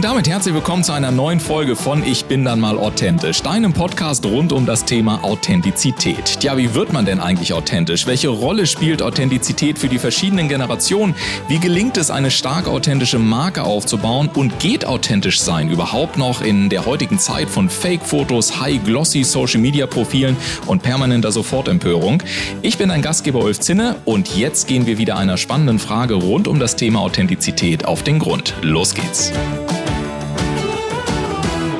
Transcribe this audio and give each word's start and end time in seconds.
Und 0.00 0.04
damit 0.04 0.30
herzlich 0.30 0.54
willkommen 0.54 0.82
zu 0.82 0.92
einer 0.92 1.10
neuen 1.10 1.40
Folge 1.40 1.76
von 1.76 2.02
Ich 2.02 2.24
bin 2.24 2.42
dann 2.42 2.58
mal 2.58 2.78
authentisch, 2.78 3.42
deinem 3.42 3.74
Podcast 3.74 4.24
rund 4.24 4.50
um 4.50 4.64
das 4.64 4.86
Thema 4.86 5.22
Authentizität. 5.22 6.40
Tja, 6.40 6.56
wie 6.56 6.74
wird 6.74 6.90
man 6.94 7.04
denn 7.04 7.20
eigentlich 7.20 7.52
authentisch? 7.52 8.06
Welche 8.06 8.28
Rolle 8.28 8.66
spielt 8.66 9.02
Authentizität 9.02 9.78
für 9.78 9.88
die 9.88 9.98
verschiedenen 9.98 10.48
Generationen? 10.48 11.14
Wie 11.48 11.58
gelingt 11.58 11.98
es, 11.98 12.10
eine 12.10 12.30
stark 12.30 12.66
authentische 12.66 13.18
Marke 13.18 13.64
aufzubauen? 13.64 14.30
Und 14.32 14.58
geht 14.58 14.86
authentisch 14.86 15.38
sein 15.38 15.68
überhaupt 15.68 16.16
noch 16.16 16.40
in 16.40 16.70
der 16.70 16.86
heutigen 16.86 17.18
Zeit 17.18 17.50
von 17.50 17.68
Fake-Fotos, 17.68 18.58
High-Glossy 18.58 19.22
Social-Media-Profilen 19.22 20.34
und 20.64 20.82
permanenter 20.82 21.30
Sofortempörung? 21.30 22.22
Ich 22.62 22.78
bin 22.78 22.88
dein 22.88 23.02
Gastgeber 23.02 23.40
Ulf 23.40 23.60
Zinne 23.60 23.96
und 24.06 24.34
jetzt 24.34 24.66
gehen 24.66 24.86
wir 24.86 24.96
wieder 24.96 25.18
einer 25.18 25.36
spannenden 25.36 25.78
Frage 25.78 26.14
rund 26.14 26.48
um 26.48 26.58
das 26.58 26.76
Thema 26.76 27.00
Authentizität 27.00 27.84
auf 27.84 28.02
den 28.02 28.18
Grund. 28.18 28.54
Los 28.62 28.94
geht's! 28.94 29.30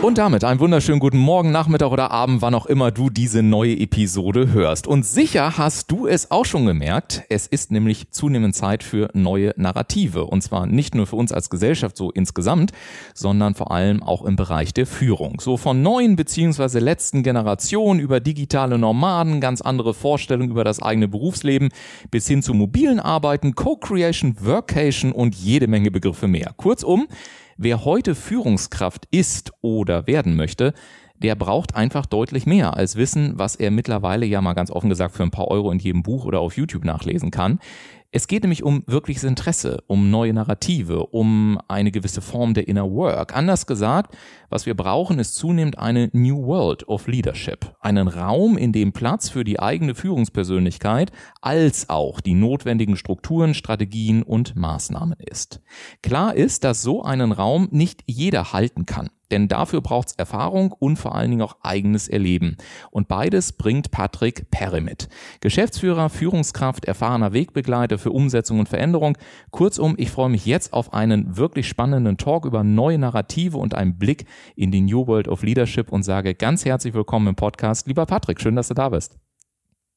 Und 0.02 0.16
damit 0.16 0.44
einen 0.44 0.60
wunderschönen 0.60 0.98
guten 0.98 1.18
Morgen, 1.18 1.52
Nachmittag 1.52 1.90
oder 1.90 2.10
Abend, 2.10 2.40
wann 2.40 2.54
auch 2.54 2.64
immer 2.64 2.90
du 2.90 3.10
diese 3.10 3.42
neue 3.42 3.78
Episode 3.78 4.50
hörst. 4.50 4.86
Und 4.86 5.04
sicher 5.04 5.58
hast 5.58 5.90
du 5.90 6.06
es 6.06 6.30
auch 6.30 6.46
schon 6.46 6.64
gemerkt, 6.64 7.24
es 7.28 7.46
ist 7.46 7.70
nämlich 7.70 8.10
zunehmend 8.10 8.54
Zeit 8.54 8.82
für 8.82 9.10
neue 9.12 9.52
Narrative. 9.56 10.24
Und 10.24 10.40
zwar 10.40 10.64
nicht 10.64 10.94
nur 10.94 11.06
für 11.06 11.16
uns 11.16 11.32
als 11.32 11.50
Gesellschaft 11.50 11.98
so 11.98 12.10
insgesamt, 12.10 12.72
sondern 13.12 13.54
vor 13.54 13.72
allem 13.72 14.02
auch 14.02 14.24
im 14.24 14.36
Bereich 14.36 14.72
der 14.72 14.86
Führung. 14.86 15.38
So 15.38 15.58
von 15.58 15.82
neuen 15.82 16.16
beziehungsweise 16.16 16.78
letzten 16.78 17.22
Generationen 17.22 18.00
über 18.00 18.20
digitale 18.20 18.78
Nomaden, 18.78 19.42
ganz 19.42 19.60
andere 19.60 19.92
Vorstellungen 19.92 20.50
über 20.50 20.64
das 20.64 20.80
eigene 20.80 21.08
Berufsleben, 21.08 21.68
bis 22.10 22.26
hin 22.26 22.42
zu 22.42 22.54
mobilen 22.54 23.00
Arbeiten, 23.00 23.54
Co-Creation, 23.54 24.36
Workation 24.40 25.12
und 25.12 25.34
jede 25.34 25.66
Menge 25.66 25.90
Begriffe 25.90 26.26
mehr. 26.26 26.54
Kurzum, 26.56 27.06
Wer 27.62 27.84
heute 27.84 28.14
Führungskraft 28.14 29.06
ist 29.10 29.52
oder 29.60 30.06
werden 30.06 30.34
möchte, 30.34 30.72
der 31.18 31.34
braucht 31.34 31.76
einfach 31.76 32.06
deutlich 32.06 32.46
mehr 32.46 32.74
als 32.74 32.96
Wissen, 32.96 33.34
was 33.36 33.54
er 33.54 33.70
mittlerweile 33.70 34.24
ja 34.24 34.40
mal 34.40 34.54
ganz 34.54 34.70
offen 34.70 34.88
gesagt 34.88 35.14
für 35.14 35.24
ein 35.24 35.30
paar 35.30 35.48
Euro 35.48 35.70
in 35.70 35.78
jedem 35.78 36.02
Buch 36.02 36.24
oder 36.24 36.40
auf 36.40 36.56
YouTube 36.56 36.86
nachlesen 36.86 37.30
kann. 37.30 37.58
Es 38.12 38.26
geht 38.26 38.42
nämlich 38.42 38.64
um 38.64 38.82
wirkliches 38.88 39.22
Interesse, 39.22 39.84
um 39.86 40.10
neue 40.10 40.32
Narrative, 40.32 41.06
um 41.06 41.60
eine 41.68 41.92
gewisse 41.92 42.20
Form 42.20 42.54
der 42.54 42.66
Inner 42.66 42.90
Work. 42.90 43.36
Anders 43.36 43.66
gesagt, 43.66 44.16
was 44.48 44.66
wir 44.66 44.74
brauchen, 44.74 45.20
ist 45.20 45.36
zunehmend 45.36 45.78
eine 45.78 46.10
New 46.12 46.44
World 46.44 46.88
of 46.88 47.06
Leadership. 47.06 47.72
Einen 47.78 48.08
Raum, 48.08 48.58
in 48.58 48.72
dem 48.72 48.92
Platz 48.92 49.28
für 49.28 49.44
die 49.44 49.60
eigene 49.60 49.94
Führungspersönlichkeit 49.94 51.12
als 51.40 51.88
auch 51.88 52.20
die 52.20 52.34
notwendigen 52.34 52.96
Strukturen, 52.96 53.54
Strategien 53.54 54.24
und 54.24 54.56
Maßnahmen 54.56 55.20
ist. 55.20 55.60
Klar 56.02 56.34
ist, 56.34 56.64
dass 56.64 56.82
so 56.82 57.04
einen 57.04 57.30
Raum 57.30 57.68
nicht 57.70 58.02
jeder 58.06 58.52
halten 58.52 58.86
kann. 58.86 59.10
Denn 59.30 59.48
dafür 59.48 59.80
braucht's 59.80 60.14
Erfahrung 60.14 60.72
und 60.72 60.96
vor 60.96 61.14
allen 61.14 61.30
Dingen 61.30 61.42
auch 61.42 61.56
eigenes 61.62 62.08
Erleben. 62.08 62.56
Und 62.90 63.08
beides 63.08 63.52
bringt 63.52 63.90
Patrick 63.90 64.50
Perry 64.50 64.80
mit. 64.80 65.08
Geschäftsführer, 65.40 66.08
Führungskraft, 66.08 66.84
erfahrener 66.84 67.32
Wegbegleiter 67.32 67.98
für 67.98 68.10
Umsetzung 68.10 68.58
und 68.58 68.68
Veränderung. 68.68 69.16
Kurzum, 69.50 69.94
ich 69.98 70.10
freue 70.10 70.30
mich 70.30 70.46
jetzt 70.46 70.72
auf 70.72 70.92
einen 70.92 71.36
wirklich 71.36 71.68
spannenden 71.68 72.16
Talk 72.16 72.44
über 72.44 72.64
neue 72.64 72.98
Narrative 72.98 73.56
und 73.56 73.74
einen 73.74 73.98
Blick 73.98 74.26
in 74.56 74.70
die 74.70 74.80
New 74.80 75.06
World 75.06 75.28
of 75.28 75.42
Leadership 75.42 75.92
und 75.92 76.02
sage 76.02 76.34
ganz 76.34 76.64
herzlich 76.64 76.94
willkommen 76.94 77.28
im 77.28 77.36
Podcast. 77.36 77.86
Lieber 77.86 78.06
Patrick, 78.06 78.40
schön, 78.40 78.56
dass 78.56 78.68
du 78.68 78.74
da 78.74 78.88
bist. 78.88 79.29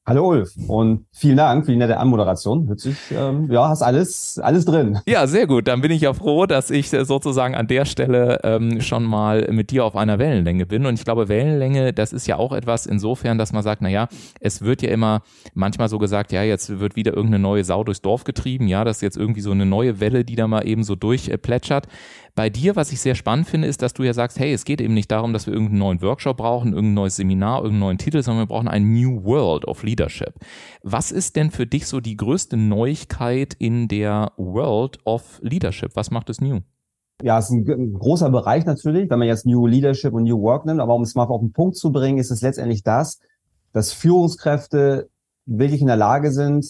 Hallo 0.06 0.28
Ulf 0.28 0.52
und 0.68 1.06
vielen 1.12 1.38
Dank 1.38 1.64
für 1.64 1.72
die 1.72 1.78
nette 1.78 1.96
Anmoderation. 1.96 2.68
Hört 2.68 2.78
sich, 2.78 2.94
ähm, 3.10 3.50
ja, 3.50 3.70
hast 3.70 3.80
alles, 3.80 4.38
alles 4.38 4.66
drin. 4.66 4.98
Ja, 5.06 5.26
sehr 5.26 5.46
gut. 5.46 5.66
Dann 5.66 5.80
bin 5.80 5.90
ich 5.90 6.02
ja 6.02 6.12
froh, 6.12 6.44
dass 6.44 6.70
ich 6.70 6.90
sozusagen 6.90 7.54
an 7.54 7.68
der 7.68 7.86
Stelle 7.86 8.38
ähm, 8.44 8.82
schon 8.82 9.04
mal 9.04 9.48
mit 9.50 9.70
dir 9.70 9.82
auf 9.82 9.96
einer 9.96 10.18
Wellenlänge 10.18 10.66
bin. 10.66 10.84
Und 10.84 10.98
ich 10.98 11.06
glaube, 11.06 11.28
Wellenlänge, 11.30 11.94
das 11.94 12.12
ist 12.12 12.26
ja 12.26 12.36
auch 12.36 12.52
etwas 12.52 12.84
insofern, 12.84 13.38
dass 13.38 13.54
man 13.54 13.62
sagt, 13.62 13.80
na 13.80 13.88
ja, 13.88 14.08
es 14.40 14.60
wird 14.60 14.82
ja 14.82 14.90
immer 14.90 15.22
manchmal 15.54 15.88
so 15.88 15.98
gesagt, 15.98 16.32
ja, 16.32 16.42
jetzt 16.42 16.80
wird 16.80 16.96
wieder 16.96 17.14
irgendeine 17.14 17.42
neue 17.42 17.64
Sau 17.64 17.82
durchs 17.82 18.02
Dorf 18.02 18.24
getrieben. 18.24 18.68
Ja, 18.68 18.84
das 18.84 18.98
ist 18.98 19.02
jetzt 19.02 19.16
irgendwie 19.16 19.40
so 19.40 19.52
eine 19.52 19.64
neue 19.64 20.00
Welle, 20.00 20.26
die 20.26 20.36
da 20.36 20.46
mal 20.46 20.68
eben 20.68 20.84
so 20.84 20.96
durchplätschert. 20.96 21.88
Bei 22.36 22.50
dir, 22.50 22.74
was 22.74 22.90
ich 22.90 23.00
sehr 23.00 23.14
spannend 23.14 23.46
finde, 23.46 23.68
ist, 23.68 23.80
dass 23.80 23.94
du 23.94 24.02
ja 24.02 24.12
sagst, 24.12 24.40
hey, 24.40 24.52
es 24.52 24.64
geht 24.64 24.80
eben 24.80 24.92
nicht 24.92 25.10
darum, 25.12 25.32
dass 25.32 25.46
wir 25.46 25.54
irgendeinen 25.54 25.78
neuen 25.78 26.02
Workshop 26.02 26.36
brauchen, 26.38 26.72
irgendein 26.72 26.94
neues 26.94 27.14
Seminar, 27.14 27.58
irgendeinen 27.58 27.78
neuen 27.78 27.98
Titel, 27.98 28.22
sondern 28.22 28.42
wir 28.42 28.48
brauchen 28.48 28.66
ein 28.66 28.92
New 28.92 29.22
World 29.22 29.66
of 29.66 29.84
Leadership. 29.84 29.93
Was 30.82 31.12
ist 31.12 31.36
denn 31.36 31.50
für 31.50 31.66
dich 31.66 31.86
so 31.86 32.00
die 32.00 32.16
größte 32.16 32.56
Neuigkeit 32.56 33.54
in 33.54 33.88
der 33.88 34.32
World 34.36 34.98
of 35.04 35.40
Leadership? 35.42 35.92
Was 35.94 36.10
macht 36.10 36.30
es 36.30 36.40
new? 36.40 36.60
Ja, 37.22 37.38
es 37.38 37.46
ist 37.46 37.52
ein, 37.52 37.70
ein, 37.70 37.94
großer 37.94 38.30
Bereich 38.30 38.66
natürlich, 38.66 39.08
wenn 39.08 39.18
man 39.18 39.28
jetzt 39.28 39.46
New 39.46 39.66
Leadership 39.66 40.12
und 40.12 40.24
New 40.24 40.40
Work 40.42 40.66
nimmt, 40.66 40.80
aber 40.80 40.94
um 40.94 41.02
es 41.02 41.14
mal 41.14 41.24
auf 41.24 41.40
den 41.40 41.52
Punkt 41.52 41.76
zu 41.76 41.92
bringen, 41.92 42.18
ist 42.18 42.30
es 42.30 42.42
letztendlich 42.42 42.82
das, 42.82 43.20
dass 43.72 43.92
Führungskräfte 43.92 45.08
wirklich 45.46 45.80
in 45.80 45.86
der 45.86 45.96
Lage 45.96 46.32
sind, 46.32 46.66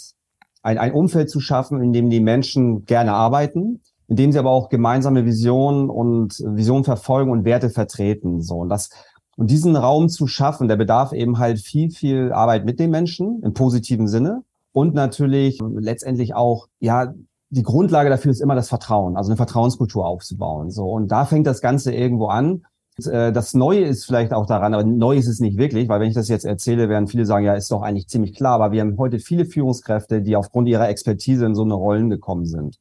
ein, 0.63 0.79
ein 0.79 0.93
Umfeld 0.93 1.31
zu 1.31 1.41
schaffen, 1.41 1.83
in 1.83 1.93
dem 1.93 2.11
die 2.11 2.21
Menschen 2.21 2.85
gerne 2.85 3.13
arbeiten, 3.13 3.81
indem 4.09 4.33
sie 4.33 4.39
aber 4.39 4.51
auch 4.51 4.69
gemeinsame 4.69 5.25
Visionen 5.25 5.89
und 5.89 6.39
Visionen 6.41 6.85
verfolgen 6.85 7.31
und 7.31 7.45
Werte 7.45 7.71
vertreten. 7.71 8.43
So 8.43 8.57
und 8.57 8.69
das 8.69 8.91
und 9.37 9.51
diesen 9.51 9.77
Raum 9.77 10.09
zu 10.09 10.27
schaffen, 10.27 10.69
der 10.69 10.77
bedarf 10.77 11.13
eben 11.13 11.39
halt 11.39 11.59
viel 11.59 11.91
viel 11.91 12.33
Arbeit 12.33 12.65
mit 12.65 12.79
den 12.79 12.91
Menschen 12.91 13.43
im 13.43 13.55
positiven 13.55 14.09
Sinne 14.09 14.43
und 14.73 14.95
natürlich 14.95 15.61
letztendlich 15.61 16.35
auch 16.35 16.69
ja 16.81 17.15
die 17.51 17.63
Grundlage 17.63 18.11
dafür 18.11 18.33
ist 18.33 18.41
immer 18.41 18.57
das 18.57 18.69
Vertrauen, 18.69 19.17
also 19.17 19.31
eine 19.31 19.37
Vertrauenskultur 19.37 20.07
aufzubauen. 20.07 20.71
So 20.71 20.91
und 20.91 21.09
da 21.09 21.25
fängt 21.25 21.47
das 21.47 21.61
Ganze 21.61 21.93
irgendwo 21.95 22.27
an. 22.27 22.65
Äh, 23.05 23.33
das 23.33 23.55
Neue 23.55 23.85
ist 23.85 24.05
vielleicht 24.05 24.33
auch 24.33 24.47
daran, 24.47 24.75
aber 24.75 24.85
neu 24.85 25.17
ist 25.17 25.29
es 25.29 25.41
nicht 25.41 25.57
wirklich, 25.57 25.89
weil 25.89 26.01
wenn 26.01 26.09
ich 26.09 26.15
das 26.15 26.29
jetzt 26.29 26.45
erzähle, 26.45 26.89
werden 26.89 27.07
viele 27.07 27.27
sagen, 27.27 27.45
ja, 27.45 27.55
ist 27.55 27.71
doch 27.71 27.83
eigentlich 27.83 28.09
ziemlich 28.09 28.35
klar, 28.35 28.55
aber 28.55 28.73
wir 28.73 28.81
haben 28.81 28.99
heute 28.99 29.19
viele 29.21 29.45
Führungskräfte, 29.45 30.23
die 30.23 30.37
aufgrund 30.37 30.69
ihrer 30.69 30.89
Expertise 30.89 31.47
in 31.47 31.55
so 31.55 31.63
eine 31.63 31.75
Rollen 31.75 32.11
gekommen 32.11 32.47
sind. 32.47 32.79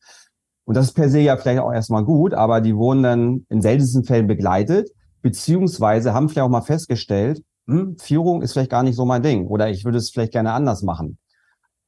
Und 0.66 0.75
das 0.75 0.88
ist 0.88 0.94
per 0.94 1.09
se 1.09 1.19
ja 1.19 1.38
vielleicht 1.38 1.59
auch 1.59 1.74
erstmal 1.74 2.06
gut, 2.06 2.34
aber 2.34 2.62
die 2.62 2.75
wurden 2.75 3.03
dann 3.03 3.46
in 3.50 3.62
seltensten 3.62 4.06
Fällen 4.06 4.28
begleitet, 4.28 4.92
beziehungsweise 5.23 6.13
haben 6.13 6.29
vielleicht 6.29 6.45
auch 6.45 6.50
mal 6.50 6.61
festgestellt, 6.61 7.44
hm, 7.67 7.97
Führung 7.97 8.44
ist 8.44 8.53
vielleicht 8.53 8.69
gar 8.69 8.84
nicht 8.84 8.95
so 8.95 9.06
mein 9.06 9.23
Ding 9.23 9.47
oder 9.47 9.69
ich 9.69 9.85
würde 9.85 9.97
es 9.97 10.11
vielleicht 10.11 10.34
gerne 10.34 10.51
anders 10.51 10.84
machen. 10.84 11.17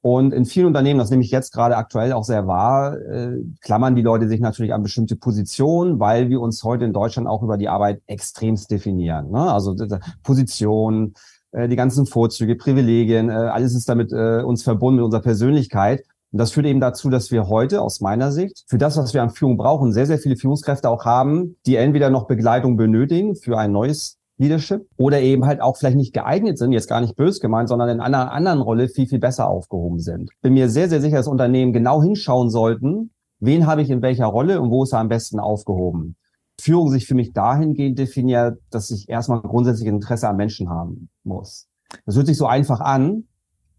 Und 0.02 0.34
in 0.34 0.46
vielen 0.46 0.68
Unternehmen, 0.68 1.00
das 1.00 1.10
nehme 1.10 1.24
ich 1.24 1.32
jetzt 1.32 1.52
gerade 1.52 1.78
aktuell 1.78 2.14
auch 2.14 2.24
sehr 2.24 2.46
wahr, 2.46 2.96
äh, 2.96 3.38
klammern 3.62 3.96
die 3.96 4.04
Leute 4.04 4.28
sich 4.28 4.40
natürlich 4.40 4.72
an 4.72 4.84
bestimmte 4.84 5.16
Positionen, 5.16 6.00
weil 6.00 6.30
wir 6.30 6.42
uns 6.42 6.64
heute 6.64 6.86
in 6.86 6.94
Deutschland 6.94 7.28
auch 7.28 7.42
über 7.42 7.58
die 7.58 7.70
Arbeit 7.70 8.02
extremst 8.06 8.70
definieren. 8.70 9.32
Ne? 9.32 9.52
Also 9.52 9.76
Position, 10.22 11.16
äh, 11.52 11.68
die 11.68 11.76
ganzen 11.76 12.06
Vorzüge, 12.06 12.56
Privilegien, 12.56 13.30
äh, 13.30 13.34
alles 13.34 13.74
ist 13.74 13.90
damit 13.90 14.12
äh, 14.12 14.44
uns 14.44 14.62
verbunden 14.62 14.98
mit 14.98 15.06
unserer 15.06 15.24
Persönlichkeit. 15.24 16.04
Und 16.36 16.40
das 16.40 16.52
führt 16.52 16.66
eben 16.66 16.82
dazu, 16.82 17.10
dass 17.10 17.32
wir 17.32 17.48
heute 17.48 17.82
aus 17.82 18.02
meiner 18.02 18.30
Sicht 18.30 18.66
für 18.68 18.78
das, 18.78 18.98
was 18.98 19.14
wir 19.14 19.24
an 19.24 19.30
Führung 19.30 19.56
brauchen, 19.56 19.94
sehr, 19.94 20.06
sehr 20.06 20.20
viele 20.20 20.36
Führungskräfte 20.36 20.90
auch 20.90 21.06
haben, 21.06 21.56
die 21.66 21.78
entweder 21.78 22.10
noch 22.10 22.28
Begleitung 22.28 22.76
benötigen 22.76 23.38
für 23.38 23.58
ein 23.58 23.72
neues 23.72 24.18
Leadership 24.38 24.86
oder 24.98 25.22
eben 25.22 25.46
halt 25.46 25.62
auch 25.62 25.78
vielleicht 25.78 25.96
nicht 25.96 26.14
geeignet 26.14 26.58
sind, 26.58 26.74
jetzt 26.74 26.90
gar 26.90 27.00
nicht 27.00 27.16
bös 27.16 27.40
gemeint, 27.40 27.70
sondern 27.70 27.88
in 27.88 28.02
einer 28.02 28.34
anderen 28.34 28.60
Rolle 28.60 28.90
viel, 28.90 29.08
viel 29.08 29.20
besser 29.20 29.48
aufgehoben 29.48 30.00
sind. 30.00 30.30
Bin 30.42 30.56
mir 30.56 30.68
sehr, 30.68 30.90
sehr 30.90 31.00
sicher, 31.00 31.16
dass 31.16 31.30
Unternehmen 31.30 31.72
genau 31.72 32.04
hinschauen 32.04 32.50
sollten, 32.50 33.12
wen 33.40 33.66
habe 33.66 33.82
ich 33.82 33.90
in 33.90 34.02
welcher 34.02 34.26
Rolle 34.26 34.60
und 34.60 34.72
wo 34.72 34.84
ist 34.84 34.92
er 34.92 35.00
am 35.00 35.08
besten 35.08 35.40
aufgehoben. 35.40 36.18
Führung 36.60 36.92
sich 36.92 37.08
für 37.08 37.16
mich 37.16 37.32
dahingehend 37.32 37.98
definiert, 37.98 38.60
dass 38.72 38.92
ich 38.92 39.08
erstmal 39.08 39.40
grundsätzlich 39.40 39.88
Interesse 39.88 40.28
am 40.28 40.36
Menschen 40.36 40.70
haben 40.70 41.08
muss. 41.24 41.70
Das 42.06 42.18
hört 42.18 42.28
sich 42.28 42.36
so 42.36 42.46
einfach 42.46 42.82
an, 42.82 43.24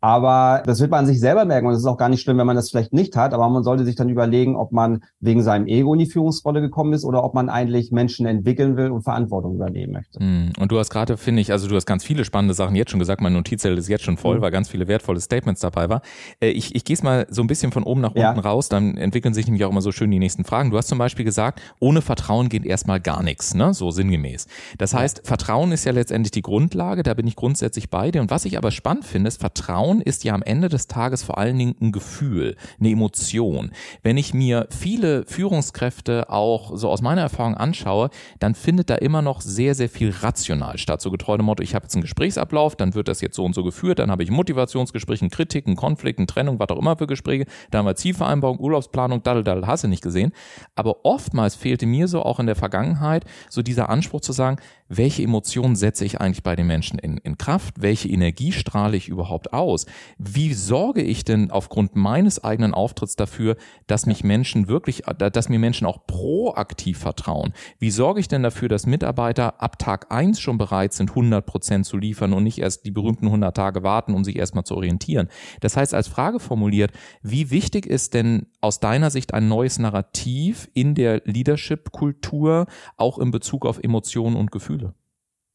aber 0.07 0.63
das 0.65 0.79
wird 0.79 0.93
man 0.93 1.05
sich 1.05 1.19
selber 1.19 1.45
merken 1.45 1.67
und 1.67 1.73
es 1.73 1.81
ist 1.81 1.87
auch 1.87 1.97
gar 1.97 2.09
nicht 2.09 2.21
schlimm, 2.21 2.39
wenn 2.39 2.47
man 2.47 2.55
das 2.55 2.71
vielleicht 2.71 2.93
nicht 2.93 3.17
hat, 3.17 3.35
aber 3.35 3.49
man 3.49 3.65
sollte 3.65 3.85
sich 3.85 3.97
dann 3.97 4.09
überlegen, 4.09 4.55
ob 4.55 4.71
man 4.71 5.03
wegen 5.19 5.43
seinem 5.43 5.67
Ego 5.67 5.95
in 5.95 5.99
die 5.99 6.07
Führungsrolle 6.07 6.61
gekommen 6.61 6.93
ist 6.93 7.05
oder 7.05 7.25
ob 7.25 7.35
man 7.35 7.49
eigentlich 7.49 7.91
Menschen 7.91 8.25
entwickeln 8.25 8.77
will 8.77 8.93
und 8.93 9.03
Verantwortung 9.03 9.57
übernehmen 9.57 9.95
möchte. 9.95 10.23
Mm, 10.23 10.53
und 10.61 10.71
du 10.71 10.79
hast 10.79 10.91
gerade, 10.91 11.17
finde 11.17 11.43
ich, 11.43 11.51
also 11.51 11.67
du 11.67 11.75
hast 11.75 11.87
ganz 11.87 12.05
viele 12.05 12.25
spannende 12.25 12.55
Sachen 12.55 12.77
jetzt 12.77 12.93
schon 12.93 13.01
gesagt, 13.01 13.21
mein 13.21 13.33
Notizzettel 13.33 13.77
ist 13.79 13.89
jetzt 13.89 14.05
schon 14.05 14.17
voll, 14.17 14.37
mhm. 14.37 14.43
weil 14.43 14.53
ganz 14.53 14.69
viele 14.69 14.87
wertvolle 14.87 15.19
Statements 15.19 15.61
dabei 15.61 15.89
war. 15.89 16.03
Äh, 16.39 16.51
ich, 16.51 16.77
ich 16.77 16.85
gehe 16.85 16.95
es 16.95 17.03
mal 17.03 17.27
so 17.29 17.43
ein 17.43 17.49
bisschen 17.49 17.73
von 17.73 17.83
oben 17.83 18.01
nach 18.01 18.11
unten 18.11 18.21
ja. 18.21 18.33
raus, 18.33 18.69
dann 18.69 18.97
entwickeln 18.97 19.35
sich 19.35 19.47
nämlich 19.47 19.65
auch 19.65 19.71
immer 19.71 19.83
so 19.83 19.91
schön 19.91 20.13
die 20.13 20.21
nächsten 20.21 20.45
Fragen. 20.45 20.71
Du 20.71 20.77
hast 20.77 20.87
zum 20.87 20.99
Beispiel 20.99 21.25
gesagt, 21.25 21.61
ohne 21.81 22.01
Vertrauen 22.01 22.49
geht 22.49 22.65
erstmal 22.65 23.01
gar 23.01 23.25
nichts, 23.25 23.55
ne? 23.55 23.75
so 23.75 23.91
sinngemäß. 23.91 24.47
Das 24.79 24.95
heißt, 24.95 25.23
Vertrauen 25.25 25.73
ist 25.73 25.85
ja 25.85 25.91
letztendlich 25.91 26.31
die 26.31 26.43
Grundlage, 26.43 27.03
da 27.03 27.13
bin 27.15 27.27
ich 27.27 27.35
grundsätzlich 27.35 27.91
bei 27.91 28.13
dir. 28.13 28.21
Und 28.21 28.31
was 28.31 28.45
ich 28.45 28.57
aber 28.57 28.71
spannend 28.71 29.05
finde, 29.05 29.27
ist, 29.27 29.41
Vertrauen 29.41 29.96
Vertrauen 29.97 30.01
ist 30.01 30.25
ja 30.25 30.35
am 30.35 30.43
Ende 30.43 30.69
des 30.69 30.87
Tages 30.87 31.23
vor 31.23 31.39
allen 31.39 31.59
Dingen 31.59 31.77
ein 31.81 31.93
Gefühl, 31.93 32.57
eine 32.79 32.91
Emotion. 32.91 33.71
Wenn 34.03 34.17
ich 34.17 34.35
mir 34.35 34.67
viele 34.71 35.25
Führungskräfte 35.27 36.31
auch 36.31 36.77
so 36.77 36.89
aus 36.89 37.03
meiner 37.03 37.23
Erfahrung 37.23 37.55
anschaue, 37.55 38.11
dann 38.39 38.55
findet 38.55 38.91
da 38.91 38.97
immer 38.97 39.23
noch 39.23 39.41
sehr, 39.41 39.75
sehr 39.75 39.89
viel 39.89 40.11
rational 40.11 40.79
statt. 40.79 41.01
So 41.01 41.11
getreu 41.11 41.37
dem 41.37 41.47
Motto, 41.47 41.63
ich 41.63 41.75
habe 41.75 41.85
jetzt 41.85 41.95
einen 41.95 42.03
Gesprächsablauf, 42.03 42.77
dann 42.77 42.95
wird 42.95 43.09
das 43.09 43.21
jetzt 43.21 43.37
so 43.37 43.45
und 43.45 43.55
so 43.55 43.65
geführt, 43.65 43.99
dann 43.99 44.11
habe 44.11 44.23
ich 44.23 44.31
ein 44.31 44.35
Motivationsgespräch, 44.35 45.23
eine 45.23 45.31
Kritik, 45.31 45.67
einen 45.67 45.77
Konflikt, 45.77 46.19
eine 46.19 46.27
Trennung, 46.27 46.59
was 46.59 46.69
auch 46.71 46.79
immer 46.79 46.97
für 46.97 47.07
Gespräche, 47.07 47.47
dann 47.71 47.81
haben 47.81 47.87
wir 47.87 47.97
Zielvereinbarung, 47.97 48.59
Urlaubsplanung, 48.59 49.23
daddel, 49.23 49.45
daddel, 49.45 49.67
hast 49.67 49.85
du 49.85 49.89
nicht 49.89 50.03
gesehen. 50.03 50.33
Aber 50.75 51.05
oftmals 51.05 51.55
fehlte 51.55 51.87
mir 51.87 52.09
so 52.09 52.23
auch 52.23 52.41
in 52.41 52.47
der 52.47 52.57
Vergangenheit 52.57 53.25
so 53.49 53.63
dieser 53.63 53.89
Anspruch 53.89 54.21
zu 54.21 54.33
sagen, 54.33 54.59
welche 54.89 55.23
Emotionen 55.23 55.75
setze 55.75 56.05
ich 56.05 56.21
eigentlich 56.21 56.45
bei 56.45 56.55
den 56.55 56.67
Menschen 56.67 56.99
in, 56.99 57.19
in 57.19 57.39
Kraft? 57.39 57.75
Welche 57.81 58.09
Energie 58.09 58.53
strahle 58.53 58.97
ich 58.97 59.09
überhaupt 59.09 59.53
aus? 59.53 59.86
Wie 60.19 60.55
sorge 60.55 61.03
ich 61.03 61.25
denn 61.25 61.51
aufgrund 61.51 61.97
meines 61.97 62.43
eigenen 62.43 62.75
Auftritts 62.75 63.17
dafür, 63.17 63.57
dass 63.87 64.07
mich 64.07 64.25
Menschen 64.25 64.69
wirklich, 64.69 65.03
dass 65.19 65.49
mir 65.49 65.59
Menschen 65.59 65.87
auch 65.87 66.07
proaktiv 66.07 66.99
vertrauen? 66.99 67.53
Wie 67.79 67.91
sorge 67.91 68.21
ich 68.21 68.29
denn 68.29 68.43
dafür, 68.43 68.69
dass 68.69 68.87
Mitarbeiter 68.87 69.61
ab 69.63 69.79
Tag 69.79 70.13
eins 70.13 70.41
schon 70.41 70.59
bereit 70.59 70.93
sind, 70.93 71.11
100 71.11 71.45
Prozent 71.45 71.87
zu 71.87 71.97
liefern 71.97 72.33
und 72.33 72.43
nicht 72.43 72.59
erst 72.59 72.85
die 72.85 72.91
berühmten 72.91 73.27
100 73.27 73.57
Tage 73.57 73.83
warten, 73.83 74.15
um 74.15 74.25
sich 74.25 74.37
erstmal 74.37 74.65
zu 74.65 74.75
orientieren? 74.75 75.29
Das 75.61 75.77
heißt, 75.77 75.95
als 75.95 76.09
Frage 76.09 76.41
formuliert, 76.41 76.93
wie 77.23 77.51
wichtig 77.51 77.87
ist 77.87 78.15
denn 78.15 78.47
aus 78.61 78.81
deiner 78.81 79.11
Sicht 79.11 79.35
ein 79.35 79.49
neues 79.49 79.79
Narrativ 79.79 80.69
in 80.75 80.95
der 80.95 81.23
Leadership-Kultur, 81.25 82.67
auch 82.97 83.19
in 83.19 83.31
Bezug 83.31 83.67
auf 83.67 83.83
Emotionen 83.83 84.37
und 84.37 84.51
Gefühle? 84.51 84.95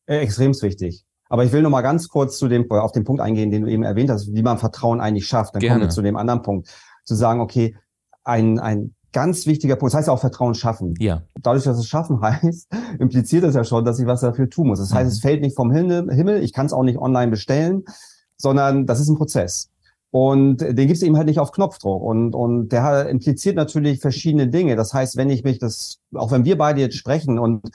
Äh, 0.06 0.18
extrem 0.18 0.54
wichtig. 0.62 1.06
Aber 1.32 1.46
ich 1.46 1.54
will 1.54 1.62
noch 1.62 1.70
mal 1.70 1.82
ganz 1.82 2.10
kurz 2.10 2.38
zu 2.38 2.50
dem, 2.50 2.70
auf 2.70 2.92
den 2.92 3.06
Punkt 3.06 3.22
eingehen, 3.22 3.52
den 3.52 3.62
du 3.62 3.70
eben 3.70 3.84
erwähnt 3.84 4.10
hast, 4.10 4.34
wie 4.34 4.42
man 4.42 4.58
Vertrauen 4.58 5.00
eigentlich 5.00 5.28
schafft. 5.28 5.56
Dann 5.56 5.62
Gerne. 5.62 5.76
kommen 5.76 5.88
wir 5.88 5.90
zu 5.90 6.02
dem 6.02 6.18
anderen 6.18 6.42
Punkt. 6.42 6.68
Zu 7.06 7.16
sagen, 7.16 7.40
okay, 7.40 7.78
ein, 8.26 8.60
ein 8.60 8.96
ganz 9.14 9.46
wichtiger 9.46 9.78
Punkt, 9.78 9.94
das 9.94 10.00
heißt 10.00 10.08
ja 10.10 10.14
auch 10.14 10.20
Vertrauen 10.20 10.56
schaffen. 10.56 10.94
Ja. 11.00 11.22
Dadurch, 11.42 11.64
dass 11.64 11.78
es 11.78 11.88
schaffen 11.88 12.20
heißt, 12.22 12.68
impliziert 13.00 13.46
das 13.46 13.56
ja 13.56 13.64
schon, 13.64 13.86
dass 13.86 13.98
ich 13.98 14.08
was 14.08 14.20
dafür 14.20 14.50
tun 14.50 14.68
muss. 14.68 14.80
Das 14.80 14.94
heißt, 14.94 15.06
mhm. 15.06 15.12
es 15.12 15.20
fällt 15.22 15.40
nicht 15.40 15.56
vom 15.56 15.72
Himmel, 15.72 16.44
ich 16.44 16.52
kann 16.52 16.66
es 16.66 16.74
auch 16.74 16.84
nicht 16.84 16.98
online 16.98 17.32
bestellen, 17.32 17.86
sondern 18.36 18.86
das 18.86 19.00
ist 19.00 19.08
ein 19.08 19.16
Prozess. 19.16 19.70
Und 20.10 20.58
den 20.58 20.76
gibt 20.76 20.98
es 20.98 21.02
eben 21.02 21.16
halt 21.16 21.28
nicht 21.28 21.40
auf 21.40 21.54
Knopfdruck. 21.54 22.04
Und, 22.04 22.36
und 22.36 22.74
der 22.74 23.08
impliziert 23.08 23.56
natürlich 23.56 24.02
verschiedene 24.02 24.50
Dinge. 24.50 24.76
Das 24.76 24.94
heißt, 24.94 25.16
wenn 25.16 25.30
ich 25.30 25.46
mich 25.46 25.60
das, 25.60 26.02
auch 26.14 26.32
wenn 26.32 26.44
wir 26.44 26.58
beide 26.58 26.82
jetzt 26.82 26.98
sprechen 26.98 27.40
und 27.40 27.72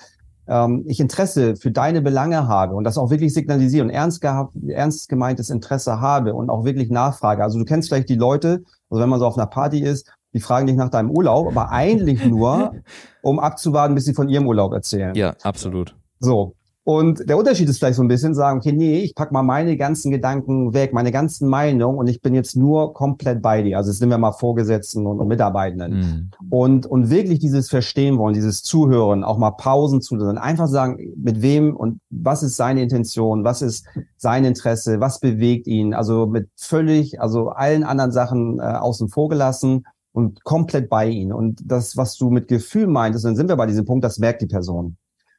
ähm, 0.49 0.85
ich 0.87 1.01
Interesse 1.01 1.57
für 1.57 1.71
deine 1.71 2.03
Belange 2.03 2.49
habe 2.49 2.75
und 2.75 2.85
das 2.85 2.99
auch 2.99 3.11
wirklich 3.11 3.33
signalisiere 3.35 3.85
und 3.85 3.91
ernst, 3.91 4.21
gehabt, 4.21 4.55
ernst 4.69 5.09
gemeintes 5.09 5.51
Interesse 5.51 6.01
habe 6.01 6.35
und 6.35 6.51
auch 6.51 6.65
wirklich 6.65 6.91
nachfrage. 6.91 7.43
Also 7.43 7.59
du 7.59 7.65
kennst 7.65 7.89
vielleicht 7.89 8.09
die 8.09 8.17
Leute, 8.17 8.63
also 8.91 9.03
wenn 9.03 9.09
man 9.09 9.21
so 9.21 9.27
auf 9.27 9.37
einer 9.37 9.47
Party 9.47 9.81
ist, 9.81 10.13
die 10.35 10.41
fragen 10.41 10.67
dich 10.67 10.77
nach 10.77 10.91
deinem 10.91 11.11
Urlaub, 11.11 11.47
aber 11.47 11.71
eigentlich 11.71 12.25
nur, 12.25 12.75
um 13.23 13.39
abzuwarten, 13.39 13.95
bis 13.95 14.05
sie 14.05 14.15
von 14.15 14.29
ihrem 14.29 14.47
Urlaub 14.47 14.73
erzählen. 14.73 15.15
Ja, 15.15 15.35
absolut. 15.43 15.97
So. 16.19 16.56
Und 16.89 17.29
der 17.29 17.37
Unterschied 17.37 17.69
ist 17.69 17.79
vielleicht 17.79 17.97
so 17.97 18.03
ein 18.05 18.07
bisschen 18.07 18.33
sagen, 18.33 18.59
okay, 18.61 18.71
nee, 18.71 19.01
ich 19.01 19.17
pack 19.17 19.33
mal 19.33 19.43
meine 19.43 19.77
ganzen 19.77 20.13
Gedanken 20.13 20.73
weg, 20.73 20.93
meine 20.93 21.11
ganzen 21.11 21.49
Meinungen 21.49 21.99
und 21.99 22.07
ich 22.07 22.23
bin 22.23 22.33
jetzt 22.33 22.55
nur 22.55 22.95
komplett 22.95 23.43
bei 23.43 23.61
dir. 23.63 23.79
Also 23.79 23.91
jetzt 23.91 23.99
nehmen 23.99 24.13
wir 24.13 24.19
mal 24.19 24.31
Vorgesetzten 24.31 25.05
und, 25.05 25.19
und 25.19 25.27
Mitarbeitenden. 25.27 25.91
Mhm. 25.99 26.31
Und, 26.49 26.87
und 26.87 27.11
wirklich 27.11 27.41
dieses 27.41 27.69
Verstehen 27.69 28.19
wollen, 28.19 28.35
dieses 28.35 28.63
Zuhören, 28.63 29.25
auch 29.25 29.37
mal 29.37 29.51
Pausen 29.51 30.01
zu 30.01 30.17
zuhören, 30.17 30.39
einfach 30.39 30.69
sagen, 30.69 31.13
mit 31.17 31.43
wem 31.43 31.75
und 31.75 31.99
was 32.09 32.45
ist 32.45 32.55
seine 32.55 32.83
Intention, 32.83 33.43
was 33.43 33.63
ist 33.63 33.85
sein 34.17 34.45
Interesse, 34.45 35.01
was 35.01 35.19
bewegt 35.19 35.67
ihn. 35.67 35.93
Also 35.93 36.29
mit 36.29 36.51
völlig, 36.55 37.21
also 37.21 37.49
allen 37.49 37.83
anderen 37.83 38.13
Sachen 38.13 38.61
äh, 38.61 38.63
außen 38.63 39.09
vor 39.09 39.29
gelassen 39.29 39.87
und 40.13 40.45
komplett 40.45 40.89
bei 40.89 41.09
ihnen. 41.09 41.33
Und 41.33 41.63
das, 41.65 41.97
was 41.97 42.17
du 42.17 42.31
mit 42.31 42.47
Gefühl 42.47 42.87
meintest, 42.87 43.25
dann 43.25 43.35
sind 43.35 43.49
wir 43.49 43.57
bei 43.57 43.67
diesem 43.67 43.87
Punkt, 43.87 44.05
das 44.05 44.21
merkt 44.21 44.41
die 44.41 44.47
Person 44.47 44.97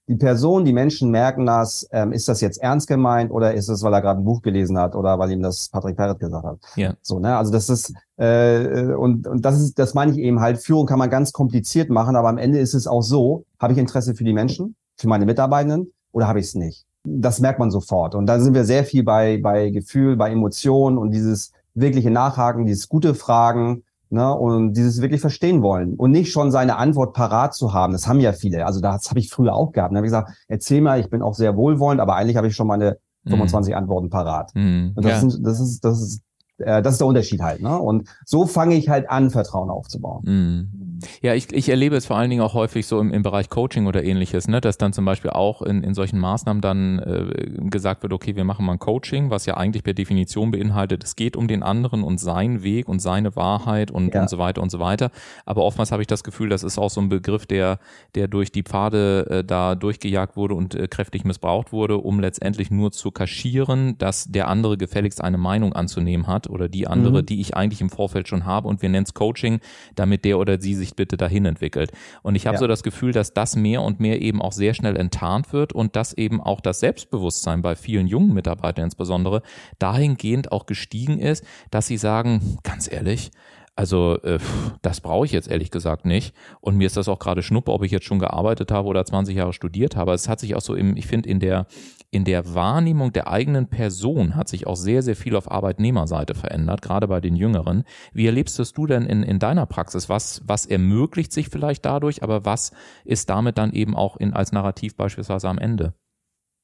die 0.07 0.15
Person, 0.15 0.63
die 0.63 0.73
Menschen 0.73 1.11
merken 1.11 1.45
das, 1.45 1.87
ähm, 1.91 2.13
ist 2.13 2.29
das 2.29 2.39
jetzt 2.39 2.61
ernst 2.61 2.87
gemeint 2.87 3.29
oder 3.29 3.53
ist 3.53 3.67
es, 3.67 3.83
weil 3.83 3.93
er 3.93 4.01
gerade 4.01 4.21
ein 4.21 4.23
Buch 4.23 4.41
gelesen 4.41 4.77
hat 4.77 4.95
oder 4.95 5.19
weil 5.19 5.31
ihm 5.31 5.41
das 5.41 5.67
Patrick 5.69 5.97
Perret 5.97 6.19
gesagt 6.19 6.45
hat. 6.45 6.57
Ja. 6.75 6.93
So, 7.01 7.19
ne? 7.19 7.35
Also 7.35 7.51
das 7.51 7.69
ist 7.69 7.93
äh, 8.15 8.93
und, 8.93 9.27
und 9.27 9.43
das 9.43 9.59
ist, 9.59 9.77
das 9.77 9.93
meine 9.93 10.13
ich 10.13 10.17
eben 10.17 10.39
halt, 10.39 10.59
Führung 10.59 10.85
kann 10.85 10.99
man 10.99 11.09
ganz 11.09 11.33
kompliziert 11.33 11.89
machen, 11.89 12.15
aber 12.15 12.29
am 12.29 12.37
Ende 12.37 12.59
ist 12.59 12.73
es 12.73 12.87
auch 12.87 13.01
so, 13.01 13.43
habe 13.59 13.73
ich 13.73 13.79
Interesse 13.79 14.15
für 14.15 14.23
die 14.23 14.33
Menschen, 14.33 14.75
für 14.95 15.09
meine 15.09 15.25
Mitarbeitenden 15.25 15.91
oder 16.13 16.27
habe 16.27 16.39
ich 16.39 16.47
es 16.47 16.55
nicht? 16.55 16.85
Das 17.03 17.39
merkt 17.39 17.59
man 17.59 17.69
sofort. 17.69 18.15
Und 18.15 18.27
da 18.27 18.39
sind 18.39 18.53
wir 18.53 18.63
sehr 18.65 18.85
viel 18.85 19.03
bei, 19.03 19.39
bei 19.41 19.69
Gefühl, 19.69 20.15
bei 20.15 20.31
Emotionen 20.31 20.97
und 20.97 21.11
dieses 21.11 21.51
wirkliche 21.73 22.11
Nachhaken, 22.11 22.65
dieses 22.65 22.89
gute 22.89 23.13
Fragen, 23.13 23.83
Ne, 24.09 24.33
und 24.33 24.71
dieses 24.71 25.01
wirklich 25.01 25.19
verstehen 25.19 25.61
wollen 25.61 25.95
und 25.95 26.11
nicht 26.11 26.31
schon 26.31 26.49
seine 26.49 26.77
Antwort 26.77 27.13
parat 27.13 27.53
zu 27.53 27.73
haben. 27.73 27.91
Das 27.91 28.07
haben 28.07 28.21
ja 28.21 28.31
viele. 28.31 28.65
Also 28.65 28.79
das 28.79 29.09
habe 29.09 29.19
ich 29.19 29.29
früher 29.29 29.53
auch 29.53 29.73
gehabt. 29.73 29.91
Da 29.91 29.97
habe 29.97 30.07
ich 30.07 30.11
gesagt, 30.11 30.31
erzähl 30.47 30.79
mal, 30.79 31.01
ich 31.01 31.09
bin 31.09 31.21
auch 31.21 31.33
sehr 31.33 31.57
wohlwollend, 31.57 31.99
aber 31.99 32.15
eigentlich 32.15 32.37
habe 32.37 32.47
ich 32.47 32.55
schon 32.55 32.67
meine 32.67 32.99
25 33.25 33.73
mm. 33.73 33.77
Antworten 33.77 34.09
parat. 34.09 34.51
Mm. 34.55 34.91
Und 34.95 35.03
das, 35.03 35.11
ja. 35.11 35.29
sind, 35.29 35.45
das 35.45 35.59
ist, 35.59 35.83
das 35.83 36.01
ist, 36.01 36.21
äh, 36.59 36.81
das 36.81 36.93
ist 36.93 36.99
der 36.99 37.07
Unterschied 37.07 37.41
halt. 37.41 37.61
Ne? 37.61 37.77
Und 37.77 38.07
so 38.25 38.45
fange 38.45 38.75
ich 38.75 38.87
halt 38.87 39.09
an, 39.09 39.29
Vertrauen 39.29 39.69
aufzubauen. 39.69 40.23
Mm. 40.23 40.86
Ja, 41.21 41.33
ich, 41.33 41.51
ich 41.53 41.69
erlebe 41.69 41.95
es 41.95 42.05
vor 42.05 42.17
allen 42.17 42.29
Dingen 42.29 42.41
auch 42.41 42.53
häufig 42.53 42.87
so 42.87 42.99
im, 42.99 43.11
im 43.11 43.23
Bereich 43.23 43.49
Coaching 43.49 43.87
oder 43.87 44.03
ähnliches, 44.03 44.47
ne, 44.47 44.61
dass 44.61 44.77
dann 44.77 44.93
zum 44.93 45.05
Beispiel 45.05 45.31
auch 45.31 45.61
in, 45.61 45.83
in 45.83 45.93
solchen 45.93 46.19
Maßnahmen 46.19 46.61
dann 46.61 46.99
äh, 46.99 47.69
gesagt 47.69 48.03
wird, 48.03 48.13
okay, 48.13 48.35
wir 48.35 48.43
machen 48.43 48.65
mal 48.65 48.73
ein 48.73 48.79
Coaching, 48.79 49.29
was 49.29 49.45
ja 49.45 49.57
eigentlich 49.57 49.83
per 49.83 49.93
Definition 49.93 50.51
beinhaltet, 50.51 51.03
es 51.03 51.15
geht 51.15 51.35
um 51.35 51.47
den 51.47 51.63
anderen 51.63 52.03
und 52.03 52.19
seinen 52.19 52.63
Weg 52.63 52.87
und 52.87 52.99
seine 52.99 53.35
Wahrheit 53.35 53.91
und, 53.91 54.13
ja. 54.13 54.21
und 54.21 54.29
so 54.29 54.37
weiter 54.37 54.61
und 54.61 54.71
so 54.71 54.79
weiter. 54.79 55.11
Aber 55.45 55.63
oftmals 55.63 55.91
habe 55.91 56.01
ich 56.01 56.07
das 56.07 56.23
Gefühl, 56.23 56.49
das 56.49 56.63
ist 56.63 56.77
auch 56.77 56.89
so 56.89 57.01
ein 57.01 57.09
Begriff, 57.09 57.45
der, 57.45 57.79
der 58.15 58.27
durch 58.27 58.51
die 58.51 58.63
Pfade 58.63 59.27
äh, 59.29 59.43
da 59.43 59.75
durchgejagt 59.75 60.35
wurde 60.35 60.55
und 60.55 60.75
äh, 60.75 60.87
kräftig 60.87 61.23
missbraucht 61.23 61.71
wurde, 61.71 61.97
um 61.97 62.19
letztendlich 62.19 62.71
nur 62.71 62.91
zu 62.91 63.11
kaschieren, 63.11 63.97
dass 63.97 64.25
der 64.25 64.47
andere 64.47 64.77
gefälligst 64.77 65.23
eine 65.23 65.37
Meinung 65.37 65.73
anzunehmen 65.73 66.27
hat 66.27 66.49
oder 66.49 66.69
die 66.69 66.87
andere, 66.87 67.21
mhm. 67.21 67.25
die 67.25 67.41
ich 67.41 67.55
eigentlich 67.55 67.81
im 67.81 67.89
Vorfeld 67.89 68.27
schon 68.27 68.45
habe 68.45 68.67
und 68.67 68.81
wir 68.81 68.89
nennen 68.89 69.05
es 69.05 69.13
Coaching, 69.13 69.59
damit 69.95 70.25
der 70.25 70.39
oder 70.39 70.59
sie 70.59 70.75
sich 70.75 70.86
sich 70.87 70.95
bitte 70.95 71.17
dahin 71.17 71.45
entwickelt. 71.45 71.91
Und 72.23 72.35
ich 72.35 72.47
habe 72.47 72.55
ja. 72.55 72.59
so 72.59 72.67
das 72.67 72.83
Gefühl, 72.83 73.11
dass 73.11 73.33
das 73.33 73.55
mehr 73.55 73.81
und 73.81 73.99
mehr 73.99 74.21
eben 74.21 74.41
auch 74.41 74.51
sehr 74.51 74.73
schnell 74.73 74.97
enttarnt 74.97 75.53
wird 75.53 75.73
und 75.73 75.95
dass 75.95 76.13
eben 76.13 76.41
auch 76.41 76.61
das 76.61 76.79
Selbstbewusstsein 76.79 77.61
bei 77.61 77.75
vielen 77.75 78.07
jungen 78.07 78.33
Mitarbeitern 78.33 78.85
insbesondere 78.85 79.41
dahingehend 79.79 80.51
auch 80.51 80.65
gestiegen 80.65 81.19
ist, 81.19 81.43
dass 81.71 81.87
sie 81.87 81.97
sagen, 81.97 82.57
ganz 82.63 82.91
ehrlich, 82.91 83.31
also 83.77 84.19
äh, 84.23 84.39
das 84.81 85.01
brauche 85.01 85.25
ich 85.25 85.31
jetzt 85.31 85.49
ehrlich 85.49 85.69
gesagt 85.69 86.05
nicht. 86.05 86.33
Und 86.61 86.77
mir 86.77 86.87
ist 86.87 86.97
das 86.97 87.07
auch 87.07 87.19
gerade 87.19 87.43
schnuppe, 87.43 87.71
ob 87.71 87.83
ich 87.83 87.91
jetzt 87.91 88.05
schon 88.05 88.17
gearbeitet 88.17 88.71
habe 88.71 88.87
oder 88.87 89.05
20 89.05 89.35
Jahre 89.35 89.53
studiert 89.53 89.95
habe. 89.95 90.13
Es 90.13 90.27
hat 90.27 90.39
sich 90.39 90.55
auch 90.55 90.61
so 90.61 90.73
im, 90.73 90.97
ich 90.97 91.05
finde, 91.05 91.29
in 91.29 91.39
der, 91.39 91.67
in 92.09 92.25
der 92.25 92.55
Wahrnehmung 92.55 93.13
der 93.13 93.27
eigenen 93.27 93.69
Person 93.69 94.35
hat 94.35 94.49
sich 94.49 94.65
auch 94.65 94.75
sehr, 94.75 95.03
sehr 95.03 95.15
viel 95.15 95.35
auf 95.35 95.51
Arbeitnehmerseite 95.51 96.33
verändert, 96.33 96.81
gerade 96.81 97.07
bei 97.07 97.21
den 97.21 97.35
Jüngeren. 97.35 97.83
Wie 98.13 98.25
erlebst 98.25 98.57
du 98.57 98.87
denn 98.87 99.05
in, 99.05 99.21
in 99.21 99.37
deiner 99.37 99.67
Praxis? 99.67 100.09
Was, 100.09 100.41
was 100.45 100.65
ermöglicht 100.65 101.31
sich 101.31 101.49
vielleicht 101.49 101.85
dadurch, 101.85 102.23
aber 102.23 102.45
was 102.45 102.71
ist 103.05 103.29
damit 103.29 103.59
dann 103.59 103.73
eben 103.73 103.95
auch 103.95 104.17
in, 104.17 104.33
als 104.33 104.51
Narrativ 104.51 104.95
beispielsweise 104.95 105.47
am 105.49 105.59
Ende? 105.59 105.93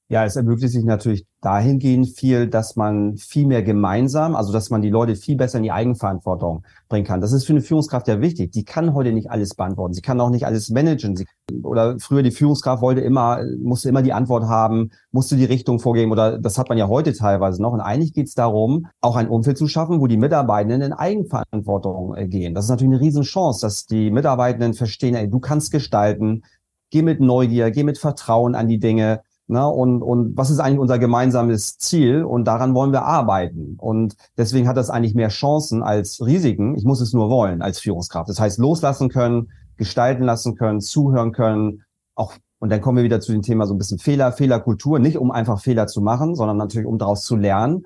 Ja, 0.09 0.25
es 0.25 0.35
ermöglicht 0.35 0.73
sich 0.73 0.83
natürlich 0.83 1.25
dahingehend 1.41 2.09
viel, 2.09 2.47
dass 2.47 2.75
man 2.75 3.15
viel 3.15 3.47
mehr 3.47 3.63
gemeinsam, 3.63 4.35
also 4.35 4.51
dass 4.51 4.69
man 4.69 4.81
die 4.81 4.89
Leute 4.89 5.15
viel 5.15 5.37
besser 5.37 5.57
in 5.57 5.63
die 5.63 5.71
Eigenverantwortung 5.71 6.63
bringen 6.89 7.05
kann. 7.05 7.21
Das 7.21 7.31
ist 7.31 7.45
für 7.45 7.53
eine 7.53 7.61
Führungskraft 7.61 8.07
ja 8.07 8.19
wichtig. 8.19 8.51
Die 8.51 8.65
kann 8.65 8.93
heute 8.93 9.13
nicht 9.13 9.31
alles 9.31 9.55
beantworten. 9.55 9.93
Sie 9.93 10.01
kann 10.01 10.19
auch 10.19 10.29
nicht 10.29 10.45
alles 10.45 10.69
managen. 10.69 11.15
Sie, 11.15 11.25
oder 11.63 11.97
früher 11.99 12.21
die 12.21 12.31
Führungskraft 12.31 12.81
wollte 12.81 13.01
immer, 13.01 13.39
musste 13.61 13.89
immer 13.89 14.01
die 14.01 14.13
Antwort 14.13 14.43
haben, 14.43 14.91
musste 15.11 15.37
die 15.37 15.45
Richtung 15.45 15.79
vorgeben 15.79 16.11
oder 16.11 16.37
das 16.37 16.57
hat 16.57 16.69
man 16.69 16.77
ja 16.77 16.89
heute 16.89 17.13
teilweise 17.13 17.61
noch. 17.61 17.71
Und 17.71 17.81
eigentlich 17.81 18.13
geht 18.13 18.27
es 18.27 18.35
darum, 18.35 18.87
auch 18.99 19.15
ein 19.15 19.29
Umfeld 19.29 19.57
zu 19.57 19.67
schaffen, 19.67 20.01
wo 20.01 20.07
die 20.07 20.17
Mitarbeitenden 20.17 20.81
in 20.81 20.93
Eigenverantwortung 20.93 22.15
äh, 22.15 22.27
gehen. 22.27 22.53
Das 22.53 22.65
ist 22.65 22.69
natürlich 22.69 22.93
eine 22.93 23.01
Riesenchance, 23.01 23.61
dass 23.61 23.85
die 23.85 24.11
Mitarbeitenden 24.11 24.73
verstehen, 24.73 25.15
ey, 25.15 25.29
du 25.29 25.39
kannst 25.39 25.71
gestalten, 25.71 26.43
geh 26.91 27.01
mit 27.01 27.21
Neugier, 27.21 27.71
geh 27.71 27.83
mit 27.83 27.97
Vertrauen 27.97 28.53
an 28.53 28.67
die 28.67 28.79
Dinge 28.79 29.21
Ne? 29.47 29.67
Und, 29.67 30.01
und 30.01 30.37
was 30.37 30.49
ist 30.49 30.59
eigentlich 30.59 30.79
unser 30.79 30.99
gemeinsames 30.99 31.77
Ziel? 31.77 32.23
Und 32.23 32.45
daran 32.45 32.73
wollen 32.73 32.91
wir 32.91 33.03
arbeiten. 33.03 33.75
Und 33.77 34.15
deswegen 34.37 34.67
hat 34.67 34.77
das 34.77 34.89
eigentlich 34.89 35.15
mehr 35.15 35.29
Chancen 35.29 35.83
als 35.83 36.25
Risiken. 36.25 36.75
Ich 36.75 36.85
muss 36.85 37.01
es 37.01 37.13
nur 37.13 37.29
wollen 37.29 37.61
als 37.61 37.79
Führungskraft. 37.79 38.29
Das 38.29 38.39
heißt, 38.39 38.59
loslassen 38.59 39.09
können, 39.09 39.51
gestalten 39.77 40.23
lassen 40.23 40.55
können, 40.55 40.81
zuhören 40.81 41.31
können, 41.31 41.83
auch 42.15 42.33
und 42.59 42.69
dann 42.69 42.79
kommen 42.79 42.95
wir 42.95 43.03
wieder 43.03 43.19
zu 43.19 43.33
dem 43.33 43.41
Thema 43.41 43.67
so 43.67 43.73
ein 43.73 43.77
bisschen 43.77 43.99
Fehler, 43.99 44.31
Fehlerkultur, 44.31 44.97
nicht 44.97 45.17
um 45.17 45.31
einfach 45.31 45.59
Fehler 45.59 45.85
zu 45.87 45.99
machen, 45.99 46.33
sondern 46.33 46.55
natürlich 46.55 46.87
um 46.87 46.97
daraus 46.97 47.23
zu 47.23 47.35
lernen 47.35 47.85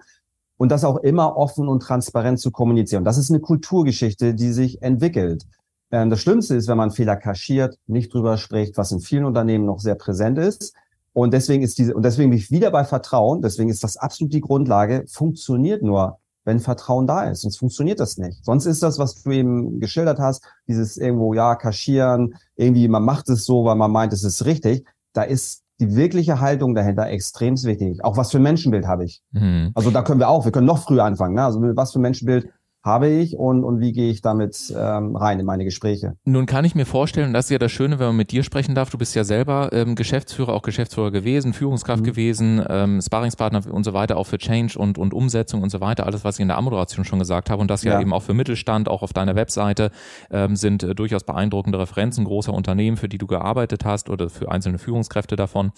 und 0.58 0.72
das 0.72 0.84
auch 0.84 0.98
immer 0.98 1.36
offen 1.36 1.68
und 1.68 1.82
transparent 1.82 2.40
zu 2.40 2.52
kommunizieren. 2.52 3.04
Das 3.04 3.18
ist 3.18 3.32
eine 3.32 3.40
Kulturgeschichte, 3.40 4.36
die 4.36 4.52
sich 4.52 4.84
entwickelt. 4.84 5.48
Ähm, 5.90 6.12
das 6.12 6.22
Schlimmste 6.22 6.56
ist, 6.56 6.68
wenn 6.68 6.78
man 6.78 6.92
Fehler 6.92 7.16
kaschiert, 7.16 7.80
nicht 7.88 8.14
drüber 8.14 8.38
spricht, 8.38 8.78
was 8.78 8.92
in 8.92 9.00
vielen 9.00 9.26
Unternehmen 9.26 9.66
noch 9.66 9.80
sehr 9.80 9.96
präsent 9.96 10.38
ist. 10.38 10.76
Und 11.18 11.34
deswegen 11.34 11.64
ist 11.64 11.80
diese, 11.80 11.96
und 11.96 12.06
deswegen 12.06 12.30
bin 12.30 12.38
ich 12.38 12.52
wieder 12.52 12.70
bei 12.70 12.86
Vertrauen, 12.86 13.42
deswegen 13.42 13.72
ist 13.72 13.84
das 13.84 13.98
absolut 13.98 14.32
die 14.34 14.40
Grundlage, 14.40 15.04
funktioniert 15.08 15.82
nur, 15.82 16.20
wenn 16.46 16.60
Vertrauen 16.60 17.08
da 17.08 17.24
ist. 17.24 17.42
Sonst 17.42 17.58
funktioniert 17.58 18.00
das 18.00 18.20
nicht. 18.20 18.46
Sonst 18.46 18.68
ist 18.68 18.84
das, 18.84 19.00
was 19.00 19.24
du 19.24 19.32
eben 19.32 19.80
geschildert 19.80 20.20
hast, 20.20 20.46
dieses 20.68 20.96
irgendwo, 20.96 21.34
ja, 21.34 21.56
kaschieren, 21.56 22.36
irgendwie, 22.56 22.88
man 22.88 23.04
macht 23.04 23.30
es 23.30 23.46
so, 23.46 23.66
weil 23.66 23.76
man 23.76 23.90
meint, 23.90 24.14
es 24.14 24.24
ist 24.24 24.46
richtig. 24.46 24.86
Da 25.14 25.24
ist 25.24 25.64
die 25.80 25.96
wirkliche 25.96 26.40
Haltung 26.40 26.76
dahinter 26.76 27.08
extrem 27.08 27.56
wichtig. 27.64 28.04
Auch 28.04 28.16
was 28.16 28.30
für 28.30 28.38
ein 28.38 28.44
Menschenbild 28.44 28.86
habe 28.86 29.06
ich. 29.06 29.24
Mhm. 29.32 29.72
Also 29.74 29.90
da 29.90 30.04
können 30.04 30.20
wir 30.20 30.30
auch, 30.30 30.46
wir 30.46 30.52
können 30.52 30.68
noch 30.68 30.84
früher 30.84 31.04
anfangen. 31.04 31.34
Ne? 31.34 31.44
Also 31.44 31.60
was 31.76 31.94
für 31.94 32.00
ein 32.00 32.04
Menschenbild 32.04 32.48
habe 32.84 33.10
ich 33.10 33.36
und, 33.36 33.64
und 33.64 33.80
wie 33.80 33.92
gehe 33.92 34.10
ich 34.10 34.22
damit 34.22 34.74
ähm, 34.76 35.16
rein 35.16 35.40
in 35.40 35.46
meine 35.46 35.66
Gespräche. 35.66 36.16
Nun 36.24 36.46
kann 36.46 36.64
ich 36.64 36.74
mir 36.74 36.86
vorstellen, 36.86 37.34
das 37.34 37.46
ist 37.46 37.52
ja 37.52 37.58
das 37.58 37.72
Schöne, 37.72 38.00
wenn 38.00 38.08
man 38.08 38.16
mit 38.16 38.32
dir 38.32 38.44
sprechen 38.44 38.76
darf, 38.76 38.90
du 38.90 38.98
bist 38.98 39.14
ja 39.16 39.24
selber 39.24 39.70
ähm, 39.74 39.96
Geschäftsführer, 39.96 40.54
auch 40.54 40.62
Geschäftsführer 40.62 41.12
gewesen, 41.12 41.54
Führungskraft 41.54 42.02
mhm. 42.02 42.06
gewesen, 42.06 42.66
ähm, 42.70 43.02
Sparringspartner 43.02 43.62
und 43.72 43.84
so 43.84 43.94
weiter, 43.94 44.18
auch 44.18 44.26
für 44.26 44.38
Change 44.38 44.80
und, 44.80 44.98
und 44.98 45.14
Umsetzung 45.14 45.62
und 45.62 45.70
so 45.70 45.82
weiter, 45.82 46.06
alles, 46.06 46.24
was 46.24 46.36
ich 46.36 46.42
in 46.42 46.48
der 46.48 46.58
Ammoderation 46.58 47.04
schon 47.04 47.20
gesagt 47.20 47.50
habe 47.50 47.62
und 47.62 47.70
das 47.70 47.84
ja, 47.84 47.94
ja 47.94 48.02
eben 48.02 48.14
auch 48.14 48.24
für 48.24 48.34
Mittelstand, 48.34 48.88
auch 48.88 49.02
auf 49.02 49.12
deiner 49.12 49.36
Webseite 49.36 49.92
ähm, 50.32 50.56
sind 50.56 50.84
äh, 50.84 50.96
durchaus 50.96 51.24
beeindruckende 51.24 51.80
Referenzen 51.80 52.24
großer 52.24 52.54
Unternehmen, 52.54 52.96
für 52.96 53.10
die 53.10 53.18
du 53.18 53.28
gearbeitet 53.28 53.84
hast 53.84 54.10
oder 54.10 54.30
für 54.30 54.50
einzelne 54.50 54.78
Führungskräfte 54.78 55.36
davon. 55.36 55.72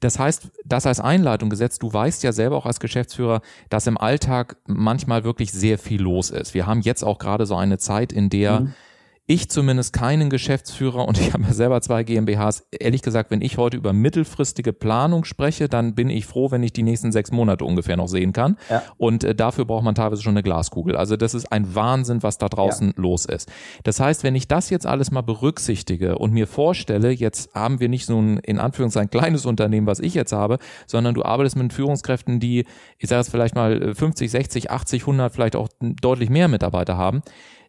Das 0.00 0.18
heißt, 0.18 0.50
das 0.64 0.86
als 0.86 1.00
Einleitung 1.00 1.50
gesetzt, 1.50 1.82
du 1.82 1.92
weißt 1.92 2.22
ja 2.22 2.32
selber 2.32 2.56
auch 2.56 2.66
als 2.66 2.78
Geschäftsführer, 2.78 3.40
dass 3.68 3.86
im 3.86 3.98
Alltag 3.98 4.56
manchmal 4.66 5.24
wirklich 5.24 5.50
sehr 5.52 5.78
viel 5.78 6.00
los 6.00 6.30
ist. 6.30 6.41
Wir 6.54 6.66
haben 6.66 6.80
jetzt 6.80 7.02
auch 7.02 7.18
gerade 7.18 7.46
so 7.46 7.56
eine 7.56 7.78
Zeit, 7.78 8.12
in 8.12 8.28
der 8.28 8.60
mhm 8.60 8.74
ich 9.26 9.48
zumindest 9.48 9.92
keinen 9.92 10.30
Geschäftsführer 10.30 11.06
und 11.06 11.18
ich 11.20 11.32
habe 11.32 11.44
ja 11.44 11.52
selber 11.52 11.80
zwei 11.80 12.02
GmbHs. 12.02 12.66
Ehrlich 12.70 13.02
gesagt, 13.02 13.30
wenn 13.30 13.40
ich 13.40 13.56
heute 13.56 13.76
über 13.76 13.92
mittelfristige 13.92 14.72
Planung 14.72 15.24
spreche, 15.24 15.68
dann 15.68 15.94
bin 15.94 16.10
ich 16.10 16.26
froh, 16.26 16.50
wenn 16.50 16.62
ich 16.62 16.72
die 16.72 16.82
nächsten 16.82 17.12
sechs 17.12 17.30
Monate 17.30 17.64
ungefähr 17.64 17.96
noch 17.96 18.08
sehen 18.08 18.32
kann. 18.32 18.56
Ja. 18.68 18.82
Und 18.96 19.24
äh, 19.24 19.34
dafür 19.34 19.64
braucht 19.64 19.84
man 19.84 19.94
teilweise 19.94 20.22
schon 20.22 20.32
eine 20.32 20.42
Glaskugel. 20.42 20.96
Also 20.96 21.16
das 21.16 21.34
ist 21.34 21.52
ein 21.52 21.74
Wahnsinn, 21.74 22.22
was 22.22 22.38
da 22.38 22.48
draußen 22.48 22.88
ja. 22.88 22.94
los 22.96 23.24
ist. 23.24 23.50
Das 23.84 24.00
heißt, 24.00 24.24
wenn 24.24 24.34
ich 24.34 24.48
das 24.48 24.70
jetzt 24.70 24.86
alles 24.86 25.10
mal 25.10 25.22
berücksichtige 25.22 26.18
und 26.18 26.32
mir 26.32 26.46
vorstelle, 26.46 27.10
jetzt 27.10 27.54
haben 27.54 27.80
wir 27.80 27.88
nicht 27.88 28.06
so 28.06 28.20
ein 28.20 28.38
in 28.38 28.58
Anführungszeichen 28.58 29.10
kleines 29.10 29.46
Unternehmen, 29.46 29.86
was 29.86 30.00
ich 30.00 30.14
jetzt 30.14 30.32
habe, 30.32 30.58
sondern 30.86 31.14
du 31.14 31.24
arbeitest 31.24 31.56
mit 31.56 31.72
Führungskräften, 31.72 32.40
die, 32.40 32.64
ich 32.98 33.08
sage 33.08 33.20
es 33.20 33.28
vielleicht 33.28 33.54
mal 33.54 33.94
50, 33.94 34.30
60, 34.30 34.70
80, 34.70 35.02
100, 35.02 35.32
vielleicht 35.32 35.56
auch 35.56 35.68
deutlich 35.80 36.28
mehr 36.28 36.48
Mitarbeiter 36.48 36.96
haben 36.96 37.22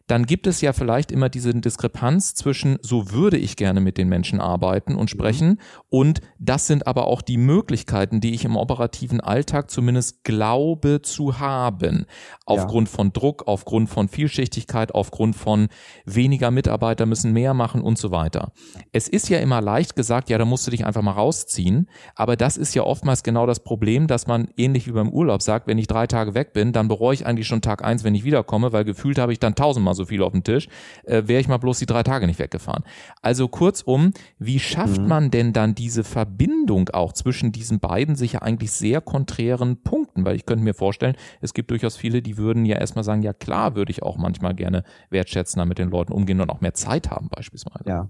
dann 0.06 0.26
gibt 0.26 0.46
es 0.46 0.60
ja 0.60 0.72
vielleicht 0.74 1.10
immer 1.10 1.30
diese 1.30 1.54
Diskrepanz 1.54 2.34
zwischen, 2.34 2.78
so 2.82 3.10
würde 3.12 3.38
ich 3.38 3.56
gerne 3.56 3.80
mit 3.80 3.96
den 3.96 4.08
Menschen 4.08 4.40
arbeiten 4.40 4.96
und 4.96 5.08
sprechen, 5.08 5.48
mhm. 5.48 5.58
und 5.88 6.20
das 6.38 6.66
sind 6.66 6.86
aber 6.86 7.06
auch 7.06 7.22
die 7.22 7.38
Möglichkeiten, 7.38 8.20
die 8.20 8.34
ich 8.34 8.44
im 8.44 8.56
operativen 8.56 9.20
Alltag 9.20 9.70
zumindest 9.70 10.24
glaube 10.24 11.00
zu 11.02 11.38
haben. 11.38 12.04
Aufgrund 12.44 12.88
ja. 12.88 12.94
von 12.96 13.12
Druck, 13.12 13.44
aufgrund 13.46 13.88
von 13.88 14.08
Vielschichtigkeit, 14.08 14.94
aufgrund 14.94 15.36
von 15.36 15.68
weniger 16.04 16.50
Mitarbeiter 16.50 17.06
müssen 17.06 17.32
mehr 17.32 17.54
machen 17.54 17.80
und 17.80 17.96
so 17.96 18.10
weiter. 18.10 18.52
Es 18.92 19.08
ist 19.08 19.30
ja 19.30 19.38
immer 19.38 19.62
leicht 19.62 19.96
gesagt, 19.96 20.28
ja, 20.28 20.36
da 20.36 20.44
musst 20.44 20.66
du 20.66 20.70
dich 20.70 20.84
einfach 20.84 21.02
mal 21.02 21.12
rausziehen, 21.12 21.88
aber 22.14 22.36
das 22.36 22.58
ist 22.58 22.74
ja 22.74 22.82
oftmals 22.82 23.22
genau 23.22 23.46
das 23.46 23.60
Problem, 23.60 24.06
dass 24.06 24.26
man 24.26 24.48
ähnlich 24.58 24.86
wie 24.86 24.92
beim 24.92 25.08
Urlaub 25.08 25.40
sagt, 25.40 25.66
wenn 25.66 25.78
ich 25.78 25.86
drei 25.86 26.06
Tage 26.06 26.34
weg 26.34 26.52
bin, 26.52 26.72
dann 26.72 26.88
bereue 26.88 27.14
ich 27.14 27.24
eigentlich 27.24 27.46
schon 27.46 27.62
Tag 27.62 27.82
eins, 27.82 28.04
wenn 28.04 28.14
ich 28.14 28.24
wiederkomme, 28.24 28.72
weil 28.72 28.84
gefühlt 28.84 29.18
habe 29.18 29.32
ich 29.32 29.38
dann 29.38 29.54
tausendmal 29.54 29.93
mal 29.94 29.96
so 29.96 30.04
viel 30.04 30.22
auf 30.22 30.32
dem 30.32 30.44
Tisch, 30.44 30.68
äh, 31.04 31.22
wäre 31.26 31.40
ich 31.40 31.48
mal 31.48 31.58
bloß 31.58 31.78
die 31.78 31.86
drei 31.86 32.02
Tage 32.02 32.26
nicht 32.26 32.38
weggefahren. 32.38 32.84
Also 33.22 33.48
kurzum, 33.48 34.12
wie 34.38 34.58
schafft 34.58 35.00
mhm. 35.00 35.08
man 35.08 35.30
denn 35.30 35.52
dann 35.52 35.74
diese 35.74 36.04
Verbindung 36.04 36.90
auch 36.90 37.12
zwischen 37.12 37.52
diesen 37.52 37.80
beiden 37.80 38.16
sicher 38.16 38.42
eigentlich 38.42 38.72
sehr 38.72 39.00
konträren 39.00 39.82
Punkten? 39.82 40.24
Weil 40.24 40.36
ich 40.36 40.46
könnte 40.46 40.64
mir 40.64 40.74
vorstellen, 40.74 41.16
es 41.40 41.54
gibt 41.54 41.70
durchaus 41.70 41.96
viele, 41.96 42.22
die 42.22 42.36
würden 42.36 42.66
ja 42.66 42.76
erstmal 42.76 43.04
sagen, 43.04 43.22
ja 43.22 43.32
klar, 43.32 43.76
würde 43.76 43.90
ich 43.90 44.02
auch 44.02 44.16
manchmal 44.16 44.54
gerne 44.54 44.84
wertschätzender 45.10 45.64
mit 45.64 45.78
den 45.78 45.90
Leuten 45.90 46.12
umgehen 46.12 46.40
und 46.40 46.50
auch 46.50 46.60
mehr 46.60 46.74
Zeit 46.74 47.10
haben 47.10 47.28
beispielsweise. 47.28 47.84
Ja. 47.86 48.08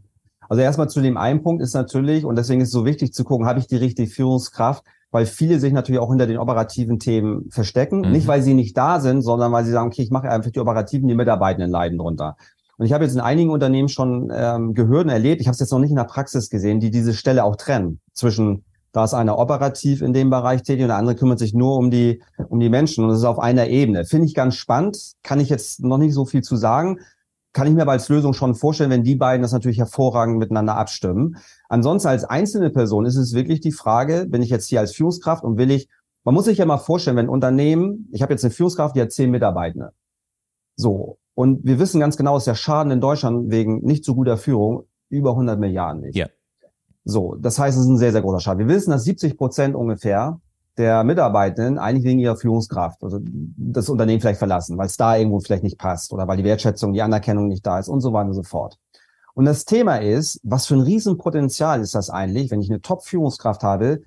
Also 0.48 0.62
erstmal 0.62 0.90
zu 0.90 1.00
dem 1.00 1.16
einen 1.16 1.42
Punkt 1.42 1.62
ist 1.62 1.74
natürlich, 1.74 2.24
und 2.24 2.36
deswegen 2.36 2.60
ist 2.60 2.68
es 2.68 2.72
so 2.72 2.84
wichtig 2.84 3.14
zu 3.14 3.24
gucken, 3.24 3.46
habe 3.46 3.60
ich 3.60 3.66
die 3.66 3.76
richtige 3.76 4.10
Führungskraft, 4.10 4.84
weil 5.14 5.26
viele 5.26 5.60
sich 5.60 5.72
natürlich 5.72 6.00
auch 6.00 6.10
hinter 6.10 6.26
den 6.26 6.38
operativen 6.38 6.98
Themen 6.98 7.48
verstecken. 7.48 8.00
Mhm. 8.00 8.10
Nicht, 8.10 8.26
weil 8.26 8.42
sie 8.42 8.52
nicht 8.52 8.76
da 8.76 8.98
sind, 8.98 9.22
sondern 9.22 9.52
weil 9.52 9.64
sie 9.64 9.70
sagen, 9.70 9.86
okay, 9.86 10.02
ich 10.02 10.10
mache 10.10 10.28
einfach 10.28 10.50
die 10.50 10.58
operativen, 10.58 11.06
die 11.06 11.14
Mitarbeitenden 11.14 11.70
leiden 11.70 11.98
drunter. 11.98 12.36
Und 12.78 12.86
ich 12.86 12.92
habe 12.92 13.04
jetzt 13.04 13.14
in 13.14 13.20
einigen 13.20 13.50
Unternehmen 13.50 13.88
schon 13.88 14.32
ähm, 14.34 14.74
gehört 14.74 15.04
und 15.04 15.10
erlebt, 15.10 15.40
ich 15.40 15.46
habe 15.46 15.54
es 15.54 15.60
jetzt 15.60 15.70
noch 15.70 15.78
nicht 15.78 15.90
in 15.90 15.96
der 15.96 16.02
Praxis 16.02 16.50
gesehen, 16.50 16.80
die 16.80 16.90
diese 16.90 17.14
Stelle 17.14 17.44
auch 17.44 17.54
trennen 17.54 18.00
zwischen 18.12 18.64
da 18.90 19.04
ist 19.04 19.14
einer 19.14 19.38
operativ 19.38 20.02
in 20.02 20.12
dem 20.12 20.30
Bereich 20.30 20.62
tätig 20.62 20.82
und 20.82 20.88
der 20.88 20.96
andere 20.96 21.14
kümmert 21.14 21.38
sich 21.38 21.54
nur 21.54 21.76
um 21.76 21.92
die, 21.92 22.20
um 22.48 22.58
die 22.58 22.68
Menschen 22.68 23.04
und 23.04 23.10
das 23.10 23.18
ist 23.18 23.24
auf 23.24 23.38
einer 23.38 23.68
Ebene. 23.68 24.04
Finde 24.04 24.26
ich 24.26 24.34
ganz 24.34 24.56
spannend, 24.56 25.14
kann 25.22 25.38
ich 25.38 25.48
jetzt 25.48 25.82
noch 25.82 25.98
nicht 25.98 26.14
so 26.14 26.24
viel 26.24 26.42
zu 26.42 26.56
sagen 26.56 26.98
kann 27.54 27.68
ich 27.68 27.72
mir 27.72 27.82
aber 27.82 27.92
als 27.92 28.08
Lösung 28.08 28.34
schon 28.34 28.54
vorstellen, 28.54 28.90
wenn 28.90 29.04
die 29.04 29.14
beiden 29.14 29.40
das 29.40 29.52
natürlich 29.52 29.78
hervorragend 29.78 30.38
miteinander 30.38 30.76
abstimmen. 30.76 31.36
Ansonsten 31.68 32.08
als 32.08 32.24
einzelne 32.24 32.70
Person 32.70 33.06
ist 33.06 33.16
es 33.16 33.32
wirklich 33.32 33.60
die 33.60 33.72
Frage, 33.72 34.26
bin 34.28 34.42
ich 34.42 34.50
jetzt 34.50 34.66
hier 34.66 34.80
als 34.80 34.94
Führungskraft 34.94 35.44
und 35.44 35.56
will 35.56 35.70
ich, 35.70 35.88
man 36.24 36.34
muss 36.34 36.46
sich 36.46 36.58
ja 36.58 36.66
mal 36.66 36.78
vorstellen, 36.78 37.16
wenn 37.16 37.26
ein 37.26 37.30
Unternehmen, 37.30 38.08
ich 38.12 38.22
habe 38.22 38.32
jetzt 38.32 38.44
eine 38.44 38.50
Führungskraft, 38.50 38.96
die 38.96 39.00
hat 39.00 39.12
zehn 39.12 39.30
Mitarbeitende. 39.30 39.92
So. 40.76 41.18
Und 41.34 41.64
wir 41.64 41.78
wissen 41.78 42.00
ganz 42.00 42.16
genau, 42.16 42.36
ist 42.36 42.46
der 42.46 42.56
Schaden 42.56 42.90
in 42.90 43.00
Deutschland 43.00 43.50
wegen 43.50 43.84
nicht 43.84 44.04
so 44.04 44.16
guter 44.16 44.36
Führung 44.36 44.84
über 45.08 45.30
100 45.30 45.58
Milliarden 45.58 46.02
nicht. 46.02 46.16
Ja. 46.16 46.26
So. 47.04 47.36
Das 47.36 47.58
heißt, 47.58 47.78
es 47.78 47.84
ist 47.84 47.88
ein 47.88 47.98
sehr, 47.98 48.12
sehr 48.12 48.22
großer 48.22 48.40
Schaden. 48.40 48.66
Wir 48.66 48.74
wissen, 48.74 48.90
dass 48.90 49.04
70 49.04 49.36
Prozent 49.36 49.76
ungefähr 49.76 50.40
der 50.76 51.04
Mitarbeitenden 51.04 51.78
eigentlich 51.78 52.04
wegen 52.04 52.18
ihrer 52.18 52.36
Führungskraft, 52.36 53.02
also 53.02 53.20
das 53.22 53.88
Unternehmen 53.88 54.20
vielleicht 54.20 54.38
verlassen, 54.38 54.76
weil 54.76 54.86
es 54.86 54.96
da 54.96 55.16
irgendwo 55.16 55.40
vielleicht 55.40 55.62
nicht 55.62 55.78
passt 55.78 56.12
oder 56.12 56.26
weil 56.26 56.36
die 56.36 56.44
Wertschätzung, 56.44 56.92
die 56.92 57.02
Anerkennung 57.02 57.48
nicht 57.48 57.64
da 57.64 57.78
ist 57.78 57.88
und 57.88 58.00
so 58.00 58.12
weiter 58.12 58.28
und 58.28 58.34
so 58.34 58.42
fort. 58.42 58.78
Und 59.34 59.46
das 59.46 59.64
Thema 59.64 59.96
ist, 59.96 60.40
was 60.42 60.66
für 60.66 60.74
ein 60.74 60.80
Riesenpotenzial 60.80 61.80
ist 61.80 61.94
das 61.94 62.10
eigentlich, 62.10 62.50
wenn 62.50 62.60
ich 62.60 62.70
eine 62.70 62.80
Top-Führungskraft 62.80 63.62
habe, 63.62 64.02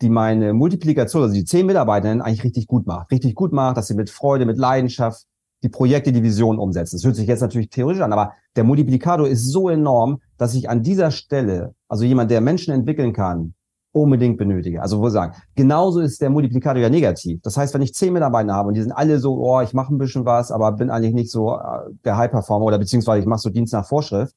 die 0.00 0.08
meine 0.08 0.54
Multiplikation, 0.54 1.22
also 1.22 1.34
die 1.34 1.44
zehn 1.44 1.66
Mitarbeitenden 1.66 2.22
eigentlich 2.22 2.44
richtig 2.44 2.66
gut 2.66 2.86
macht. 2.86 3.10
Richtig 3.10 3.34
gut 3.34 3.52
macht, 3.52 3.76
dass 3.76 3.88
sie 3.88 3.94
mit 3.94 4.08
Freude, 4.08 4.46
mit 4.46 4.56
Leidenschaft 4.58 5.26
die 5.62 5.68
Projekte, 5.68 6.12
die 6.12 6.22
Vision 6.22 6.58
umsetzen. 6.58 6.96
Das 6.96 7.04
hört 7.04 7.16
sich 7.16 7.28
jetzt 7.28 7.42
natürlich 7.42 7.68
theoretisch 7.68 8.02
an, 8.02 8.12
aber 8.12 8.32
der 8.56 8.64
Multiplikator 8.64 9.28
ist 9.28 9.46
so 9.46 9.68
enorm, 9.68 10.20
dass 10.38 10.54
ich 10.54 10.70
an 10.70 10.82
dieser 10.82 11.10
Stelle, 11.10 11.74
also 11.86 12.04
jemand, 12.04 12.30
der 12.30 12.40
Menschen 12.40 12.72
entwickeln 12.72 13.12
kann, 13.12 13.52
unbedingt 13.92 14.38
benötige. 14.38 14.82
Also 14.82 15.00
wo 15.00 15.08
sagen, 15.08 15.34
genauso 15.54 16.00
ist 16.00 16.20
der 16.20 16.30
Multiplikator 16.30 16.80
ja 16.80 16.88
negativ. 16.88 17.40
Das 17.42 17.56
heißt, 17.56 17.74
wenn 17.74 17.82
ich 17.82 17.94
zehn 17.94 18.12
Mitarbeiter 18.12 18.52
habe 18.52 18.68
und 18.68 18.74
die 18.74 18.82
sind 18.82 18.92
alle 18.92 19.18
so, 19.18 19.36
oh, 19.38 19.60
ich 19.60 19.74
mache 19.74 19.92
ein 19.92 19.98
bisschen 19.98 20.24
was, 20.24 20.52
aber 20.52 20.72
bin 20.72 20.90
eigentlich 20.90 21.14
nicht 21.14 21.30
so 21.30 21.56
äh, 21.56 21.90
der 22.04 22.16
High-Performer 22.16 22.66
oder 22.66 22.78
beziehungsweise 22.78 23.20
ich 23.20 23.26
mache 23.26 23.40
so 23.40 23.50
Dienst 23.50 23.72
nach 23.72 23.86
Vorschrift, 23.86 24.34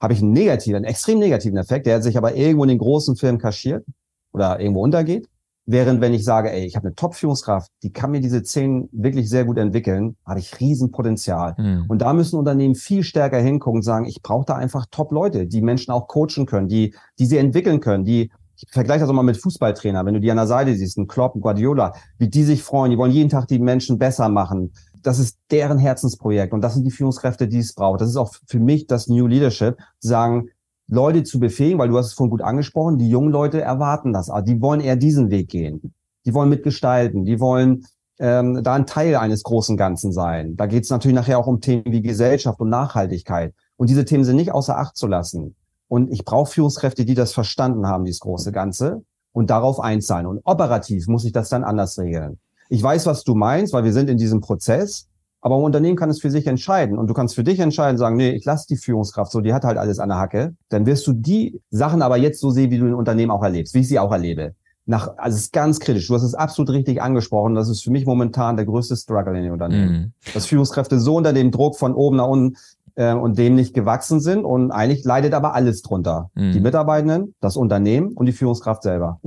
habe 0.00 0.12
ich 0.12 0.22
einen 0.22 0.32
negativen, 0.32 0.76
einen 0.76 0.84
extrem 0.84 1.18
negativen 1.18 1.58
Effekt, 1.58 1.86
der 1.86 2.00
sich 2.02 2.16
aber 2.16 2.34
irgendwo 2.34 2.64
in 2.64 2.68
den 2.68 2.78
großen 2.78 3.16
Firmen 3.16 3.40
kaschiert 3.40 3.84
oder 4.32 4.60
irgendwo 4.60 4.82
untergeht. 4.82 5.28
Während 5.68 6.00
wenn 6.00 6.14
ich 6.14 6.24
sage, 6.24 6.52
ey, 6.52 6.64
ich 6.64 6.76
habe 6.76 6.86
eine 6.86 6.94
Top-Führungskraft, 6.94 7.72
die 7.82 7.92
kann 7.92 8.12
mir 8.12 8.20
diese 8.20 8.44
zehn 8.44 8.88
wirklich 8.92 9.28
sehr 9.28 9.44
gut 9.44 9.58
entwickeln, 9.58 10.16
habe 10.24 10.38
ich 10.38 10.60
Riesenpotenzial. 10.60 11.56
Mhm. 11.58 11.86
Und 11.88 12.02
da 12.02 12.12
müssen 12.12 12.38
Unternehmen 12.38 12.76
viel 12.76 13.02
stärker 13.02 13.38
hingucken 13.38 13.78
und 13.78 13.82
sagen, 13.82 14.04
ich 14.04 14.22
brauche 14.22 14.44
da 14.46 14.54
einfach 14.54 14.86
Top-Leute, 14.92 15.46
die 15.46 15.62
Menschen 15.62 15.90
auch 15.90 16.06
coachen 16.06 16.46
können, 16.46 16.68
die, 16.68 16.94
die 17.18 17.26
sie 17.26 17.38
entwickeln 17.38 17.80
können, 17.80 18.04
die 18.04 18.30
ich 18.56 18.68
vergleiche 18.70 19.00
das 19.00 19.10
auch 19.10 19.14
mal 19.14 19.22
mit 19.22 19.36
Fußballtrainer, 19.36 20.04
wenn 20.04 20.14
du 20.14 20.20
die 20.20 20.30
an 20.30 20.36
der 20.36 20.46
Seite 20.46 20.74
siehst, 20.74 20.98
ein 20.98 21.06
Klopp, 21.06 21.34
ein 21.34 21.40
Guardiola, 21.40 21.92
wie 22.18 22.28
die 22.28 22.42
sich 22.42 22.62
freuen, 22.62 22.90
die 22.90 22.98
wollen 22.98 23.12
jeden 23.12 23.28
Tag 23.28 23.48
die 23.48 23.58
Menschen 23.58 23.98
besser 23.98 24.28
machen. 24.28 24.72
Das 25.02 25.18
ist 25.18 25.38
deren 25.50 25.78
Herzensprojekt 25.78 26.52
und 26.52 26.62
das 26.62 26.74
sind 26.74 26.84
die 26.84 26.90
Führungskräfte, 26.90 27.48
die 27.48 27.58
es 27.58 27.74
braucht. 27.74 28.00
Das 28.00 28.08
ist 28.08 28.16
auch 28.16 28.34
für 28.46 28.58
mich 28.58 28.86
das 28.86 29.08
New 29.08 29.26
Leadership, 29.26 29.76
sagen, 29.98 30.48
Leute 30.88 31.24
zu 31.24 31.40
befähigen, 31.40 31.78
weil 31.78 31.88
du 31.88 31.98
hast 31.98 32.06
es 32.06 32.12
vorhin 32.12 32.30
gut 32.30 32.42
angesprochen, 32.42 32.98
die 32.98 33.08
jungen 33.08 33.30
Leute 33.30 33.60
erwarten 33.60 34.12
das, 34.12 34.30
die 34.44 34.60
wollen 34.60 34.80
eher 34.80 34.96
diesen 34.96 35.30
Weg 35.30 35.48
gehen. 35.48 35.94
Die 36.24 36.34
wollen 36.34 36.48
mitgestalten, 36.48 37.24
die 37.24 37.40
wollen 37.40 37.84
ähm, 38.18 38.62
da 38.62 38.74
ein 38.74 38.86
Teil 38.86 39.16
eines 39.16 39.42
großen 39.42 39.76
Ganzen 39.76 40.12
sein. 40.12 40.56
Da 40.56 40.66
geht 40.66 40.84
es 40.84 40.90
natürlich 40.90 41.14
nachher 41.14 41.38
auch 41.38 41.46
um 41.46 41.60
Themen 41.60 41.84
wie 41.86 42.02
Gesellschaft 42.02 42.60
und 42.60 42.68
Nachhaltigkeit. 42.68 43.52
Und 43.76 43.90
diese 43.90 44.04
Themen 44.04 44.24
sind 44.24 44.36
nicht 44.36 44.52
außer 44.52 44.78
Acht 44.78 44.96
zu 44.96 45.06
lassen. 45.06 45.54
Und 45.88 46.10
ich 46.10 46.24
brauche 46.24 46.50
Führungskräfte, 46.50 47.04
die 47.04 47.14
das 47.14 47.32
verstanden 47.32 47.86
haben, 47.86 48.04
dieses 48.04 48.20
große 48.20 48.52
Ganze, 48.52 49.02
und 49.32 49.50
darauf 49.50 49.80
einzahlen. 49.80 50.26
Und 50.26 50.40
operativ 50.44 51.06
muss 51.08 51.24
ich 51.24 51.32
das 51.32 51.50
dann 51.50 51.62
anders 51.62 51.98
regeln. 51.98 52.38
Ich 52.68 52.82
weiß, 52.82 53.06
was 53.06 53.22
du 53.22 53.34
meinst, 53.34 53.72
weil 53.72 53.84
wir 53.84 53.92
sind 53.92 54.08
in 54.08 54.16
diesem 54.16 54.40
Prozess. 54.40 55.08
Aber 55.42 55.56
ein 55.56 55.62
Unternehmen 55.62 55.96
kann 55.96 56.10
es 56.10 56.20
für 56.20 56.30
sich 56.30 56.46
entscheiden. 56.46 56.98
Und 56.98 57.08
du 57.08 57.14
kannst 57.14 57.34
für 57.34 57.44
dich 57.44 57.60
entscheiden, 57.60 57.98
sagen, 57.98 58.16
nee, 58.16 58.30
ich 58.30 58.44
lasse 58.44 58.66
die 58.68 58.76
Führungskraft 58.76 59.30
so, 59.30 59.42
die 59.42 59.52
hat 59.52 59.64
halt 59.64 59.78
alles 59.78 59.98
an 59.98 60.08
der 60.08 60.18
Hacke. 60.18 60.56
Dann 60.70 60.86
wirst 60.86 61.06
du 61.06 61.12
die 61.12 61.60
Sachen 61.70 62.02
aber 62.02 62.16
jetzt 62.16 62.40
so 62.40 62.50
sehen, 62.50 62.70
wie 62.70 62.78
du 62.78 62.86
ein 62.86 62.94
Unternehmen 62.94 63.30
auch 63.30 63.42
erlebst, 63.42 63.74
wie 63.74 63.80
ich 63.80 63.88
sie 63.88 63.98
auch 63.98 64.10
erlebe. 64.10 64.54
Nach, 64.86 65.16
also 65.18 65.36
es 65.36 65.42
ist 65.42 65.52
ganz 65.52 65.80
kritisch. 65.80 66.08
Du 66.08 66.14
hast 66.14 66.22
es 66.22 66.34
absolut 66.34 66.70
richtig 66.70 67.02
angesprochen. 67.02 67.54
Das 67.54 67.68
ist 67.68 67.84
für 67.84 67.90
mich 67.90 68.06
momentan 68.06 68.56
der 68.56 68.64
größte 68.64 68.96
Struggle 68.96 69.36
in 69.36 69.44
den 69.44 69.52
Unternehmen. 69.52 69.92
Mhm. 69.92 70.12
Dass 70.32 70.46
Führungskräfte 70.46 70.98
so 70.98 71.16
unter 71.16 71.32
dem 71.32 71.50
Druck 71.50 71.76
von 71.76 71.94
oben 71.94 72.16
nach 72.16 72.26
unten 72.26 72.56
äh, 72.96 73.12
und 73.12 73.38
dem 73.38 73.54
nicht 73.54 73.74
gewachsen 73.74 74.20
sind. 74.20 74.44
Und 74.44 74.72
eigentlich 74.72 75.04
leidet 75.04 75.32
aber 75.32 75.54
alles 75.54 75.82
drunter. 75.82 76.30
Mhm. 76.34 76.52
Die 76.52 76.60
Mitarbeitenden, 76.60 77.34
das 77.40 77.56
Unternehmen 77.56 78.12
und 78.14 78.26
die 78.26 78.32
Führungskraft 78.32 78.82
selber. 78.82 79.20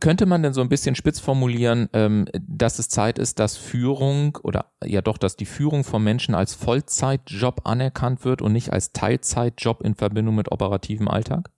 Könnte 0.00 0.26
man 0.26 0.42
denn 0.42 0.52
so 0.52 0.60
ein 0.60 0.68
bisschen 0.68 0.94
spitz 0.94 1.18
formulieren, 1.18 1.88
ähm, 1.94 2.26
dass 2.46 2.78
es 2.78 2.88
Zeit 2.88 3.18
ist, 3.18 3.38
dass 3.38 3.56
Führung 3.56 4.38
oder 4.42 4.66
ja 4.84 5.00
doch, 5.00 5.16
dass 5.16 5.36
die 5.36 5.46
Führung 5.46 5.82
von 5.82 6.04
Menschen 6.04 6.34
als 6.34 6.54
Vollzeitjob 6.54 7.62
anerkannt 7.64 8.24
wird 8.24 8.42
und 8.42 8.52
nicht 8.52 8.72
als 8.72 8.92
Teilzeitjob 8.92 9.82
in 9.82 9.94
Verbindung 9.94 10.34
mit 10.34 10.52
operativem 10.52 11.08
Alltag? 11.08 11.50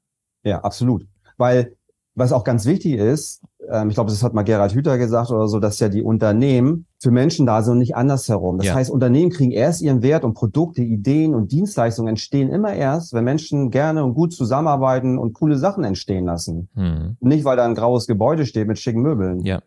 Ja, 0.44 0.60
absolut. 0.60 1.06
Weil 1.38 1.76
was 2.14 2.32
auch 2.32 2.44
ganz 2.44 2.66
wichtig 2.66 2.94
ist, 2.94 3.42
ich 3.88 3.94
glaube, 3.94 4.10
das 4.10 4.22
hat 4.22 4.34
mal 4.34 4.42
Gerhard 4.42 4.74
Hüther 4.74 4.98
gesagt 4.98 5.30
oder 5.30 5.46
so, 5.46 5.60
dass 5.60 5.78
ja 5.78 5.88
die 5.88 6.02
Unternehmen 6.02 6.86
für 6.98 7.10
Menschen 7.10 7.46
da 7.46 7.62
sind 7.62 7.72
und 7.72 7.78
nicht 7.78 7.96
andersherum. 7.96 8.58
Das 8.58 8.66
ja. 8.66 8.74
heißt, 8.74 8.90
Unternehmen 8.90 9.30
kriegen 9.30 9.52
erst 9.52 9.80
ihren 9.80 10.02
Wert 10.02 10.24
und 10.24 10.34
Produkte, 10.34 10.82
Ideen 10.82 11.34
und 11.34 11.52
Dienstleistungen 11.52 12.08
entstehen 12.08 12.48
immer 12.48 12.72
erst, 12.72 13.12
wenn 13.12 13.24
Menschen 13.24 13.70
gerne 13.70 14.04
und 14.04 14.14
gut 14.14 14.32
zusammenarbeiten 14.32 15.18
und 15.18 15.34
coole 15.34 15.56
Sachen 15.56 15.84
entstehen 15.84 16.24
lassen. 16.24 16.68
Hm. 16.74 17.16
Nicht, 17.20 17.44
weil 17.44 17.56
da 17.56 17.64
ein 17.64 17.74
graues 17.74 18.06
Gebäude 18.06 18.44
steht 18.46 18.66
mit 18.66 18.78
schicken 18.78 19.02
Möbeln. 19.02 19.40
Ja. 19.44 19.60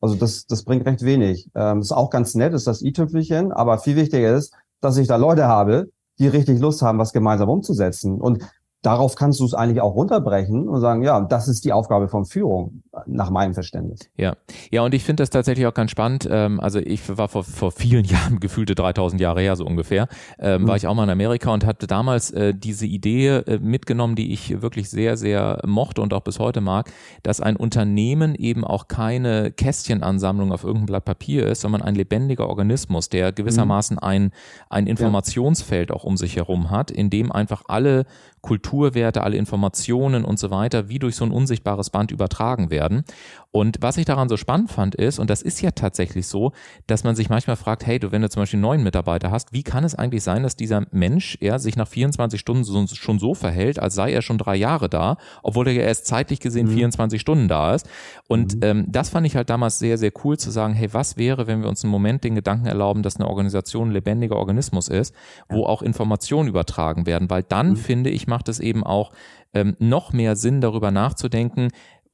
Also 0.00 0.14
das, 0.14 0.46
das 0.46 0.62
bringt 0.62 0.86
recht 0.86 1.02
wenig. 1.02 1.50
Ähm, 1.54 1.80
ist 1.80 1.92
auch 1.92 2.10
ganz 2.10 2.34
nett, 2.34 2.54
ist 2.54 2.66
das 2.66 2.82
i-Tüpfelchen, 2.82 3.52
aber 3.52 3.78
viel 3.78 3.96
wichtiger 3.96 4.34
ist, 4.34 4.54
dass 4.80 4.96
ich 4.96 5.08
da 5.08 5.16
Leute 5.16 5.46
habe, 5.46 5.90
die 6.18 6.28
richtig 6.28 6.60
Lust 6.60 6.82
haben, 6.82 6.98
was 6.98 7.12
gemeinsam 7.12 7.48
umzusetzen. 7.48 8.20
Und 8.20 8.42
darauf 8.82 9.16
kannst 9.16 9.40
du 9.40 9.44
es 9.44 9.54
eigentlich 9.54 9.80
auch 9.80 9.94
runterbrechen 9.94 10.68
und 10.68 10.80
sagen, 10.80 11.02
ja, 11.02 11.20
das 11.20 11.48
ist 11.48 11.64
die 11.64 11.72
Aufgabe 11.72 12.08
von 12.08 12.24
Führung, 12.24 12.82
nach 13.06 13.30
meinem 13.30 13.54
Verständnis. 13.54 14.10
Ja, 14.16 14.36
ja, 14.70 14.82
und 14.82 14.94
ich 14.94 15.04
finde 15.04 15.22
das 15.22 15.30
tatsächlich 15.30 15.66
auch 15.66 15.74
ganz 15.74 15.90
spannend. 15.90 16.28
Ähm, 16.30 16.60
also 16.60 16.78
ich 16.78 17.16
war 17.16 17.28
vor, 17.28 17.44
vor 17.44 17.72
vielen 17.72 18.04
Jahren, 18.06 18.40
gefühlte 18.40 18.74
3000 18.74 19.20
Jahre 19.20 19.40
her 19.40 19.56
so 19.56 19.64
ungefähr, 19.64 20.08
ähm, 20.38 20.62
mhm. 20.62 20.68
war 20.68 20.76
ich 20.76 20.86
auch 20.86 20.94
mal 20.94 21.04
in 21.04 21.10
Amerika 21.10 21.52
und 21.52 21.64
hatte 21.64 21.86
damals 21.86 22.30
äh, 22.30 22.54
diese 22.54 22.86
Idee 22.86 23.28
äh, 23.28 23.58
mitgenommen, 23.58 24.14
die 24.14 24.32
ich 24.32 24.62
wirklich 24.62 24.90
sehr, 24.90 25.16
sehr 25.16 25.60
mochte 25.66 26.02
und 26.02 26.12
auch 26.14 26.22
bis 26.22 26.38
heute 26.38 26.60
mag, 26.60 26.90
dass 27.22 27.40
ein 27.40 27.56
Unternehmen 27.56 28.34
eben 28.34 28.64
auch 28.64 28.88
keine 28.88 29.50
Kästchenansammlung 29.52 30.52
auf 30.52 30.64
irgendeinem 30.64 30.86
Blatt 30.86 31.04
Papier 31.04 31.46
ist, 31.46 31.60
sondern 31.60 31.82
ein 31.82 31.94
lebendiger 31.94 32.48
Organismus, 32.48 33.08
der 33.08 33.32
gewissermaßen 33.32 33.96
mhm. 33.96 34.02
ein, 34.08 34.32
ein 34.68 34.86
Informationsfeld 34.86 35.90
ja. 35.90 35.96
auch 35.96 36.04
um 36.04 36.16
sich 36.16 36.36
herum 36.36 36.70
hat, 36.70 36.90
in 36.90 37.10
dem 37.10 37.32
einfach 37.32 37.62
alle 37.68 38.04
Kulturwerte, 38.40 39.22
alle 39.22 39.36
Informationen 39.36 40.24
und 40.24 40.38
so 40.38 40.50
weiter 40.50 40.88
wie 40.88 40.98
durch 40.98 41.16
so 41.16 41.24
ein 41.24 41.32
unsichtbares 41.32 41.90
Band 41.90 42.10
übertragen 42.10 42.70
werden. 42.88 43.04
Und 43.50 43.78
was 43.80 43.96
ich 43.96 44.04
daran 44.04 44.28
so 44.28 44.36
spannend 44.36 44.70
fand 44.70 44.94
ist, 44.94 45.18
und 45.18 45.30
das 45.30 45.40
ist 45.40 45.62
ja 45.62 45.70
tatsächlich 45.70 46.26
so, 46.26 46.52
dass 46.86 47.02
man 47.02 47.16
sich 47.16 47.30
manchmal 47.30 47.56
fragt, 47.56 47.86
hey, 47.86 47.98
du, 47.98 48.12
wenn 48.12 48.20
du 48.20 48.28
zum 48.28 48.42
Beispiel 48.42 48.58
einen 48.58 48.62
neuen 48.62 48.82
Mitarbeiter 48.82 49.30
hast, 49.30 49.52
wie 49.52 49.62
kann 49.62 49.84
es 49.84 49.94
eigentlich 49.94 50.22
sein, 50.22 50.42
dass 50.42 50.54
dieser 50.54 50.84
Mensch 50.90 51.38
ja, 51.40 51.58
sich 51.58 51.76
nach 51.76 51.88
24 51.88 52.38
Stunden 52.38 52.64
so, 52.64 52.86
schon 52.86 53.18
so 53.18 53.34
verhält, 53.34 53.78
als 53.78 53.94
sei 53.94 54.12
er 54.12 54.20
schon 54.20 54.36
drei 54.36 54.54
Jahre 54.54 54.88
da, 54.88 55.16
obwohl 55.42 55.68
er 55.68 55.72
ja 55.72 55.82
erst 55.82 56.06
zeitlich 56.06 56.40
gesehen 56.40 56.66
mhm. 56.66 56.74
24 56.74 57.20
Stunden 57.20 57.48
da 57.48 57.74
ist. 57.74 57.88
Und 58.28 58.56
mhm. 58.56 58.60
ähm, 58.62 58.84
das 58.88 59.08
fand 59.08 59.26
ich 59.26 59.34
halt 59.34 59.48
damals 59.48 59.78
sehr, 59.78 59.96
sehr 59.96 60.12
cool 60.24 60.38
zu 60.38 60.50
sagen, 60.50 60.74
hey, 60.74 60.92
was 60.92 61.16
wäre, 61.16 61.46
wenn 61.46 61.62
wir 61.62 61.68
uns 61.68 61.82
einen 61.82 61.90
Moment 61.90 62.24
den 62.24 62.34
Gedanken 62.34 62.66
erlauben, 62.66 63.02
dass 63.02 63.16
eine 63.16 63.28
Organisation 63.28 63.88
ein 63.88 63.92
lebendiger 63.92 64.36
Organismus 64.36 64.88
ist, 64.88 65.14
wo 65.48 65.64
auch 65.64 65.80
Informationen 65.80 66.48
übertragen 66.48 67.06
werden, 67.06 67.30
weil 67.30 67.42
dann, 67.42 67.70
mhm. 67.70 67.76
finde 67.76 68.10
ich, 68.10 68.26
macht 68.26 68.48
es 68.48 68.60
eben 68.60 68.84
auch 68.84 69.12
ähm, 69.54 69.76
noch 69.78 70.12
mehr 70.12 70.36
Sinn, 70.36 70.60
darüber 70.60 70.90
nachzudenken, 70.90 71.68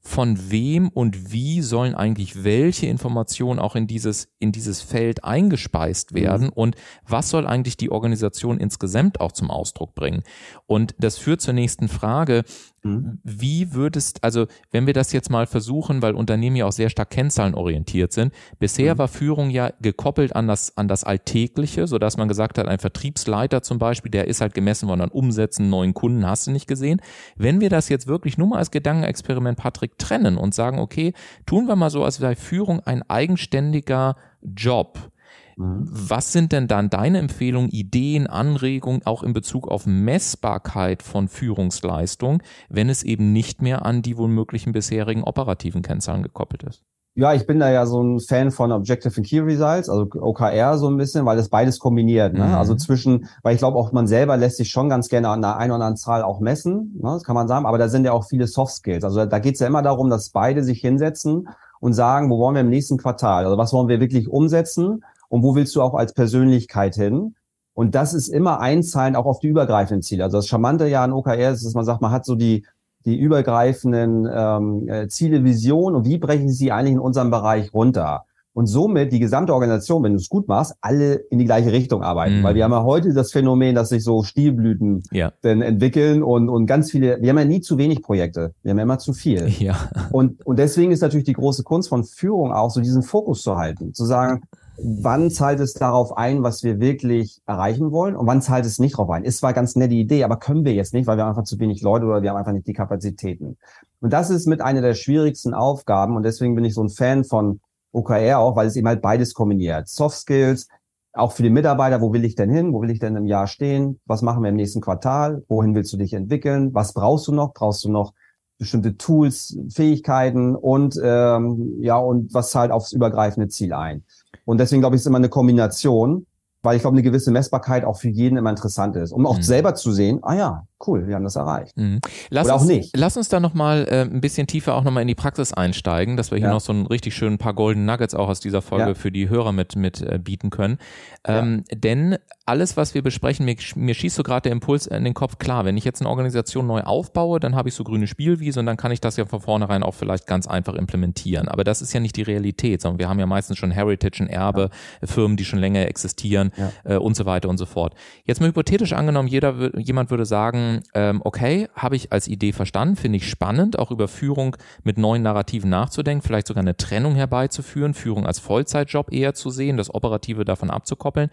von 0.07 0.51
wem 0.51 0.89
und 0.89 1.33
wie 1.33 1.63
sollen 1.63 1.95
eigentlich 1.95 2.45
welche 2.45 2.87
Informationen 2.87 3.59
auch 3.59 3.75
in 3.75 3.87
dieses, 3.87 4.29
in 4.39 4.53
dieses 4.53 4.83
Feld 4.83 5.25
eingespeist 5.25 6.13
mhm. 6.13 6.17
werden 6.17 6.47
mhm. 6.49 6.53
und 6.53 6.77
was 7.09 7.31
soll 7.31 7.47
eigentlich 7.47 7.79
die 7.79 7.91
Organisation 7.91 8.59
insgesamt 8.59 9.21
auch 9.21 9.33
zum 9.33 9.51
Ausdruck 9.51 9.95
bringen. 9.95 10.23
Und 10.67 10.95
das 10.99 11.17
führt 11.17 11.41
zur 11.41 11.55
nächsten 11.55 11.89
Frage, 11.89 12.45
Mhm. 12.85 13.19
Wie 13.25 13.73
würdest, 13.73 14.23
also 14.23 14.47
wenn 14.71 14.87
wir 14.87 14.93
das 14.93 15.13
jetzt 15.13 15.31
mal 15.31 15.47
versuchen, 15.47 16.03
weil 16.03 16.15
Unternehmen 16.15 16.57
ja 16.57 16.67
auch 16.67 16.73
sehr 16.73 16.91
stark 16.91 17.11
kennzahlenorientiert 17.11 18.13
sind, 18.13 18.33
bisher 18.59 18.95
mhm. 18.95 18.99
war 18.99 19.09
Führung 19.09 19.51
ja 19.51 19.73
gekoppelt 19.81 20.37
an 20.37 20.47
das, 20.47 20.77
an 20.77 20.87
das 20.87 21.03
Alltägliche, 21.03 21.87
so 21.87 21.99
dass 21.99 22.19
man 22.19 22.29
gesagt 22.29 22.59
hat, 22.59 22.69
ein 22.69 22.79
Vertriebsleiter 22.79 23.63
zum 23.63 23.79
Beispiel, 23.79 24.11
der 24.11 24.29
ist 24.29 24.43
halt 24.43 24.55
gemessen 24.55 24.89
worden 24.89 25.01
an 25.01 25.11
Umsätzen, 25.11 25.71
neuen 25.71 25.95
Kunden, 25.95 26.27
hast 26.27 26.47
du 26.47 26.51
nicht 26.51 26.69
gesehen. 26.69 27.01
Wenn 27.37 27.61
wir 27.61 27.71
das 27.71 27.89
jetzt 27.89 28.07
wirklich 28.07 28.37
nur 28.37 28.49
mal 28.49 28.59
als 28.59 28.71
Gedankenexperiment, 28.71 29.59
Patrick, 29.59 29.99
trennen 29.99 30.37
und 30.37 30.55
sagen, 30.55 30.79
okay, 30.79 31.15
tun 31.47 31.67
wir 31.67 31.77
mal 31.77 31.91
so, 31.91 32.05
als 32.05 32.21
wäre 32.21 32.37
Führung 32.37 32.81
ein 32.81 33.03
eigenständiger 33.09 34.17
Job, 34.43 35.11
Mhm. 35.57 35.85
Was 35.89 36.33
sind 36.33 36.53
denn 36.53 36.69
dann 36.69 36.91
deine 36.91 37.19
Empfehlungen, 37.19 37.71
Ideen, 37.71 38.27
Anregungen 38.27 39.03
auch 39.05 39.23
in 39.23 39.33
Bezug 39.33 39.69
auf 39.69 39.87
Messbarkeit 39.87 41.03
von 41.03 41.29
Führungsleistung, 41.29 42.43
wenn 42.69 42.89
es 42.89 43.03
eben 43.03 43.33
nicht 43.33 43.63
mehr 43.63 43.85
an 43.85 44.03
die 44.03 44.17
womöglichen 44.19 44.73
bisherigen 44.73 45.25
operativen 45.25 45.83
Kennzahlen 45.83 46.23
gekoppelt 46.23 46.63
ist? 46.65 46.83
Ja, 47.17 47.33
ich 47.33 47.47
bin 47.47 47.61
da 47.61 47.71
ja 47.71 47.87
so 47.87 48.03
ein 48.03 48.19
Fan 48.19 48.51
von 48.51 48.73
Objective 48.73 49.17
and 49.17 49.25
Key 49.25 49.39
Results, 49.39 49.89
also 49.89 50.09
OKR 50.13 50.77
so 50.79 50.89
ein 50.89 50.97
bisschen, 50.97 51.25
weil 51.25 51.37
das 51.37 51.49
beides 51.49 51.79
kombiniert. 51.79 52.35
Ne? 52.35 52.45
Mhm. 52.45 52.55
Also 52.55 52.75
zwischen, 52.75 53.29
weil 53.45 53.55
ich 53.55 53.61
glaube 53.61 53.79
auch 53.79 53.93
man 53.93 54.09
selber 54.09 54.37
lässt 54.37 54.57
sich 54.57 54.71
schon 54.71 54.89
ganz 54.89 55.09
gerne 55.09 55.29
an 55.29 55.45
einer 55.45 55.57
ein 55.57 55.71
oder 55.71 55.75
anderen 55.77 55.97
Zahl 55.97 56.25
auch 56.25 56.41
messen, 56.41 56.99
ne? 57.01 57.11
das 57.13 57.23
kann 57.23 57.37
man 57.37 57.47
sagen, 57.47 57.67
aber 57.67 57.79
da 57.79 57.89
sind 57.89 58.05
ja 58.05 58.11
auch 58.11 58.25
viele 58.25 58.49
Soft 58.49 58.75
Skills. 58.75 59.05
Also 59.05 59.27
da 59.27 59.39
geht 59.39 59.55
es 59.55 59.61
ja 59.61 59.69
immer 59.69 59.83
darum, 59.83 60.11
dass 60.11 60.31
beide 60.31 60.65
sich 60.65 60.81
hinsetzen 60.81 61.49
und 61.79 61.93
sagen, 61.93 62.31
wo 62.31 62.39
wollen 62.39 62.57
wir 62.57 62.63
im 62.63 62.71
nächsten 62.71 62.99
Quartal? 62.99 63.45
Also 63.45 63.59
was 63.59 63.73
wollen 63.73 63.89
wir 63.89 64.01
wirklich 64.01 64.29
umsetzen? 64.29 65.05
Und 65.29 65.43
wo 65.43 65.55
willst 65.55 65.75
du 65.77 65.83
auch 65.83 65.95
als 65.95 66.15
Persönlichkeit 66.15 66.95
hin? 66.95 67.35
Und 67.75 67.95
das 67.95 68.15
ist 68.15 68.29
immer 68.29 68.61
einzahlend 68.61 69.17
auch 69.17 69.27
auf 69.27 69.41
die 69.41 69.49
übergreifenden 69.49 70.03
Ziele. 70.03 70.25
Also 70.25 70.39
das 70.39 70.47
Charmante 70.47 70.87
ja 70.87 71.03
an 71.03 71.13
OKR 71.13 71.51
ist, 71.51 71.65
dass 71.65 71.75
man 71.75 71.85
sagt, 71.85 72.01
man 72.01 72.13
hat 72.13 72.25
so 72.25 72.37
die, 72.37 72.65
die 73.05 73.19
übergreifenden 73.19 74.29
ähm, 74.33 74.89
äh, 74.89 75.09
Ziele, 75.09 75.45
Vision 75.45 75.95
und 75.95 76.07
wie 76.07 76.19
brechen 76.19 76.49
sie 76.49 76.73
eigentlich 76.73 76.95
in 76.95 77.01
unserem 77.01 77.31
Bereich 77.31 77.75
runter? 77.75 78.25
Und 78.57 78.67
somit 78.67 79.11
die 79.11 79.19
gesamte 79.19 79.53
Organisation, 79.53 80.05
wenn 80.05 80.13
du 80.13 80.19
es 80.19 80.29
gut 80.29 80.47
machst, 80.47 80.77
alle 80.81 81.15
in 81.15 81.41
die 81.41 81.45
gleiche 81.45 81.73
Richtung 81.73 82.05
arbeiten. 82.05 82.39
Mhm. 82.39 82.43
Weil 82.45 82.55
wir 82.55 82.63
haben 82.63 82.71
ja 82.71 82.85
heute 82.85 83.13
das 83.13 83.33
Phänomen, 83.33 83.75
dass 83.75 83.89
sich 83.89 84.05
so 84.05 84.23
Stilblüten 84.23 85.03
ja. 85.11 85.33
denn 85.43 85.61
entwickeln 85.61 86.23
und, 86.23 86.49
und 86.49 86.67
ganz 86.67 86.93
viele, 86.93 87.21
wir 87.21 87.31
haben 87.31 87.39
ja 87.39 87.45
nie 87.45 87.61
zu 87.61 87.79
wenig 87.79 88.01
Projekte, 88.01 88.55
wir 88.63 88.71
haben 88.71 88.79
ja 88.79 88.85
immer 88.85 88.99
zu 88.99 89.13
viel. 89.13 89.49
Ja. 89.59 89.77
Und, 90.11 90.45
und 90.47 90.59
deswegen 90.59 90.93
ist 90.93 91.01
natürlich 91.01 91.25
die 91.25 91.33
große 91.33 91.63
Kunst 91.63 91.89
von 91.89 92.05
Führung 92.05 92.53
auch, 92.53 92.71
so 92.71 92.81
diesen 92.81 93.03
Fokus 93.03 93.43
zu 93.43 93.57
halten, 93.57 93.95
zu 93.95 94.05
sagen, 94.05 94.43
wann 94.77 95.31
zahlt 95.31 95.61
es 95.61 95.75
darauf 95.75 96.17
ein, 96.17 96.43
was 96.43 96.63
wir 96.63 96.81
wirklich 96.81 97.41
erreichen 97.47 97.93
wollen 97.93 98.17
und 98.17 98.27
wann 98.27 98.43
zahlt 98.43 98.67
es 98.67 98.79
nicht 98.79 98.95
darauf 98.95 99.11
ein. 99.11 99.25
Ist 99.25 99.39
zwar 99.39 99.53
ganz 99.53 99.77
nette 99.77 99.95
Idee, 99.95 100.25
aber 100.25 100.37
können 100.37 100.65
wir 100.65 100.75
jetzt 100.75 100.95
nicht, 100.95 101.07
weil 101.07 101.17
wir 101.17 101.27
einfach 101.27 101.45
zu 101.45 101.59
wenig 101.59 101.83
Leute 101.83 102.07
oder 102.07 102.23
wir 102.23 102.31
haben 102.31 102.37
einfach 102.37 102.53
nicht 102.53 102.67
die 102.67 102.73
Kapazitäten. 102.73 103.57
Und 104.01 104.13
das 104.13 104.31
ist 104.31 104.47
mit 104.47 104.61
einer 104.61 104.81
der 104.81 104.95
schwierigsten 104.95 105.55
Aufgaben 105.55 106.17
und 106.17 106.25
deswegen 106.25 106.55
bin 106.55 106.65
ich 106.65 106.75
so 106.75 106.83
ein 106.83 106.91
Fan 106.91 107.25
von 107.25 107.61
OKR 107.93 108.39
auch, 108.39 108.57
weil 108.57 108.67
es 108.67 108.77
eben 108.77 108.89
halt 108.89 109.03
beides 109.03 109.35
kombiniert. 109.35 109.89
Soft 109.89 110.19
Skills, 110.19 110.69
auch 111.13 111.33
für 111.33 111.45
die 111.45 111.51
Mitarbeiter, 111.51 112.01
wo 112.01 112.13
will 112.13 112.25
ich 112.25 112.35
denn 112.35 112.51
hin? 112.51 112.73
Wo 112.73 112.83
will 112.83 112.91
ich 112.91 112.99
denn 112.99 113.15
im 113.15 113.27
Jahr 113.27 113.47
stehen? 113.47 114.01
Was 114.05 114.23
machen 114.23 114.43
wir 114.43 114.51
im 114.51 114.57
nächsten 114.57 114.81
Quartal? 114.81 115.45
Wohin 115.49 115.75
willst 115.75 115.93
du 115.93 115.97
dich 115.97 116.13
entwickeln? 116.13 116.75
Was 116.75 116.93
brauchst 116.93 117.29
du 117.29 117.33
noch? 117.33 117.55
Brauchst 117.55 117.85
du 117.85 117.91
noch 117.91 118.13
bestimmte 118.59 118.97
Tools, 118.97 119.57
Fähigkeiten 119.69 120.57
und 120.57 120.99
ähm, 121.03 121.77
ja 121.81 121.97
und 121.97 122.35
was 122.35 122.51
zahlt 122.51 122.73
aufs 122.73 122.93
übergreifende 122.93 123.49
Ziel 123.49 123.73
ein? 123.73 124.05
Und 124.45 124.59
deswegen 124.59 124.81
glaube 124.81 124.97
ich, 124.97 125.01
ist 125.01 125.07
immer 125.07 125.19
eine 125.19 125.29
Kombination, 125.29 126.27
weil 126.63 126.77
ich 126.77 126.83
glaube, 126.83 126.95
eine 126.95 127.03
gewisse 127.03 127.31
Messbarkeit 127.31 127.85
auch 127.85 127.99
für 127.99 128.09
jeden 128.09 128.37
immer 128.37 128.51
interessant 128.51 128.97
ist, 128.97 129.13
um 129.13 129.27
auch 129.27 129.37
mhm. 129.37 129.43
selber 129.43 129.75
zu 129.75 129.93
sehen, 129.93 130.21
ah 130.23 130.35
ja, 130.35 130.67
cool, 130.87 131.07
wir 131.07 131.15
haben 131.15 131.25
das 131.25 131.37
erreicht. 131.37 131.77
Mhm. 131.77 132.01
Lass 132.31 132.47
Oder 132.47 132.55
uns, 132.55 132.63
auch 132.63 132.67
nicht. 132.67 132.97
Lass 132.97 133.17
uns 133.17 133.29
da 133.29 133.41
nochmal 133.41 133.87
äh, 133.89 134.03
ein 134.03 134.21
bisschen 134.21 134.47
tiefer 134.47 134.75
auch 134.75 134.85
nochmal 134.85 135.03
in 135.03 135.09
die 135.09 135.15
Praxis 135.15 135.53
einsteigen, 135.53 136.17
dass 136.17 136.31
wir 136.31 136.39
hier 136.39 136.49
ja. 136.49 136.53
noch 136.53 136.61
so 136.61 136.73
ein 136.73 136.87
richtig 136.87 137.15
schön 137.15 137.39
paar 137.39 137.55
Golden 137.55 137.85
Nuggets 137.85 138.15
auch 138.15 138.29
aus 138.29 138.41
dieser 138.41 138.63
Folge 138.63 138.89
ja. 138.89 138.95
für 138.95 139.11
die 139.11 139.29
Hörer 139.29 139.53
mit, 139.53 139.77
mit 139.77 140.03
äh, 140.03 140.19
bieten 140.19 140.51
können. 140.51 140.79
Ähm, 141.27 141.65
ja. 141.71 141.77
Denn 141.79 142.19
alles, 142.47 142.77
was 142.77 142.95
wir 142.95 143.03
besprechen, 143.03 143.47
mir, 143.47 143.57
mir 143.77 143.95
schießt 143.95 144.17
so 144.17 144.23
gerade 144.23 144.43
der 144.43 144.53
Impuls 144.53 144.87
in 144.87 145.05
den 145.05 145.15
Kopf, 145.15 145.39
klar, 145.39 145.65
wenn 145.65 145.77
ich 145.77 145.85
jetzt 145.85 146.01
eine 146.01 146.11
Organisation 146.11 146.67
neu 146.67 146.83
aufbaue, 146.83 147.41
dann 147.41 147.55
habe 147.55 147.69
ich 147.69 147.75
so 147.75 147.85
grüne 147.85 148.07
Spielwiese 148.07 148.61
und 148.61 148.67
dann 148.67 148.77
kann 148.77 148.93
ich 148.93 149.01
das 149.01 149.17
ja 149.17 149.25
von 149.25 149.41
vornherein 149.41 149.83
auch 149.83 149.95
vielleicht 149.95 150.27
ganz 150.27 150.47
einfach 150.47 150.75
implementieren. 150.75 151.49
Aber 151.49 151.65
das 151.65 151.81
ist 151.81 151.93
ja 151.93 152.01
nicht 152.01 152.17
die 152.17 152.23
Realität, 152.23 152.83
sondern 152.83 152.99
wir 152.99 153.09
haben 153.09 153.19
ja 153.19 153.27
meistens 153.27 153.59
schon 153.59 153.71
Heritage, 153.71 154.23
ein 154.23 154.29
Erbe, 154.29 154.71
Firmen, 155.03 155.37
die 155.37 155.45
schon 155.45 155.59
länger 155.59 155.87
existieren 155.89 156.53
äh, 156.85 156.97
und 156.97 157.17
so 157.17 157.25
weiter 157.27 157.49
und 157.49 157.57
so 157.57 157.67
fort. 157.67 157.95
Jetzt 158.25 158.41
mal 158.41 158.49
hypothetisch 158.49 158.93
angenommen, 158.93 159.29
jeder, 159.29 159.79
jemand 159.79 160.11
würde 160.11 160.27
sagen, 160.27 160.74
ähm, 160.95 161.21
okay, 161.25 161.69
habe 161.75 161.97
ich 161.97 162.13
als 162.13 162.29
Idee 162.29 162.53
verstanden, 162.53 162.97
finde 162.97 163.19
ich 163.19 163.29
spannend, 163.29 163.79
auch 163.79 163.91
über 163.91 164.09
Führung 164.09 164.57
mit 164.83 164.99
neuen 164.99 165.23
Narrativen 165.23 165.71
nachzudenken, 165.71 166.27
vielleicht 166.27 166.47
sogar 166.47 166.63
eine 166.63 166.77
Trennung 166.77 167.15
herbeizuführen, 167.15 167.95
Führung 167.95 168.27
als 168.27 168.39
Vollzeitjob 168.39 169.13
eher 169.13 169.35
zu 169.35 169.51
sehen, 169.51 169.77
das 169.77 169.95
Operative 169.95 170.45
davon 170.45 170.71
abzukoppeln. 170.71 171.31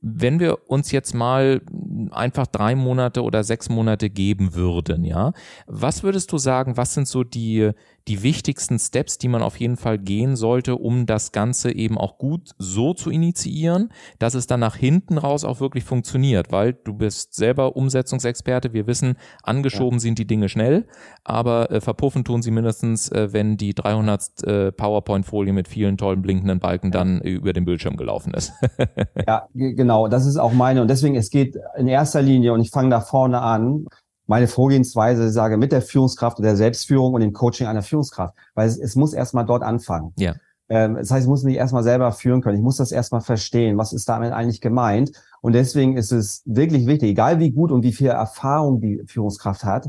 Wenn 0.00 0.38
wir 0.38 0.70
uns 0.70 0.92
jetzt 0.92 1.12
mal 1.12 1.60
einfach 2.12 2.46
drei 2.46 2.76
Monate 2.76 3.22
oder 3.22 3.42
sechs 3.42 3.68
Monate 3.68 4.10
geben 4.10 4.54
würden, 4.54 5.04
ja, 5.04 5.32
was 5.66 6.04
würdest 6.04 6.30
du 6.30 6.38
sagen, 6.38 6.76
was 6.76 6.94
sind 6.94 7.08
so 7.08 7.24
die, 7.24 7.72
die 8.08 8.22
wichtigsten 8.22 8.78
Steps, 8.78 9.18
die 9.18 9.28
man 9.28 9.42
auf 9.42 9.60
jeden 9.60 9.76
Fall 9.76 9.98
gehen 9.98 10.34
sollte, 10.34 10.76
um 10.76 11.06
das 11.06 11.32
Ganze 11.32 11.70
eben 11.70 11.98
auch 11.98 12.18
gut 12.18 12.50
so 12.58 12.94
zu 12.94 13.10
initiieren, 13.10 13.90
dass 14.18 14.34
es 14.34 14.46
dann 14.46 14.60
nach 14.60 14.76
hinten 14.76 15.18
raus 15.18 15.44
auch 15.44 15.60
wirklich 15.60 15.84
funktioniert, 15.84 16.50
weil 16.50 16.72
du 16.72 16.94
bist 16.94 17.34
selber 17.34 17.76
Umsetzungsexperte, 17.76 18.72
wir 18.72 18.86
wissen, 18.86 19.16
angeschoben 19.42 19.98
ja. 19.98 20.00
sind 20.00 20.18
die 20.18 20.26
Dinge 20.26 20.48
schnell, 20.48 20.86
aber 21.24 21.70
äh, 21.70 21.80
verpuffen 21.80 22.24
tun 22.24 22.40
sie 22.40 22.50
mindestens, 22.50 23.10
äh, 23.10 23.32
wenn 23.32 23.56
die 23.56 23.74
300 23.74 24.44
äh, 24.44 24.72
PowerPoint-Folie 24.72 25.52
mit 25.52 25.68
vielen 25.68 25.98
tollen 25.98 26.22
blinkenden 26.22 26.60
Balken 26.60 26.90
dann 26.90 27.20
über 27.20 27.52
den 27.52 27.66
Bildschirm 27.66 27.96
gelaufen 27.96 28.32
ist. 28.32 28.52
ja, 29.26 29.46
genau, 29.54 30.08
das 30.08 30.26
ist 30.26 30.38
auch 30.38 30.52
meine. 30.52 30.80
Und 30.80 30.88
deswegen, 30.88 31.14
es 31.14 31.30
geht 31.30 31.56
in 31.76 31.88
erster 31.88 32.22
Linie 32.22 32.54
und 32.54 32.60
ich 32.60 32.70
fange 32.70 32.90
da 32.90 33.00
vorne 33.00 33.40
an, 33.42 33.84
meine 34.28 34.46
Vorgehensweise 34.46 35.30
sage 35.30 35.56
mit 35.56 35.72
der 35.72 35.82
Führungskraft 35.82 36.38
oder 36.38 36.48
der 36.48 36.56
Selbstführung 36.56 37.14
und 37.14 37.22
dem 37.22 37.32
Coaching 37.32 37.66
einer 37.66 37.82
Führungskraft, 37.82 38.34
weil 38.54 38.68
es, 38.68 38.78
es 38.78 38.94
muss 38.94 39.14
erstmal 39.14 39.46
dort 39.46 39.62
anfangen. 39.62 40.12
Ja. 40.18 40.34
Ähm, 40.68 40.96
das 40.96 41.10
heißt, 41.10 41.24
ich 41.24 41.28
muss 41.28 41.44
mich 41.44 41.56
erstmal 41.56 41.82
selber 41.82 42.12
führen 42.12 42.42
können. 42.42 42.58
Ich 42.58 42.62
muss 42.62 42.76
das 42.76 42.92
erstmal 42.92 43.22
verstehen. 43.22 43.78
Was 43.78 43.94
ist 43.94 44.08
damit 44.08 44.32
eigentlich 44.32 44.60
gemeint? 44.60 45.12
Und 45.40 45.54
deswegen 45.54 45.96
ist 45.96 46.12
es 46.12 46.42
wirklich 46.44 46.86
wichtig, 46.86 47.10
egal 47.10 47.38
wie 47.38 47.50
gut 47.50 47.72
und 47.72 47.82
wie 47.82 47.92
viel 47.92 48.08
Erfahrung 48.08 48.80
die 48.80 49.02
Führungskraft 49.06 49.64
hat, 49.64 49.88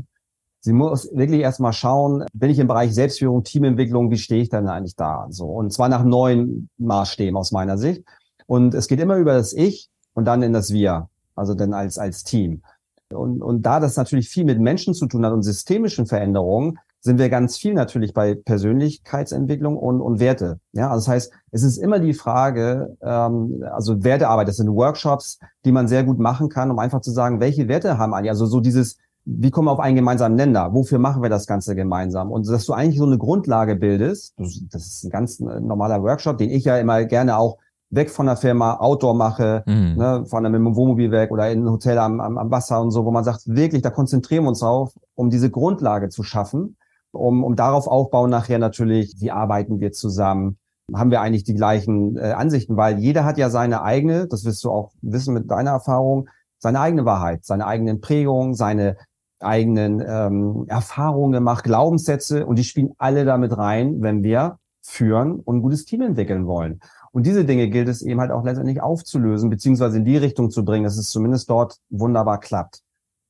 sie 0.60 0.72
muss 0.72 1.10
wirklich 1.12 1.42
erstmal 1.42 1.74
schauen, 1.74 2.24
bin 2.32 2.48
ich 2.48 2.58
im 2.58 2.66
Bereich 2.66 2.94
Selbstführung, 2.94 3.44
Teamentwicklung, 3.44 4.10
wie 4.10 4.18
stehe 4.18 4.42
ich 4.42 4.48
denn 4.48 4.68
eigentlich 4.68 4.96
da? 4.96 5.26
So. 5.28 5.46
Und 5.46 5.70
zwar 5.70 5.90
nach 5.90 6.04
neuen 6.04 6.70
Maßstäben 6.78 7.36
aus 7.36 7.52
meiner 7.52 7.76
Sicht. 7.76 8.04
Und 8.46 8.72
es 8.72 8.88
geht 8.88 9.00
immer 9.00 9.16
über 9.16 9.34
das 9.34 9.52
Ich 9.52 9.90
und 10.14 10.24
dann 10.24 10.42
in 10.42 10.54
das 10.54 10.72
Wir. 10.72 11.08
Also 11.34 11.54
dann 11.54 11.74
als, 11.74 11.98
als 11.98 12.24
Team. 12.24 12.62
Und, 13.12 13.42
und 13.42 13.62
da 13.62 13.80
das 13.80 13.96
natürlich 13.96 14.28
viel 14.28 14.44
mit 14.44 14.60
Menschen 14.60 14.94
zu 14.94 15.06
tun 15.06 15.24
hat 15.24 15.32
und 15.32 15.42
systemischen 15.42 16.06
Veränderungen, 16.06 16.78
sind 17.00 17.18
wir 17.18 17.30
ganz 17.30 17.56
viel 17.56 17.72
natürlich 17.72 18.12
bei 18.12 18.34
Persönlichkeitsentwicklung 18.34 19.76
und, 19.76 20.00
und 20.00 20.20
Werte. 20.20 20.60
Ja, 20.72 20.90
also 20.90 21.06
das 21.06 21.08
heißt, 21.08 21.32
es 21.50 21.62
ist 21.62 21.78
immer 21.78 21.98
die 21.98 22.12
Frage, 22.12 22.96
ähm, 23.02 23.64
also 23.72 24.04
Wertearbeit, 24.04 24.48
das 24.48 24.56
sind 24.56 24.68
Workshops, 24.68 25.38
die 25.64 25.72
man 25.72 25.88
sehr 25.88 26.04
gut 26.04 26.18
machen 26.18 26.50
kann, 26.50 26.70
um 26.70 26.78
einfach 26.78 27.00
zu 27.00 27.10
sagen, 27.10 27.40
welche 27.40 27.68
Werte 27.68 27.96
haben 27.96 28.12
eigentlich, 28.12 28.30
also 28.30 28.44
so 28.44 28.60
dieses, 28.60 28.98
wie 29.24 29.50
kommen 29.50 29.68
wir 29.68 29.72
auf 29.72 29.80
einen 29.80 29.96
gemeinsamen 29.96 30.34
Nenner? 30.34 30.74
Wofür 30.74 30.98
machen 30.98 31.22
wir 31.22 31.30
das 31.30 31.46
Ganze 31.46 31.74
gemeinsam? 31.74 32.30
Und 32.30 32.46
dass 32.48 32.66
du 32.66 32.74
eigentlich 32.74 32.98
so 32.98 33.06
eine 33.06 33.18
Grundlage 33.18 33.76
bildest, 33.76 34.34
das 34.36 34.86
ist 34.86 35.04
ein 35.04 35.10
ganz 35.10 35.40
normaler 35.40 36.02
Workshop, 36.02 36.36
den 36.36 36.50
ich 36.50 36.64
ja 36.64 36.76
immer 36.76 37.04
gerne 37.04 37.38
auch 37.38 37.56
weg 37.90 38.10
von 38.10 38.26
der 38.26 38.36
Firma, 38.36 38.76
Outdoor 38.76 39.14
mache, 39.14 39.64
mhm. 39.66 39.96
ne, 39.96 40.24
von 40.26 40.46
einem 40.46 40.76
Wohnmobil 40.76 41.10
weg 41.10 41.30
oder 41.30 41.50
in 41.50 41.64
ein 41.64 41.70
Hotel 41.70 41.98
am, 41.98 42.20
am, 42.20 42.38
am 42.38 42.50
Wasser 42.50 42.80
und 42.80 42.92
so, 42.92 43.04
wo 43.04 43.10
man 43.10 43.24
sagt, 43.24 43.42
wirklich, 43.46 43.82
da 43.82 43.90
konzentrieren 43.90 44.44
wir 44.44 44.50
uns 44.50 44.60
drauf, 44.60 44.92
um 45.14 45.30
diese 45.30 45.50
Grundlage 45.50 46.08
zu 46.08 46.22
schaffen, 46.22 46.76
um, 47.12 47.42
um 47.42 47.56
darauf 47.56 47.88
aufbauen 47.88 48.30
nachher 48.30 48.58
natürlich, 48.58 49.16
wie 49.18 49.32
arbeiten 49.32 49.80
wir 49.80 49.92
zusammen, 49.92 50.58
haben 50.94 51.10
wir 51.10 51.20
eigentlich 51.20 51.44
die 51.44 51.54
gleichen 51.54 52.16
äh, 52.16 52.32
Ansichten, 52.32 52.76
weil 52.76 52.98
jeder 52.98 53.24
hat 53.24 53.38
ja 53.38 53.50
seine 53.50 53.82
eigene, 53.82 54.28
das 54.28 54.44
wirst 54.44 54.62
du 54.64 54.70
auch 54.70 54.92
wissen 55.02 55.34
mit 55.34 55.50
deiner 55.50 55.72
Erfahrung, 55.72 56.28
seine 56.58 56.80
eigene 56.80 57.04
Wahrheit, 57.04 57.44
seine 57.44 57.66
eigenen 57.66 58.00
Prägungen, 58.00 58.54
seine 58.54 58.96
eigenen 59.40 60.04
ähm, 60.06 60.66
Erfahrungen 60.68 61.32
gemacht, 61.32 61.64
Glaubenssätze 61.64 62.46
und 62.46 62.58
die 62.58 62.64
spielen 62.64 62.92
alle 62.98 63.24
damit 63.24 63.56
rein, 63.56 64.00
wenn 64.00 64.22
wir 64.22 64.58
führen 64.82 65.40
und 65.40 65.56
ein 65.56 65.62
gutes 65.62 65.84
Team 65.84 66.02
entwickeln 66.02 66.46
wollen. 66.46 66.80
Und 67.12 67.26
diese 67.26 67.44
Dinge 67.44 67.68
gilt 67.68 67.88
es 67.88 68.02
eben 68.02 68.20
halt 68.20 68.30
auch 68.30 68.44
letztendlich 68.44 68.80
aufzulösen, 68.80 69.50
beziehungsweise 69.50 69.98
in 69.98 70.04
die 70.04 70.16
Richtung 70.16 70.50
zu 70.50 70.64
bringen, 70.64 70.84
dass 70.84 70.96
es 70.96 71.10
zumindest 71.10 71.50
dort 71.50 71.78
wunderbar 71.88 72.38
klappt. 72.38 72.82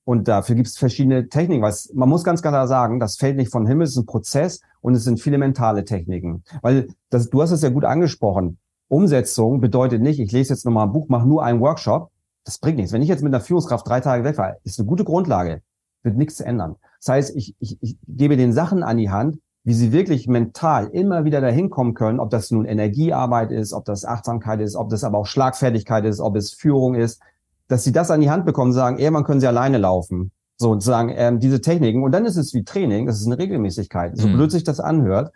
Und 0.04 0.28
dafür 0.28 0.54
gibt 0.54 0.68
es 0.68 0.76
verschiedene 0.76 1.28
Techniken, 1.28 1.62
weil 1.62 1.74
man 1.94 2.08
muss 2.08 2.24
ganz 2.24 2.42
klar 2.42 2.66
sagen, 2.66 3.00
das 3.00 3.16
fällt 3.16 3.36
nicht 3.36 3.50
von 3.50 3.66
Himmel, 3.66 3.84
es 3.84 3.92
ist 3.92 3.98
ein 3.98 4.06
Prozess 4.06 4.60
und 4.80 4.94
es 4.94 5.04
sind 5.04 5.20
viele 5.20 5.38
mentale 5.38 5.84
Techniken. 5.84 6.42
Weil 6.62 6.88
das, 7.10 7.30
du 7.30 7.40
hast 7.40 7.52
es 7.52 7.62
ja 7.62 7.68
gut 7.68 7.84
angesprochen. 7.84 8.58
Umsetzung 8.88 9.60
bedeutet 9.60 10.02
nicht, 10.02 10.18
ich 10.18 10.32
lese 10.32 10.52
jetzt 10.52 10.64
nochmal 10.64 10.86
ein 10.86 10.92
Buch, 10.92 11.08
mache 11.08 11.28
nur 11.28 11.44
einen 11.44 11.60
Workshop. 11.60 12.10
Das 12.44 12.58
bringt 12.58 12.78
nichts. 12.78 12.92
Wenn 12.92 13.02
ich 13.02 13.08
jetzt 13.08 13.22
mit 13.22 13.32
einer 13.32 13.42
Führungskraft 13.42 13.86
drei 13.86 14.00
Tage 14.00 14.24
weg 14.24 14.36
war, 14.36 14.56
ist 14.64 14.80
eine 14.80 14.88
gute 14.88 15.04
Grundlage, 15.04 15.62
wird 16.02 16.16
nichts 16.16 16.40
ändern. 16.40 16.76
Das 16.98 17.14
heißt, 17.14 17.36
ich, 17.36 17.54
ich, 17.60 17.78
ich 17.80 17.96
gebe 18.08 18.36
den 18.36 18.52
Sachen 18.52 18.82
an 18.82 18.96
die 18.96 19.10
Hand, 19.10 19.38
wie 19.70 19.74
sie 19.74 19.92
wirklich 19.92 20.26
mental 20.26 20.88
immer 20.88 21.24
wieder 21.24 21.40
dahin 21.40 21.70
kommen 21.70 21.94
können, 21.94 22.18
ob 22.18 22.28
das 22.28 22.50
nun 22.50 22.64
Energiearbeit 22.64 23.52
ist, 23.52 23.72
ob 23.72 23.84
das 23.84 24.04
Achtsamkeit 24.04 24.60
ist, 24.60 24.74
ob 24.74 24.88
das 24.88 25.04
aber 25.04 25.16
auch 25.16 25.26
Schlagfertigkeit 25.26 26.04
ist, 26.04 26.18
ob 26.18 26.34
es 26.34 26.52
Führung 26.52 26.96
ist, 26.96 27.22
dass 27.68 27.84
sie 27.84 27.92
das 27.92 28.10
an 28.10 28.20
die 28.20 28.30
Hand 28.30 28.46
bekommen, 28.46 28.72
sagen, 28.72 28.98
irgendwann 28.98 29.22
können 29.22 29.38
sie 29.38 29.46
alleine 29.46 29.78
laufen. 29.78 30.32
So, 30.56 30.72
und 30.72 30.82
sagen, 30.82 31.14
ähm, 31.14 31.38
diese 31.38 31.60
Techniken. 31.60 32.02
Und 32.02 32.10
dann 32.10 32.24
ist 32.24 32.36
es 32.36 32.52
wie 32.52 32.64
Training, 32.64 33.06
das 33.06 33.20
ist 33.20 33.26
eine 33.26 33.38
Regelmäßigkeit, 33.38 34.18
so 34.18 34.26
mhm. 34.26 34.32
blöd 34.32 34.50
sich 34.50 34.64
das 34.64 34.80
anhört. 34.80 35.32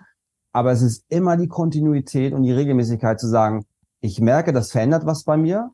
Aber 0.52 0.72
es 0.72 0.82
ist 0.82 1.04
immer 1.10 1.36
die 1.36 1.46
Kontinuität 1.46 2.32
und 2.32 2.42
die 2.42 2.50
Regelmäßigkeit 2.50 3.20
zu 3.20 3.28
sagen, 3.28 3.64
ich 4.00 4.20
merke, 4.20 4.52
das 4.52 4.72
verändert 4.72 5.06
was 5.06 5.22
bei 5.22 5.36
mir. 5.36 5.70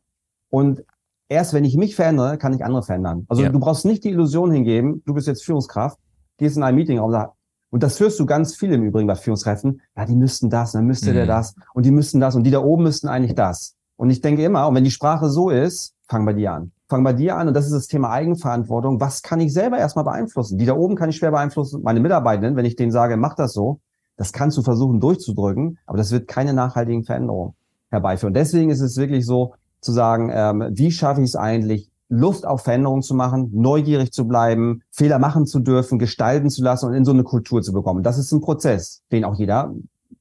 Und 0.51 0.85
erst 1.31 1.55
wenn 1.55 1.65
ich 1.65 1.79
mich 1.79 1.97
verändere, 1.97 2.37
kann 2.37 2.53
ich 2.53 2.63
andere 2.63 2.83
verändern. 2.83 3.25
Also 3.31 3.43
ja. 3.43 3.49
du 3.49 3.59
brauchst 3.59 3.87
nicht 3.87 4.05
die 4.05 4.11
Illusion 4.11 4.51
hingeben, 4.51 5.03
du 5.07 5.15
bist 5.15 5.27
jetzt 5.27 5.47
Führungskraft, 5.47 5.99
gehst 6.37 6.59
in 6.59 6.63
ein 6.63 6.75
Meeting 6.75 6.99
und 6.99 7.13
sagst, 7.13 7.40
und 7.71 7.83
das 7.83 7.99
hörst 8.01 8.19
du 8.19 8.27
ganz 8.27 8.57
viel 8.57 8.73
im 8.73 8.83
Übrigen 8.83 9.07
bei 9.07 9.15
Führungskräften. 9.15 9.81
Ja, 9.97 10.05
die 10.05 10.17
müssten 10.17 10.51
das, 10.51 10.73
dann 10.73 10.87
müsste 10.87 11.11
mhm. 11.11 11.15
der 11.15 11.27
das 11.27 11.55
und 11.75 11.87
die 11.87 11.93
müssten 11.93 12.21
das 12.21 12.35
und 12.35 12.45
die 12.45 12.51
da 12.51 12.61
oben 12.61 12.83
müssten 12.83 13.09
eigentlich 13.09 13.35
das. 13.35 13.77
Und 13.97 14.11
ich 14.11 14.21
denke 14.21 14.45
immer, 14.45 14.67
und 14.67 14.75
wenn 14.75 14.85
die 14.85 14.91
Sprache 14.91 15.29
so 15.29 15.51
ist, 15.51 15.95
fang 16.09 16.25
bei 16.25 16.33
dir 16.33 16.53
an. 16.53 16.73
Fang 16.89 17.05
bei 17.05 17.13
dir 17.13 17.37
an 17.37 17.49
und 17.49 17.55
das 17.55 17.67
ist 17.67 17.75
das 17.75 17.87
Thema 17.87 18.11
Eigenverantwortung. 18.11 19.01
Was 19.01 19.23
kann 19.23 19.41
ich 19.41 19.53
selber 19.53 19.79
erstmal 19.79 20.05
beeinflussen? 20.05 20.59
Die 20.59 20.67
da 20.67 20.75
oben 20.75 20.97
kann 20.97 21.11
ich 21.11 21.17
schwer 21.17 21.31
beeinflussen. 21.31 21.83
Meine 21.83 22.01
Mitarbeitenden, 22.01 22.57
wenn 22.57 22.65
ich 22.65 22.77
denen 22.77 22.91
sage, 22.91 23.17
mach 23.17 23.35
das 23.35 23.53
so, 23.53 23.81
das 24.17 24.33
kannst 24.33 24.59
du 24.59 24.63
versuchen 24.63 25.01
durchzudrücken, 25.01 25.79
aber 25.87 25.99
das 25.99 26.11
wird 26.11 26.29
keine 26.29 26.53
nachhaltigen 26.53 27.05
Veränderungen 27.05 27.55
herbeiführen. 27.91 28.35
Deswegen 28.35 28.71
ist 28.71 28.81
es 28.81 28.97
wirklich 28.97 29.25
so 29.25 29.55
zu 29.81 29.93
sagen, 29.93 30.31
ähm, 30.33 30.69
wie 30.73 30.91
schaffe 30.91 31.23
ich 31.23 31.29
es 31.29 31.37
eigentlich, 31.37 31.90
Lust 32.11 32.45
auf 32.45 32.63
Veränderung 32.63 33.03
zu 33.03 33.15
machen, 33.15 33.51
neugierig 33.55 34.13
zu 34.13 34.27
bleiben, 34.27 34.83
Fehler 34.91 35.19
machen 35.19 35.47
zu 35.47 35.61
dürfen, 35.61 35.99
gestalten 35.99 36.51
zu 36.51 36.63
lassen 36.63 36.87
und 36.87 36.95
in 36.95 37.05
so 37.05 37.13
eine 37.13 37.23
Kultur 37.23 37.63
zu 37.63 37.73
bekommen. 37.73 38.03
Das 38.03 38.19
ist 38.19 38.33
ein 38.33 38.41
Prozess, 38.41 39.03
den 39.13 39.25
auch 39.25 39.37
jeder 39.37 39.73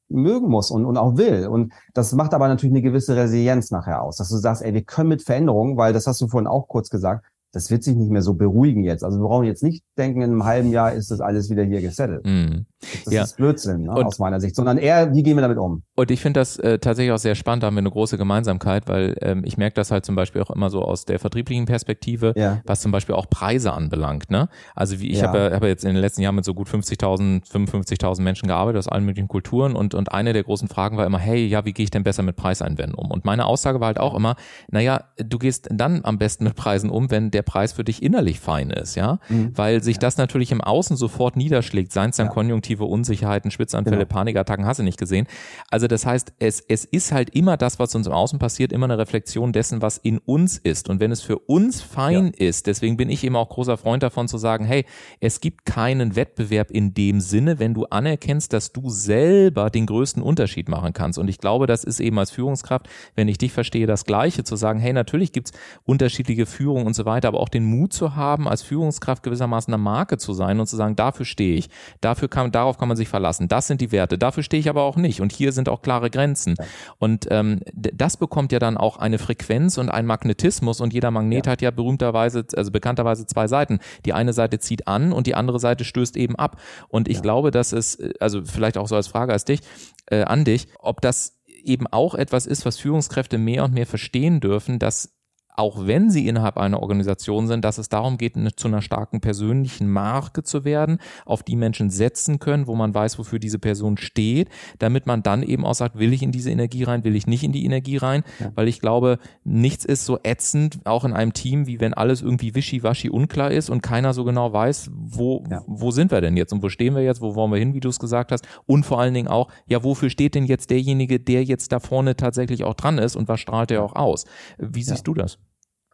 mögen 0.08 0.50
muss 0.50 0.70
und, 0.70 0.86
und 0.86 0.98
auch 0.98 1.18
will. 1.18 1.48
Und 1.48 1.74
das 1.96 2.14
macht 2.14 2.34
aber 2.34 2.48
natürlich 2.48 2.74
eine 2.74 2.84
gewisse 2.84 3.16
Resilienz 3.16 3.72
nachher 3.72 4.04
aus, 4.04 4.18
dass 4.18 4.30
du 4.30 4.38
sagst, 4.38 4.62
ey, 4.62 4.74
wir 4.74 4.84
können 4.84 5.10
mit 5.10 5.24
Veränderungen, 5.24 5.78
weil 5.78 5.92
das 5.92 6.06
hast 6.06 6.22
du 6.22 6.28
vorhin 6.28 6.48
auch 6.48 6.68
kurz 6.68 6.90
gesagt, 6.90 7.26
das 7.52 7.72
wird 7.72 7.84
sich 7.84 7.96
nicht 7.96 8.12
mehr 8.12 8.22
so 8.22 8.36
beruhigen 8.36 8.84
jetzt. 8.84 9.04
Also 9.04 9.20
wir 9.20 9.28
brauchen 9.28 9.46
jetzt 9.46 9.64
nicht 9.64 9.84
denken, 9.98 10.22
in 10.22 10.32
einem 10.32 10.46
halben 10.46 10.72
Jahr 10.72 10.94
ist 10.94 11.10
das 11.10 11.22
alles 11.22 11.50
wieder 11.50 11.64
hier 11.64 11.82
gesettelt. 11.82 12.24
Mm. 12.24 12.66
Das 13.06 13.14
ja. 13.14 13.24
ist 13.24 13.38
Blödsinn 13.38 13.84
ne, 13.84 13.92
aus 13.92 14.20
meiner 14.20 14.40
Sicht, 14.40 14.56
sondern 14.56 14.78
eher, 14.78 15.14
wie 15.14 15.24
gehen 15.24 15.36
wir 15.36 15.42
damit 15.42 15.58
um? 15.58 15.84
Und 15.96 16.12
ich 16.12 16.22
finde 16.22 16.40
das 16.40 16.58
äh, 16.58 16.80
tatsächlich 16.80 17.12
auch 17.12 17.20
sehr 17.20 17.36
spannend, 17.36 17.64
da 17.64 17.68
haben 17.68 17.76
wir 17.76 17.80
eine 17.80 17.92
große 17.92 18.18
Gemeinsamkeit, 18.18 18.88
weil 18.88 19.18
ähm, 19.22 19.44
ich 19.46 19.58
merke 19.58 19.76
das 19.76 19.92
halt 19.92 20.06
zum 20.06 20.16
Beispiel 20.16 20.42
auch 20.42 20.50
immer 20.50 20.70
so 20.70 20.82
aus 20.82 21.06
der 21.06 21.20
vertrieblichen 21.20 21.66
Perspektive, 21.66 22.34
ja. 22.38 22.62
was 22.66 22.82
zum 22.82 22.92
Beispiel 22.92 23.16
auch 23.16 23.30
Preise 23.30 23.74
anbelangt. 23.74 24.32
Ne? 24.32 24.48
Also 24.76 25.00
wie 25.02 25.10
ich 25.10 25.20
ja. 25.20 25.28
habe 25.28 25.52
hab 25.54 25.64
jetzt 25.64 25.84
in 25.84 25.94
den 25.94 26.02
letzten 26.02 26.22
Jahren 26.22 26.36
mit 26.36 26.46
so 26.46 26.54
gut 26.54 26.70
50.000, 26.70 27.50
55.000 27.50 28.22
Menschen 28.22 28.48
gearbeitet 28.48 28.80
aus 28.80 28.88
allen 28.88 29.06
möglichen 29.06 29.28
Kulturen 29.28 29.76
und, 29.76 29.94
und 29.94 30.12
eine 30.14 30.32
der 30.32 30.44
großen 30.44 30.70
Fragen 30.70 30.96
war 30.96 31.06
immer, 31.06 31.20
hey, 31.20 31.46
ja, 31.46 31.66
wie 31.66 31.74
gehe 31.74 31.84
ich 31.84 31.92
denn 31.92 32.04
besser 32.04 32.24
mit 32.24 32.38
Preiseinwänden 32.38 32.96
um? 32.96 33.12
Und 33.12 33.26
meine 33.26 33.46
Aussage 33.46 33.82
war 33.82 33.88
halt 33.88 34.00
auch 34.00 34.16
immer, 34.16 34.36
naja, 34.70 35.04
du 35.18 35.38
gehst 35.38 35.68
dann 35.72 36.02
am 36.04 36.18
besten 36.18 36.46
mit 36.46 36.56
Preisen 36.56 36.90
um, 36.90 37.12
wenn 37.12 37.32
der 37.32 37.42
Preis 37.42 37.74
für 37.74 37.84
dich 37.84 38.02
innerlich 38.02 38.40
fein 38.40 38.70
ist, 38.70 38.96
ja, 38.96 39.20
mhm. 39.28 39.52
weil 39.56 39.84
sich 39.84 40.00
das 40.00 40.18
natürlich 40.18 40.52
im 40.52 40.62
Außen 40.62 40.96
sofort 40.96 41.36
niederschlägt, 41.36 41.92
seien 41.92 42.12
es 42.12 42.18
dann 42.18 42.30
konjunktive 42.70 42.86
Unsicherheiten, 42.86 43.52
Schwitzanfälle, 43.52 43.98
genau. 43.98 44.10
Panikattacken, 44.10 44.66
hast 44.66 44.80
du 44.80 44.84
nicht 44.84 45.00
gesehen. 45.00 45.28
Also 45.70 45.88
das 45.88 46.06
heißt, 46.06 46.34
es, 46.40 46.62
es 46.68 46.86
ist 46.86 47.12
halt 47.12 47.32
immer 47.32 47.58
das, 47.58 47.80
was 47.80 47.96
uns 47.96 48.08
im 48.08 48.14
Außen 48.14 48.40
passiert, 48.40 48.72
immer 48.72 48.86
eine 48.86 48.98
Reflexion 48.98 49.52
dessen, 49.52 49.82
was 49.82 49.98
in 49.98 50.20
uns 50.20 50.58
ist. 50.58 50.90
Und 50.90 51.00
wenn 51.00 51.12
es 51.12 51.22
für 51.22 51.40
uns 51.40 51.82
fein 51.82 52.34
ja. 52.38 52.48
ist, 52.48 52.68
deswegen 52.68 52.98
bin 52.98 53.10
ich 53.10 53.24
eben 53.24 53.36
auch 53.36 53.50
großer 53.50 53.78
Freund 53.78 54.04
davon 54.04 54.28
zu 54.28 54.38
sagen, 54.38 54.66
hey, 54.66 54.86
es 55.20 55.42
gibt 55.42 55.66
keinen 55.66 56.16
Wettbewerb 56.16 56.72
in 56.72 56.94
dem 56.94 57.20
Sinne, 57.22 57.60
wenn 57.60 57.74
du 57.74 57.86
anerkennst, 57.86 58.54
dass 58.54 58.72
du 58.72 58.90
selber 58.90 59.70
den 59.70 59.86
größten 59.86 60.22
Unterschied 60.22 60.70
machen 60.70 60.94
kannst. 60.94 61.18
Und 61.18 61.28
ich 61.28 61.40
glaube, 61.40 61.66
das 61.66 61.84
ist 61.84 62.00
eben 62.00 62.20
als 62.20 62.32
Führungskraft, 62.32 62.88
wenn 63.16 63.28
ich 63.28 63.38
dich 63.38 63.52
verstehe, 63.52 63.88
das 63.88 64.06
Gleiche, 64.06 64.44
zu 64.44 64.56
sagen, 64.56 64.80
hey, 64.80 64.94
natürlich 64.94 65.32
gibt's 65.32 65.52
unterschiedliche 65.86 66.46
Führung 66.46 66.86
und 66.86 66.94
so 66.94 67.06
weiter, 67.06 67.28
aber 67.28 67.40
auch 67.40 67.50
den 67.50 67.66
Mut 67.66 67.94
zu 67.94 68.16
haben, 68.16 68.48
als 68.48 68.62
Führungskraft 68.62 69.24
gewissermaßen 69.24 69.74
eine 69.74 69.82
Marke 69.82 70.18
zu 70.18 70.34
sein 70.34 70.60
und 70.60 70.68
zu 70.68 70.76
sagen, 70.76 70.96
dafür 70.96 71.26
stehe 71.26 71.56
ich, 71.56 71.70
dafür 72.02 72.28
kann, 72.28 72.52
darauf 72.60 72.78
kann 72.78 72.88
man 72.88 72.98
sich 72.98 73.08
verlassen 73.08 73.40
lassen. 73.40 73.48
Das 73.48 73.68
sind 73.68 73.82
die 73.82 73.92
Werte. 73.92 74.18
Dafür 74.18 74.44
stehe 74.44 74.60
ich 74.60 74.70
aber 74.70 74.84
auch 74.84 74.98
nicht. 74.98 75.22
Und 75.22 75.32
hier 75.32 75.52
sind 75.52 75.70
auch 75.70 75.82
klare 75.82 76.10
Grenzen. 76.10 76.56
Und 76.98 77.28
ähm, 77.30 77.62
das 77.74 78.18
bekommt 78.18 78.52
ja 78.52 78.60
dann 78.60 78.78
auch 78.78 78.98
eine 78.98 79.18
Frequenz 79.18 79.78
und 79.78 79.90
einen 79.90 80.08
Magnetismus. 80.08 80.82
Und 80.82 80.94
jeder 80.94 81.12
Magnet 81.12 81.46
ja. 81.46 81.52
hat 81.52 81.62
ja 81.62 81.72
berühmterweise, 81.72 82.46
also 82.56 82.72
bekannterweise 82.72 83.26
zwei 83.26 83.48
Seiten. 83.48 83.80
Die 84.06 84.14
eine 84.14 84.34
Seite 84.34 84.60
zieht 84.60 84.88
an 84.88 85.14
und 85.14 85.28
die 85.28 85.36
andere 85.36 85.60
Seite 85.60 85.84
stößt 85.84 86.18
eben 86.18 86.36
ab. 86.36 86.60
Und 86.90 87.08
ich 87.08 87.18
ja. 87.18 87.22
glaube, 87.22 87.52
dass 87.52 87.72
es, 87.72 88.00
also 88.20 88.44
vielleicht 88.44 88.78
auch 88.78 88.88
so 88.88 88.96
als 88.96 89.08
Frage 89.08 89.32
als 89.32 89.46
dich, 89.46 89.62
äh, 90.08 90.24
an 90.24 90.44
dich, 90.44 90.68
ob 90.80 91.02
das 91.02 91.40
eben 91.64 91.88
auch 91.88 92.16
etwas 92.16 92.46
ist, 92.46 92.66
was 92.66 92.78
Führungskräfte 92.78 93.38
mehr 93.38 93.64
und 93.66 93.74
mehr 93.74 93.86
verstehen 93.86 94.40
dürfen, 94.40 94.80
dass 94.80 95.19
auch 95.60 95.86
wenn 95.86 96.10
sie 96.10 96.26
innerhalb 96.26 96.58
einer 96.58 96.82
Organisation 96.82 97.48
sind, 97.48 97.66
dass 97.66 97.80
es 97.80 97.90
darum 97.90 98.18
geht, 98.18 98.38
eine, 98.38 98.56
zu 98.56 98.70
einer 98.70 98.82
starken 98.82 99.20
persönlichen 99.20 99.92
Marke 99.92 100.42
zu 100.42 100.64
werden, 100.64 101.00
auf 101.26 101.44
die 101.44 101.58
Menschen 101.58 101.90
setzen 101.90 102.40
können, 102.40 102.66
wo 102.66 102.76
man 102.76 102.94
weiß, 102.94 103.20
wofür 103.20 103.40
diese 103.40 103.60
Person 103.60 103.98
steht, 103.98 104.48
damit 104.78 105.06
man 105.06 105.22
dann 105.22 105.44
eben 105.44 105.66
auch 105.66 105.74
sagt, 105.74 106.00
will 106.00 106.14
ich 106.14 106.24
in 106.24 106.32
diese 106.32 106.50
Energie 106.50 106.84
rein, 106.84 107.04
will 107.04 107.14
ich 107.14 107.28
nicht 107.28 107.44
in 107.44 107.52
die 107.52 107.66
Energie 107.66 107.98
rein, 107.98 108.24
ja. 108.40 108.54
weil 108.56 108.70
ich 108.70 108.80
glaube, 108.80 109.20
nichts 109.44 109.84
ist 109.84 110.06
so 110.06 110.18
ätzend, 110.24 110.80
auch 110.86 111.04
in 111.04 111.12
einem 111.12 111.34
Team, 111.34 111.68
wie 111.68 111.82
wenn 111.82 111.94
alles 111.94 112.22
irgendwie 112.22 112.56
wischiwaschi 112.56 113.10
unklar 113.10 113.52
ist 113.52 113.70
und 113.70 113.84
keiner 113.84 114.14
so 114.14 114.24
genau 114.24 114.54
weiß, 114.54 114.90
wo, 114.94 115.44
ja. 115.52 115.62
wo 115.68 115.92
sind 115.92 116.10
wir 116.10 116.22
denn 116.22 116.38
jetzt 116.38 116.54
und 116.54 116.64
wo 116.64 116.70
stehen 116.70 116.96
wir 116.96 117.04
jetzt, 117.04 117.20
wo 117.20 117.36
wollen 117.36 117.52
wir 117.52 117.60
hin, 117.60 117.74
wie 117.74 117.82
du 117.82 117.90
es 117.90 118.00
gesagt 118.00 118.32
hast 118.32 118.48
und 118.66 118.86
vor 118.86 119.02
allen 119.02 119.14
Dingen 119.14 119.28
auch, 119.28 119.52
ja, 119.68 119.84
wofür 119.84 120.10
steht 120.10 120.36
denn 120.36 120.46
jetzt 120.46 120.70
derjenige, 120.70 121.20
der 121.20 121.44
jetzt 121.44 121.74
da 121.74 121.82
vorne 121.82 122.16
tatsächlich 122.16 122.64
auch 122.64 122.76
dran 122.76 122.98
ist 122.98 123.18
und 123.18 123.28
was 123.28 123.42
strahlt 123.42 123.72
er 123.72 123.84
auch 123.84 123.98
aus? 123.98 124.24
Wie 124.58 124.84
siehst 124.84 125.00
ja. 125.00 125.04
du 125.04 125.16
das? 125.16 125.38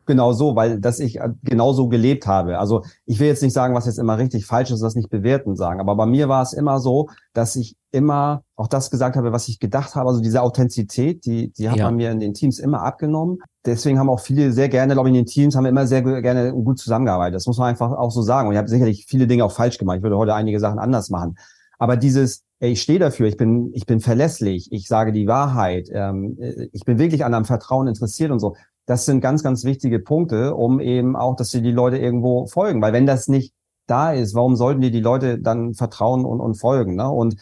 Genau 0.05 0.33
so, 0.33 0.55
weil 0.55 0.79
das 0.79 0.99
ich 0.99 1.19
äh, 1.19 1.29
genauso 1.43 1.87
gelebt 1.89 2.27
habe. 2.27 2.59
Also 2.59 2.83
ich 3.05 3.19
will 3.19 3.27
jetzt 3.27 3.41
nicht 3.41 3.53
sagen, 3.53 3.73
was 3.73 3.85
jetzt 3.85 3.97
immer 3.97 4.17
richtig 4.17 4.45
falsch 4.45 4.71
ist, 4.71 4.81
das 4.81 4.95
nicht 4.95 5.09
bewerten 5.09 5.55
sagen, 5.55 5.79
aber 5.79 5.95
bei 5.95 6.05
mir 6.05 6.29
war 6.29 6.43
es 6.43 6.53
immer 6.53 6.79
so, 6.79 7.09
dass 7.33 7.55
ich 7.55 7.75
immer 7.91 8.43
auch 8.55 8.67
das 8.67 8.91
gesagt 8.91 9.15
habe, 9.15 9.31
was 9.31 9.47
ich 9.47 9.59
gedacht 9.59 9.95
habe. 9.95 10.09
Also 10.09 10.21
diese 10.21 10.41
Authentizität, 10.41 11.25
die, 11.25 11.51
die 11.53 11.69
hat 11.69 11.77
ja. 11.77 11.85
man 11.85 11.95
mir 11.95 12.11
in 12.11 12.19
den 12.19 12.33
Teams 12.33 12.59
immer 12.59 12.81
abgenommen. 12.81 13.39
Deswegen 13.65 13.97
haben 13.97 14.09
auch 14.09 14.19
viele 14.19 14.51
sehr 14.51 14.69
gerne, 14.69 14.93
glaube 14.93 15.09
ich, 15.09 15.15
in 15.15 15.21
den 15.21 15.25
Teams 15.25 15.55
haben 15.55 15.63
wir 15.63 15.69
immer 15.69 15.87
sehr 15.87 16.01
gerne 16.01 16.51
gut 16.51 16.77
zusammengearbeitet. 16.77 17.35
Das 17.35 17.47
muss 17.47 17.57
man 17.57 17.69
einfach 17.69 17.91
auch 17.91 18.11
so 18.11 18.21
sagen. 18.21 18.47
Und 18.47 18.53
ich 18.53 18.57
habe 18.57 18.67
sicherlich 18.67 19.05
viele 19.07 19.27
Dinge 19.27 19.45
auch 19.45 19.51
falsch 19.51 19.77
gemacht. 19.77 19.97
Ich 19.97 20.03
würde 20.03 20.17
heute 20.17 20.35
einige 20.35 20.59
Sachen 20.59 20.77
anders 20.77 21.09
machen. 21.09 21.37
Aber 21.77 21.97
dieses, 21.97 22.43
ey, 22.59 22.71
ich 22.71 22.81
stehe 22.81 22.99
dafür, 22.99 23.27
ich 23.27 23.37
bin, 23.37 23.71
ich 23.73 23.85
bin 23.85 23.99
verlässlich, 23.99 24.71
ich 24.71 24.87
sage 24.87 25.11
die 25.11 25.27
Wahrheit, 25.27 25.89
ähm, 25.91 26.37
ich 26.71 26.83
bin 26.85 26.99
wirklich 26.99 27.25
an 27.25 27.33
einem 27.33 27.45
Vertrauen 27.45 27.87
interessiert 27.87 28.31
und 28.31 28.39
so 28.39 28.55
das 28.85 29.05
sind 29.05 29.21
ganz, 29.21 29.43
ganz 29.43 29.63
wichtige 29.63 29.99
Punkte, 29.99 30.55
um 30.55 30.79
eben 30.79 31.15
auch, 31.15 31.35
dass 31.35 31.49
sie 31.49 31.61
die 31.61 31.71
Leute 31.71 31.97
irgendwo 31.97 32.45
folgen. 32.45 32.81
Weil 32.81 32.93
wenn 32.93 33.05
das 33.05 33.27
nicht 33.27 33.53
da 33.87 34.11
ist, 34.11 34.35
warum 34.35 34.55
sollten 34.55 34.81
die 34.81 34.91
die 34.91 34.99
Leute 34.99 35.39
dann 35.39 35.73
vertrauen 35.73 36.25
und, 36.25 36.39
und 36.39 36.55
folgen? 36.55 36.95
Ne? 36.95 37.09
Und 37.09 37.37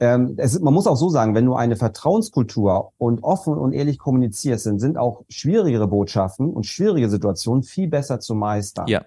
ähm, 0.00 0.34
es, 0.36 0.60
man 0.60 0.72
muss 0.72 0.86
auch 0.86 0.96
so 0.96 1.08
sagen, 1.08 1.34
wenn 1.34 1.46
du 1.46 1.54
eine 1.54 1.74
Vertrauenskultur 1.74 2.92
und 2.98 3.24
offen 3.24 3.54
und 3.54 3.72
ehrlich 3.72 3.98
kommunizierst, 3.98 4.66
dann 4.66 4.78
sind 4.78 4.96
auch 4.96 5.24
schwierigere 5.28 5.88
Botschaften 5.88 6.50
und 6.50 6.66
schwierige 6.66 7.08
Situationen 7.08 7.64
viel 7.64 7.88
besser 7.88 8.20
zu 8.20 8.34
meistern. 8.34 8.86
Ja. 8.86 9.02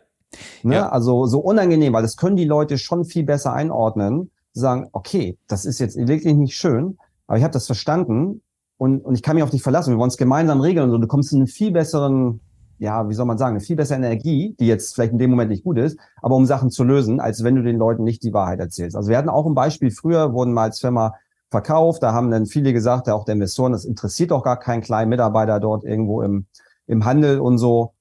Ne? 0.64 0.76
ja. 0.76 0.90
Also 0.90 1.26
so 1.26 1.40
unangenehm, 1.40 1.94
weil 1.94 2.04
das 2.04 2.18
können 2.18 2.36
die 2.36 2.46
Leute 2.46 2.78
schon 2.78 3.06
viel 3.06 3.24
besser 3.24 3.54
einordnen, 3.54 4.32
sagen, 4.54 4.90
okay, 4.92 5.38
das 5.48 5.64
ist 5.64 5.80
jetzt 5.80 5.96
wirklich 5.96 6.36
nicht 6.36 6.56
schön, 6.58 6.98
aber 7.28 7.38
ich 7.38 7.44
habe 7.46 7.54
das 7.54 7.66
verstanden 7.66 8.42
und, 8.82 9.06
und 9.06 9.13
ich 9.13 9.22
kann 9.22 9.36
mich 9.36 9.44
auf 9.44 9.52
dich 9.52 9.62
verlassen. 9.62 9.91
Wir 9.91 10.00
wollen 10.00 10.08
es 10.08 10.17
gemeinsam 10.17 10.60
regeln 10.60 10.86
und 10.86 10.89
so. 10.89 10.98
Du 10.98 11.06
kommst 11.06 11.32
in 11.34 11.38
einen 11.38 11.46
viel 11.46 11.70
besseren, 11.70 12.41
ja, 12.80 13.08
wie 13.08 13.13
soll 13.13 13.28
man 13.28 13.38
sagen, 13.38 13.52
eine 13.52 13.63
viel 13.63 13.76
bessere 13.76 13.98
Energie, 13.98 14.56
die 14.60 14.65
jetzt 14.65 14.96
vielleicht 14.96 15.12
in 15.12 15.20
dem 15.20 15.30
Moment 15.30 15.52
nicht 15.52 15.63
gut 15.63 15.78
ist, 15.78 16.00
aber 16.20 16.36
um 16.36 16.48
Sachen 16.48 16.72
zu 16.72 16.84
lösen, 16.84 17.20
als 17.20 17.44
wenn 17.44 17.54
du 17.54 17.62
den 17.62 17.78
Leuten 17.78 18.04
nicht 18.04 18.24
die 18.24 18.34
Wahrheit 18.34 18.60
erzählst. 18.60 18.96
Also 18.96 19.12
wir 19.12 19.20
hatten 19.20 19.30
auch 19.30 19.46
ein 19.46 19.54
Beispiel, 19.54 19.91
früher 19.91 20.34
wurden 20.34 20.52
mal 20.52 20.63
als 20.63 20.80
Firma 20.80 21.13
verkauft, 21.52 22.02
da 22.02 22.13
haben 22.13 22.32
dann 22.32 22.48
viele 22.48 22.74
gesagt, 22.74 23.08
auch 23.08 23.24
der 23.24 23.36
Investoren, 23.36 23.72
das 23.72 23.86
interessiert 23.86 24.32
doch 24.32 24.44
gar 24.44 24.58
keinen 24.58 24.82
kleinen 24.82 25.10
Mitarbeiter 25.10 25.60
dort 25.60 25.84
irgendwo 25.84 26.24
im, 26.24 26.48
im 26.88 27.06
Handel 27.06 27.39
und 27.39 27.60
so. 27.60 27.94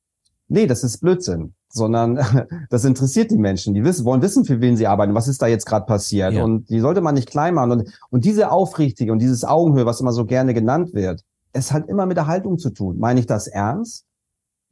Nee, 0.48 0.66
das 0.66 0.82
ist 0.82 1.02
Blödsinn 1.02 1.52
sondern 1.72 2.18
das 2.70 2.84
interessiert 2.84 3.30
die 3.30 3.38
Menschen. 3.38 3.74
Die 3.74 3.84
wissen, 3.84 4.04
wollen 4.04 4.22
wissen, 4.22 4.44
für 4.44 4.60
wen 4.60 4.76
sie 4.76 4.86
arbeiten, 4.86 5.14
was 5.14 5.28
ist 5.28 5.42
da 5.42 5.46
jetzt 5.46 5.66
gerade 5.66 5.86
passiert. 5.86 6.34
Ja. 6.34 6.44
Und 6.44 6.68
die 6.68 6.80
sollte 6.80 7.00
man 7.00 7.14
nicht 7.14 7.30
klein 7.30 7.54
machen. 7.54 7.72
Und, 7.72 7.92
und 8.10 8.24
diese 8.24 8.50
Aufrichtige 8.50 9.12
und 9.12 9.20
dieses 9.20 9.44
Augenhöhe, 9.44 9.86
was 9.86 10.00
immer 10.00 10.12
so 10.12 10.24
gerne 10.24 10.54
genannt 10.54 10.94
wird, 10.94 11.22
es 11.52 11.72
hat 11.72 11.88
immer 11.88 12.06
mit 12.06 12.16
der 12.16 12.26
Haltung 12.26 12.58
zu 12.58 12.70
tun. 12.70 12.98
Meine 12.98 13.20
ich 13.20 13.26
das 13.26 13.46
ernst? 13.46 14.04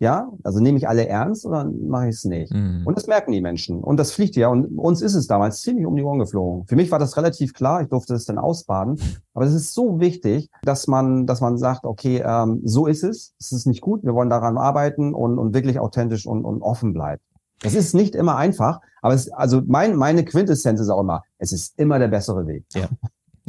Ja, 0.00 0.30
also 0.44 0.60
nehme 0.60 0.78
ich 0.78 0.88
alle 0.88 1.08
ernst 1.08 1.44
oder 1.44 1.64
mache 1.64 2.08
ich 2.08 2.16
es 2.16 2.24
nicht? 2.24 2.52
Mhm. 2.52 2.82
Und 2.84 2.96
das 2.96 3.08
merken 3.08 3.32
die 3.32 3.40
Menschen. 3.40 3.82
Und 3.82 3.96
das 3.96 4.12
fliegt 4.12 4.36
ja. 4.36 4.48
Und 4.48 4.78
uns 4.78 5.02
ist 5.02 5.14
es 5.14 5.26
damals 5.26 5.60
ziemlich 5.62 5.86
um 5.86 5.96
die 5.96 6.04
Ohren 6.04 6.20
geflogen. 6.20 6.66
Für 6.66 6.76
mich 6.76 6.92
war 6.92 7.00
das 7.00 7.16
relativ 7.16 7.52
klar. 7.52 7.82
Ich 7.82 7.88
durfte 7.88 8.14
es 8.14 8.24
dann 8.24 8.38
ausbaden. 8.38 9.00
Aber 9.34 9.44
es 9.44 9.54
ist 9.54 9.74
so 9.74 9.98
wichtig, 9.98 10.50
dass 10.62 10.86
man, 10.86 11.26
dass 11.26 11.40
man 11.40 11.58
sagt, 11.58 11.84
okay, 11.84 12.22
ähm, 12.24 12.60
so 12.64 12.86
ist 12.86 13.02
es. 13.02 13.34
Es 13.40 13.50
ist 13.50 13.66
nicht 13.66 13.80
gut. 13.80 14.04
Wir 14.04 14.14
wollen 14.14 14.30
daran 14.30 14.56
arbeiten 14.56 15.14
und, 15.14 15.36
und 15.36 15.52
wirklich 15.52 15.80
authentisch 15.80 16.26
und, 16.26 16.44
und 16.44 16.62
offen 16.62 16.92
bleibt. 16.92 17.22
Es 17.64 17.74
ist 17.74 17.92
nicht 17.92 18.14
immer 18.14 18.36
einfach, 18.36 18.80
aber 19.02 19.14
es, 19.14 19.32
also 19.32 19.62
mein, 19.66 19.96
meine 19.96 20.24
Quintessenz 20.24 20.80
ist 20.80 20.90
auch 20.90 21.00
immer, 21.00 21.24
es 21.38 21.50
ist 21.50 21.76
immer 21.76 21.98
der 21.98 22.06
bessere 22.06 22.46
Weg. 22.46 22.64
Ja. 22.74 22.88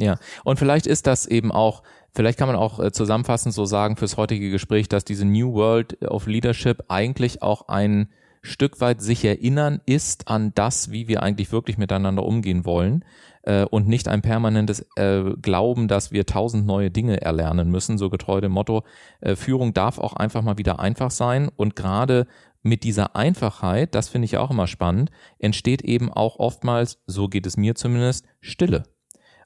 Ja, 0.00 0.16
und 0.44 0.58
vielleicht 0.58 0.86
ist 0.86 1.06
das 1.06 1.26
eben 1.26 1.52
auch, 1.52 1.82
vielleicht 2.14 2.38
kann 2.38 2.48
man 2.48 2.56
auch 2.56 2.80
äh, 2.80 2.92
zusammenfassend 2.92 3.54
so 3.54 3.64
sagen 3.64 3.96
fürs 3.96 4.16
heutige 4.16 4.50
Gespräch, 4.50 4.88
dass 4.88 5.04
diese 5.04 5.24
New 5.24 5.52
World 5.54 6.02
of 6.02 6.26
Leadership 6.26 6.84
eigentlich 6.88 7.42
auch 7.42 7.68
ein 7.68 8.08
Stück 8.42 8.80
weit 8.80 9.02
sich 9.02 9.24
erinnern 9.24 9.80
ist 9.84 10.28
an 10.28 10.52
das, 10.54 10.90
wie 10.90 11.08
wir 11.08 11.22
eigentlich 11.22 11.52
wirklich 11.52 11.76
miteinander 11.76 12.24
umgehen 12.24 12.64
wollen 12.64 13.04
äh, 13.42 13.64
und 13.64 13.86
nicht 13.86 14.08
ein 14.08 14.22
permanentes 14.22 14.86
äh, 14.96 15.34
Glauben, 15.42 15.88
dass 15.88 16.10
wir 16.10 16.24
tausend 16.24 16.66
neue 16.66 16.90
Dinge 16.90 17.20
erlernen 17.20 17.70
müssen, 17.70 17.98
so 17.98 18.08
getreu 18.08 18.40
dem 18.40 18.52
Motto, 18.52 18.84
äh, 19.20 19.36
Führung 19.36 19.74
darf 19.74 19.98
auch 19.98 20.14
einfach 20.14 20.42
mal 20.42 20.56
wieder 20.56 20.80
einfach 20.80 21.10
sein 21.10 21.50
und 21.54 21.76
gerade 21.76 22.26
mit 22.62 22.82
dieser 22.84 23.16
Einfachheit, 23.16 23.94
das 23.94 24.08
finde 24.08 24.26
ich 24.26 24.36
auch 24.36 24.50
immer 24.50 24.66
spannend, 24.66 25.10
entsteht 25.38 25.82
eben 25.82 26.10
auch 26.10 26.38
oftmals, 26.38 27.02
so 27.06 27.28
geht 27.28 27.46
es 27.46 27.56
mir 27.56 27.74
zumindest, 27.74 28.26
Stille 28.40 28.84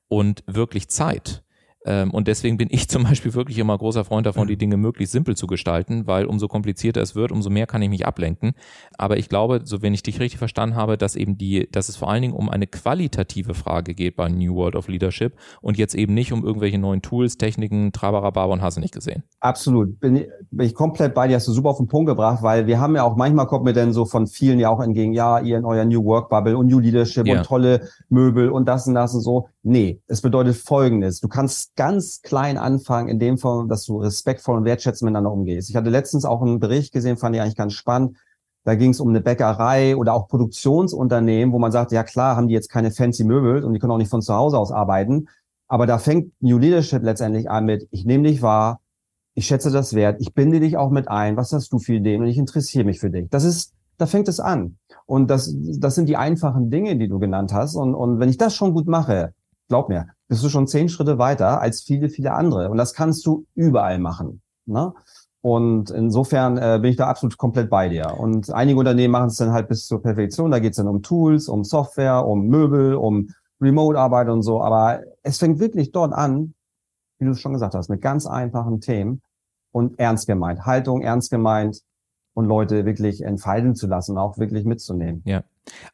und 0.08 0.42
wirklich 0.46 0.88
Zeit. 0.88 1.44
Ähm, 1.84 2.10
und 2.10 2.28
deswegen 2.28 2.56
bin 2.56 2.68
ich 2.70 2.88
zum 2.88 3.04
Beispiel 3.04 3.34
wirklich 3.34 3.58
immer 3.58 3.76
großer 3.76 4.04
Freund 4.04 4.26
davon, 4.26 4.48
die 4.48 4.56
Dinge 4.56 4.76
möglichst 4.76 5.12
simpel 5.12 5.36
zu 5.36 5.46
gestalten, 5.46 6.06
weil 6.06 6.26
umso 6.26 6.48
komplizierter 6.48 7.02
es 7.02 7.14
wird, 7.14 7.32
umso 7.32 7.50
mehr 7.50 7.66
kann 7.66 7.82
ich 7.82 7.90
mich 7.90 8.06
ablenken. 8.06 8.52
Aber 8.96 9.18
ich 9.18 9.28
glaube, 9.28 9.60
so 9.64 9.82
wenn 9.82 9.94
ich 9.94 10.02
dich 10.02 10.20
richtig 10.20 10.38
verstanden 10.38 10.76
habe, 10.76 10.96
dass 10.96 11.16
eben 11.16 11.36
die, 11.36 11.68
dass 11.70 11.88
es 11.88 11.96
vor 11.96 12.10
allen 12.10 12.22
Dingen 12.22 12.34
um 12.34 12.48
eine 12.48 12.66
qualitative 12.66 13.54
Frage 13.54 13.94
geht 13.94 14.16
bei 14.16 14.28
New 14.28 14.54
World 14.54 14.76
of 14.76 14.88
Leadership 14.88 15.34
und 15.60 15.76
jetzt 15.76 15.94
eben 15.94 16.14
nicht 16.14 16.32
um 16.32 16.44
irgendwelche 16.44 16.78
neuen 16.78 17.02
Tools, 17.02 17.36
Techniken, 17.36 17.92
Trabarababa 17.92 18.52
und 18.52 18.62
hast 18.62 18.76
du 18.76 18.80
nicht 18.80 18.94
gesehen. 18.94 19.22
Absolut. 19.40 20.00
Bin 20.00 20.16
ich, 20.16 20.28
bin 20.50 20.66
ich 20.66 20.74
komplett 20.74 21.14
bei 21.14 21.28
dir, 21.28 21.36
hast 21.36 21.48
du 21.48 21.52
super 21.52 21.70
auf 21.70 21.76
den 21.78 21.88
Punkt 21.88 22.08
gebracht, 22.08 22.42
weil 22.42 22.66
wir 22.66 22.80
haben 22.80 22.96
ja 22.96 23.02
auch, 23.02 23.16
manchmal 23.16 23.46
kommt 23.46 23.64
mir 23.64 23.72
denn 23.72 23.92
so 23.92 24.04
von 24.04 24.26
vielen 24.26 24.58
ja 24.58 24.70
auch 24.70 24.80
entgegen, 24.80 25.12
ja, 25.12 25.40
ihr 25.40 25.58
in 25.58 25.64
euer 25.64 25.84
New 25.84 26.04
Work 26.04 26.30
Bubble 26.30 26.56
und 26.56 26.66
New 26.66 26.78
Leadership 26.78 27.26
ja. 27.26 27.38
und 27.38 27.46
tolle 27.46 27.88
Möbel 28.08 28.50
und 28.50 28.66
das 28.66 28.86
und 28.86 28.94
das 28.94 29.14
und 29.14 29.20
so. 29.20 29.48
Nee, 29.62 30.00
es 30.06 30.20
bedeutet 30.20 30.56
Folgendes. 30.56 31.20
Du 31.20 31.28
kannst 31.28 31.73
ganz 31.76 32.22
klein 32.22 32.58
anfangen, 32.58 33.08
in 33.08 33.18
dem 33.18 33.38
Fall, 33.38 33.66
dass 33.68 33.84
du 33.84 33.98
respektvoll 33.98 34.56
und 34.56 34.64
wertschätzend 34.64 35.06
miteinander 35.06 35.32
umgehst. 35.32 35.70
Ich 35.70 35.76
hatte 35.76 35.90
letztens 35.90 36.24
auch 36.24 36.42
einen 36.42 36.60
Bericht 36.60 36.92
gesehen, 36.92 37.16
fand 37.16 37.34
ich 37.34 37.42
eigentlich 37.42 37.56
ganz 37.56 37.72
spannend. 37.72 38.16
Da 38.64 38.74
ging 38.76 38.90
es 38.90 39.00
um 39.00 39.10
eine 39.10 39.20
Bäckerei 39.20 39.94
oder 39.96 40.14
auch 40.14 40.26
Produktionsunternehmen, 40.28 41.52
wo 41.52 41.58
man 41.58 41.72
sagt, 41.72 41.92
ja 41.92 42.02
klar, 42.02 42.36
haben 42.36 42.48
die 42.48 42.54
jetzt 42.54 42.70
keine 42.70 42.90
fancy 42.90 43.24
Möbel 43.24 43.62
und 43.62 43.74
die 43.74 43.78
können 43.78 43.92
auch 43.92 43.98
nicht 43.98 44.10
von 44.10 44.22
zu 44.22 44.34
Hause 44.34 44.58
aus 44.58 44.72
arbeiten. 44.72 45.28
Aber 45.68 45.86
da 45.86 45.98
fängt 45.98 46.32
New 46.40 46.58
Leadership 46.58 47.02
letztendlich 47.02 47.50
an 47.50 47.66
mit, 47.66 47.86
ich 47.90 48.04
nehme 48.04 48.28
dich 48.28 48.40
wahr, 48.40 48.80
ich 49.34 49.46
schätze 49.46 49.70
das 49.70 49.94
wert, 49.94 50.20
ich 50.20 50.32
binde 50.32 50.60
dich 50.60 50.76
auch 50.76 50.90
mit 50.90 51.08
ein, 51.08 51.36
was 51.36 51.52
hast 51.52 51.72
du 51.72 51.78
für 51.78 51.94
Ideen 51.94 52.22
und 52.22 52.28
ich 52.28 52.38
interessiere 52.38 52.84
mich 52.84 53.00
für 53.00 53.10
dich. 53.10 53.28
Das 53.30 53.44
ist, 53.44 53.74
da 53.98 54.06
fängt 54.06 54.28
es 54.28 54.40
an. 54.40 54.78
Und 55.06 55.28
das, 55.28 55.54
das 55.78 55.94
sind 55.94 56.08
die 56.08 56.16
einfachen 56.16 56.70
Dinge, 56.70 56.96
die 56.96 57.08
du 57.08 57.18
genannt 57.18 57.52
hast. 57.52 57.74
Und, 57.74 57.94
und 57.94 58.20
wenn 58.20 58.28
ich 58.28 58.38
das 58.38 58.54
schon 58.54 58.72
gut 58.72 58.86
mache, 58.86 59.34
glaub 59.68 59.88
mir, 59.88 60.06
bist 60.28 60.42
du 60.42 60.48
schon 60.48 60.66
zehn 60.66 60.88
Schritte 60.88 61.18
weiter 61.18 61.60
als 61.60 61.82
viele, 61.82 62.08
viele 62.08 62.32
andere. 62.32 62.70
Und 62.70 62.78
das 62.78 62.94
kannst 62.94 63.26
du 63.26 63.46
überall 63.54 63.98
machen. 63.98 64.42
Ne? 64.66 64.92
Und 65.42 65.90
insofern 65.90 66.56
äh, 66.56 66.78
bin 66.80 66.90
ich 66.90 66.96
da 66.96 67.06
absolut 67.06 67.36
komplett 67.36 67.68
bei 67.68 67.88
dir. 67.90 68.18
Und 68.18 68.50
einige 68.50 68.78
Unternehmen 68.78 69.12
machen 69.12 69.26
es 69.26 69.36
dann 69.36 69.52
halt 69.52 69.68
bis 69.68 69.86
zur 69.86 70.02
Perfektion. 70.02 70.50
Da 70.50 70.58
geht 70.58 70.70
es 70.70 70.78
dann 70.78 70.88
um 70.88 71.02
Tools, 71.02 71.48
um 71.48 71.64
Software, 71.64 72.26
um 72.26 72.46
Möbel, 72.46 72.94
um 72.94 73.28
Remote-Arbeit 73.60 74.28
und 74.30 74.42
so. 74.42 74.62
Aber 74.62 75.02
es 75.22 75.38
fängt 75.38 75.60
wirklich 75.60 75.92
dort 75.92 76.14
an, 76.14 76.54
wie 77.18 77.26
du 77.26 77.34
schon 77.34 77.52
gesagt 77.52 77.74
hast, 77.74 77.90
mit 77.90 78.00
ganz 78.00 78.26
einfachen 78.26 78.80
Themen 78.80 79.20
und 79.70 79.98
ernst 79.98 80.26
gemeint. 80.26 80.64
Haltung 80.64 81.02
ernst 81.02 81.30
gemeint 81.30 81.82
und 82.32 82.46
Leute 82.46 82.86
wirklich 82.86 83.22
entfalten 83.22 83.74
zu 83.74 83.86
lassen, 83.86 84.16
auch 84.16 84.38
wirklich 84.38 84.64
mitzunehmen. 84.64 85.22
Ja. 85.26 85.42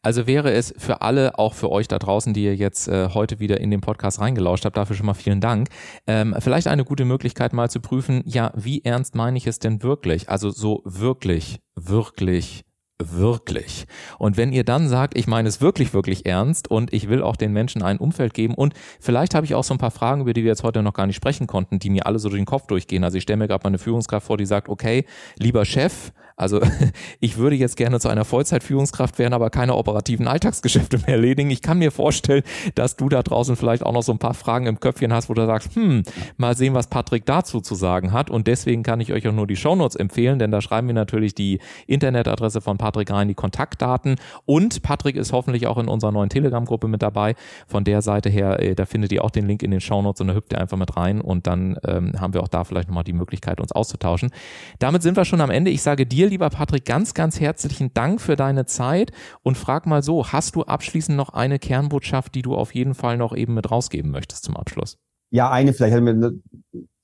Also 0.03 0.27
wäre 0.27 0.53
es 0.53 0.75
für 0.77 1.03
alle, 1.03 1.39
auch 1.39 1.55
für 1.55 1.71
euch 1.71 1.89
da 1.89 1.99
draußen, 1.99 2.33
die 2.33 2.45
ihr 2.45 2.57
jetzt 2.57 2.89
äh, 2.89 3.11
heute 3.15 3.39
wieder 3.39 3.61
in 3.61 3.71
den 3.71 3.81
Podcast 3.81 4.21
reingelauscht 4.21 4.65
habt, 4.65 4.77
dafür 4.77 4.97
schon 4.97 5.07
mal 5.07 5.15
vielen 5.15 5.41
Dank. 5.41 5.69
Ähm, 6.07 6.35
vielleicht 6.39 6.69
eine 6.69 6.85
gute 6.85 7.05
Möglichkeit 7.05 7.53
mal 7.53 7.71
zu 7.71 7.81
prüfen, 7.81 8.23
ja, 8.27 8.53
wie 8.55 8.85
ernst 8.85 9.15
meine 9.15 9.37
ich 9.37 9.47
es 9.47 9.59
denn 9.59 9.83
wirklich? 9.83 10.29
Also 10.29 10.51
so 10.51 10.83
wirklich, 10.85 11.61
wirklich, 11.77 12.65
wirklich. 12.99 13.87
Und 14.19 14.37
wenn 14.37 14.53
ihr 14.53 14.65
dann 14.65 14.89
sagt, 14.89 15.17
ich 15.17 15.27
meine 15.27 15.49
es 15.49 15.61
wirklich, 15.61 15.95
wirklich 15.95 16.27
ernst 16.27 16.71
und 16.71 16.93
ich 16.93 17.09
will 17.09 17.23
auch 17.23 17.37
den 17.37 17.53
Menschen 17.53 17.83
ein 17.83 17.99
Umfeld 17.99 18.35
geben 18.35 18.55
und 18.55 18.75
vielleicht 19.01 19.35
habe 19.35 19.47
ich 19.47 19.55
auch 19.55 19.65
so 19.65 19.75
ein 19.75 19.79
paar 19.79 19.91
Fragen, 19.91 20.23
über 20.23 20.33
die 20.33 20.43
wir 20.43 20.51
jetzt 20.51 20.63
heute 20.63 20.83
noch 20.83 20.95
gar 20.95 21.07
nicht 21.07 21.17
sprechen 21.17 21.47
konnten, 21.47 21.79
die 21.79 21.91
mir 21.91 22.07
alle 22.07 22.19
so 22.19 22.29
durch 22.29 22.41
den 22.41 22.47
Kopf 22.47 22.67
durchgehen. 22.67 23.05
Also 23.05 23.17
ich 23.17 23.23
stelle 23.23 23.39
mir 23.39 23.49
gerade 23.49 23.63
mal 23.65 23.69
eine 23.69 23.79
Führungskraft 23.79 24.27
vor, 24.27 24.37
die 24.37 24.47
sagt, 24.47 24.69
okay, 24.69 25.05
lieber 25.39 25.65
Chef, 25.65 26.13
Also 26.41 26.61
ich 27.21 27.37
würde 27.37 27.55
jetzt 27.57 27.77
gerne 27.77 28.01
zu 28.01 28.09
einer 28.09 28.25
Vollzeitführungskraft 28.25 29.19
werden, 29.19 29.35
aber 29.35 29.51
keine 29.51 29.75
operativen 29.75 30.27
Alltagsgeschäfte 30.27 30.99
mehr 30.99 31.17
erledigen. 31.17 31.51
Ich 31.51 31.61
kann 31.61 31.79
mir 31.79 31.91
vorstellen, 31.91 32.43
dass 32.75 32.97
du 32.97 33.09
da 33.09 33.23
draußen 33.23 33.57
vielleicht 33.57 33.85
auch 33.85 33.93
noch 33.93 34.03
so 34.03 34.13
ein 34.13 34.19
paar 34.19 34.35
Fragen 34.35 34.67
im 34.67 34.81
Köpfchen 34.81 35.13
hast, 35.13 35.29
wo 35.29 35.35
du 35.35 35.45
sagst, 35.45 35.75
hm, 35.75 36.03
mal 36.39 36.57
sehen, 36.57 36.73
was 36.73 36.87
Patrick 36.87 37.27
dazu 37.27 37.61
zu 37.61 37.75
sagen 37.75 38.13
hat. 38.13 38.31
Und 38.31 38.47
deswegen 38.47 38.83
kann 38.83 39.01
ich 39.01 39.13
euch 39.13 39.29
auch 39.29 39.33
nur 39.33 39.47
die 39.47 39.57
Shownotes 39.57 39.97
empfehlen, 39.97 40.39
denn 40.39 40.51
da 40.51 40.63
schreiben 40.63 40.87
wir 40.87 40.95
natürlich 40.95 41.35
die 41.35 41.61
Internetadresse 41.87 42.63
von 42.63 42.79
Patrick 42.79 43.11
rein, 43.11 43.29
die 43.29 43.35
Kontaktdaten. 43.35 44.17
Und 44.47 44.83
Patrick 44.83 45.17
ist 45.17 45.33
hoffentlich 45.33 45.67
auch 45.67 45.77
in 45.77 45.89
unserer 45.89 46.13
neuen 46.13 46.31
Telegram-Gruppe 46.31 46.89
mit 46.89 47.03
dabei. 47.03 47.35
Von 47.67 47.85
der 47.85 48.01
Seite 48.01 48.31
her, 48.31 48.61
äh, 48.61 48.75
da 48.75 48.87
findet 48.87 49.13
ihr 49.13 49.25
auch 49.25 49.31
den 49.31 49.47
Link 49.47 49.63
in 49.63 49.71
den 49.71 49.81
Shownotes 49.81 50.23
und 50.23 50.29
da 50.29 50.35
hüpft 50.35 50.53
ihr 50.53 50.61
einfach 50.61 50.79
mit 50.79 50.97
rein 50.97 51.21
und 51.21 51.47
dann 51.47 51.77
ähm, 51.87 52.19
haben 52.19 52.33
wir 52.33 52.43
auch 52.43 52.49
da 52.49 52.65
vielleicht 52.65 52.89
nochmal 52.89 53.05
die 53.05 53.13
Möglichkeit, 53.13 53.61
uns 53.61 53.73
auszutauschen. 53.73 54.31
Damit 54.79 55.03
sind 55.03 55.19
wir 55.19 55.27
schon 55.27 55.43
am 55.43 55.51
Ende. 55.51 55.71
Ich 55.71 55.83
sage 55.83 56.07
dir, 56.07 56.30
lieber 56.31 56.49
Patrick, 56.49 56.87
ganz, 56.87 57.13
ganz 57.13 57.39
herzlichen 57.39 57.93
Dank 57.93 58.21
für 58.21 58.37
deine 58.37 58.65
Zeit 58.65 59.13
und 59.43 59.59
frag 59.59 59.87
mal 59.87 60.03
so, 60.03 60.29
hast 60.29 60.57
du 60.57 60.63
abschließend 60.63 61.17
noch 61.17 61.31
eine 61.31 61.59
Kernbotschaft, 61.59 62.35
die 62.35 62.43
du 62.43 62.55
auf 62.55 62.75
jeden 62.75 62.95
Fall 62.95 63.19
noch 63.19 63.37
eben 63.37 63.55
mit 63.55 63.71
rausgeben 63.71 64.11
möchtest 64.11 64.45
zum 64.45 64.57
Abschluss? 64.57 64.99
Ja, 65.31 65.51
eine 65.51 65.75
vielleicht. 65.75 65.97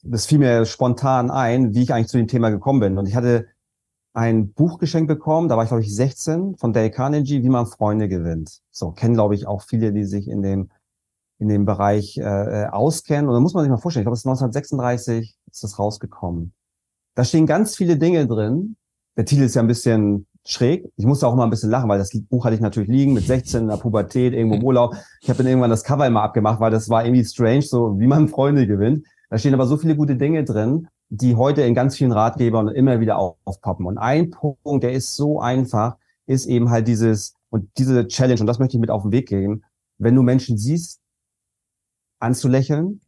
Das 0.03 0.27
fiel 0.27 0.39
mir 0.39 0.65
spontan 0.65 1.31
ein, 1.31 1.75
wie 1.75 1.83
ich 1.83 1.93
eigentlich 1.93 2.09
zu 2.09 2.17
dem 2.17 2.29
Thema 2.29 2.51
gekommen 2.51 2.81
bin. 2.81 2.99
Und 2.99 3.07
ich 3.07 3.17
hatte 3.17 3.47
ein 4.15 4.53
Buch 4.53 4.79
geschenkt 4.79 5.09
bekommen, 5.09 5.49
da 5.49 5.57
war 5.57 5.65
ich 5.65 5.69
glaube 5.69 5.83
ich 5.83 5.95
16 5.95 6.57
von 6.57 6.73
Dale 6.73 6.91
Carnegie, 6.91 7.43
wie 7.43 7.51
man 7.51 7.67
Freunde 7.67 8.09
gewinnt. 8.09 8.61
So 8.71 8.93
kennen 8.93 9.15
glaube 9.15 9.35
ich 9.35 9.47
auch 9.47 9.63
viele, 9.63 9.93
die 9.93 10.05
sich 10.05 10.29
in 10.29 10.43
dem 10.43 10.71
in 11.39 11.49
dem 11.49 11.67
Bereich 11.67 12.17
äh, 12.17 12.23
äh 12.23 12.67
auskennen. 12.69 13.29
Und 13.29 13.35
da 13.35 13.41
muss 13.41 13.53
man 13.53 13.63
sich 13.63 13.71
mal 13.71 13.77
vorstellen, 13.77 14.03
ich 14.03 14.07
glaube, 14.07 14.15
es 14.15 14.21
ist 14.21 14.27
1936 14.27 15.37
ist 15.51 15.63
das 15.63 15.79
rausgekommen. 15.79 16.55
Da 17.15 17.25
stehen 17.25 17.47
ganz 17.47 17.77
viele 17.77 17.99
Dinge 17.99 18.27
drin. 18.27 18.77
Der 19.17 19.25
Titel 19.25 19.43
ist 19.43 19.55
ja 19.55 19.63
ein 19.63 19.69
bisschen 19.69 20.27
schräg. 20.47 20.85
Ich 20.97 21.07
musste 21.07 21.27
auch 21.27 21.33
immer 21.33 21.45
ein 21.45 21.51
bisschen 21.51 21.71
lachen, 21.71 21.89
weil 21.89 21.99
das 21.99 22.11
Buch 22.29 22.45
hatte 22.45 22.55
ich 22.55 22.61
natürlich 22.61 22.89
liegen 22.89 23.13
mit 23.13 23.27
16 23.27 23.63
in 23.63 23.69
der 23.69 23.77
Pubertät, 23.77 24.33
irgendwo 24.33 24.57
im 24.57 24.63
Urlaub. 24.63 24.95
Ich 25.21 25.29
habe 25.29 25.39
dann 25.39 25.47
irgendwann 25.47 25.71
das 25.71 25.83
Cover 25.83 26.07
immer 26.07 26.23
abgemacht, 26.23 26.61
weil 26.61 26.71
das 26.71 26.89
war 26.89 27.05
irgendwie 27.05 27.25
strange, 27.25 27.63
so 27.63 27.99
wie 27.99 28.07
man 28.07 28.29
Freunde 28.29 28.67
gewinnt. 28.67 29.07
Da 29.31 29.39
stehen 29.39 29.55
aber 29.55 29.67
so 29.67 29.77
viele 29.77 29.97
gute 29.97 30.17
Dinge 30.17 30.45
drin, 30.45 30.89
die 31.09 31.35
heute 31.35 31.63
in 31.63 31.75
ganz 31.75 31.97
vielen 31.97 32.13
Ratgebern 32.13 32.69
immer 32.69 33.01
wieder 33.01 33.19
aufpoppen. 33.19 33.87
Und 33.87 33.99
ein 33.99 34.31
Punkt, 34.31 34.85
der 34.85 34.93
ist 34.93 35.17
so 35.17 35.41
einfach, 35.41 35.97
ist 36.27 36.47
eben 36.47 36.71
halt 36.71 36.87
dieses 36.87 37.35
und 37.51 37.71
diese 37.79 38.07
Challenge, 38.07 38.41
und 38.41 38.47
das 38.47 38.59
möchte 38.59 38.77
ich 38.77 38.81
mit 38.81 38.91
auf 38.91 39.03
den 39.03 39.13
Weg 39.13 39.29
geben, 39.29 39.63
wenn 39.99 40.15
du 40.15 40.23
Menschen 40.23 40.59
siehst, 40.59 41.01
anzulächeln 42.19 43.01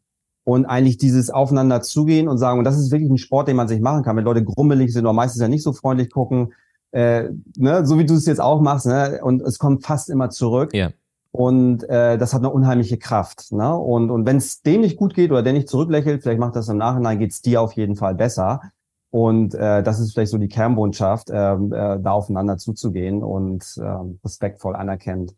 und 0.48 0.64
eigentlich 0.64 0.96
dieses 0.96 1.28
Aufeinander 1.28 1.82
zugehen 1.82 2.26
und 2.26 2.38
sagen, 2.38 2.58
und 2.58 2.64
das 2.64 2.78
ist 2.78 2.90
wirklich 2.90 3.10
ein 3.10 3.18
Sport, 3.18 3.48
den 3.48 3.56
man 3.56 3.68
sich 3.68 3.82
machen 3.82 4.02
kann, 4.02 4.16
wenn 4.16 4.24
Leute 4.24 4.42
grummelig 4.42 4.94
sind 4.94 5.04
oder 5.04 5.12
meistens 5.12 5.42
ja 5.42 5.48
nicht 5.48 5.62
so 5.62 5.74
freundlich 5.74 6.10
gucken, 6.10 6.54
äh, 6.90 7.24
ne, 7.58 7.84
so 7.84 7.98
wie 7.98 8.06
du 8.06 8.14
es 8.14 8.24
jetzt 8.24 8.40
auch 8.40 8.62
machst, 8.62 8.86
ne, 8.86 9.20
und 9.22 9.42
es 9.42 9.58
kommt 9.58 9.84
fast 9.84 10.08
immer 10.08 10.30
zurück. 10.30 10.72
Ja. 10.72 10.88
Und 11.32 11.86
äh, 11.90 12.16
das 12.16 12.32
hat 12.32 12.40
eine 12.40 12.48
unheimliche 12.48 12.96
Kraft. 12.96 13.52
Ne? 13.52 13.76
Und, 13.76 14.10
und 14.10 14.24
wenn 14.24 14.38
es 14.38 14.62
dem 14.62 14.80
nicht 14.80 14.96
gut 14.96 15.12
geht 15.12 15.30
oder 15.30 15.42
der 15.42 15.52
nicht 15.52 15.68
zurücklächelt, 15.68 16.22
vielleicht 16.22 16.40
macht 16.40 16.56
das 16.56 16.70
im 16.70 16.78
Nachhinein, 16.78 17.18
geht's 17.18 17.42
dir 17.42 17.60
auf 17.60 17.74
jeden 17.74 17.96
Fall 17.96 18.14
besser. 18.14 18.62
Und 19.10 19.54
äh, 19.54 19.82
das 19.82 20.00
ist 20.00 20.14
vielleicht 20.14 20.30
so 20.30 20.38
die 20.38 20.48
Kernbotschaft, 20.48 21.28
äh, 21.28 21.52
äh, 21.52 22.00
da 22.00 22.10
aufeinander 22.12 22.56
zuzugehen 22.56 23.22
und 23.22 23.66
äh, 23.76 24.16
respektvoll 24.24 24.74
anerkennt 24.74 25.34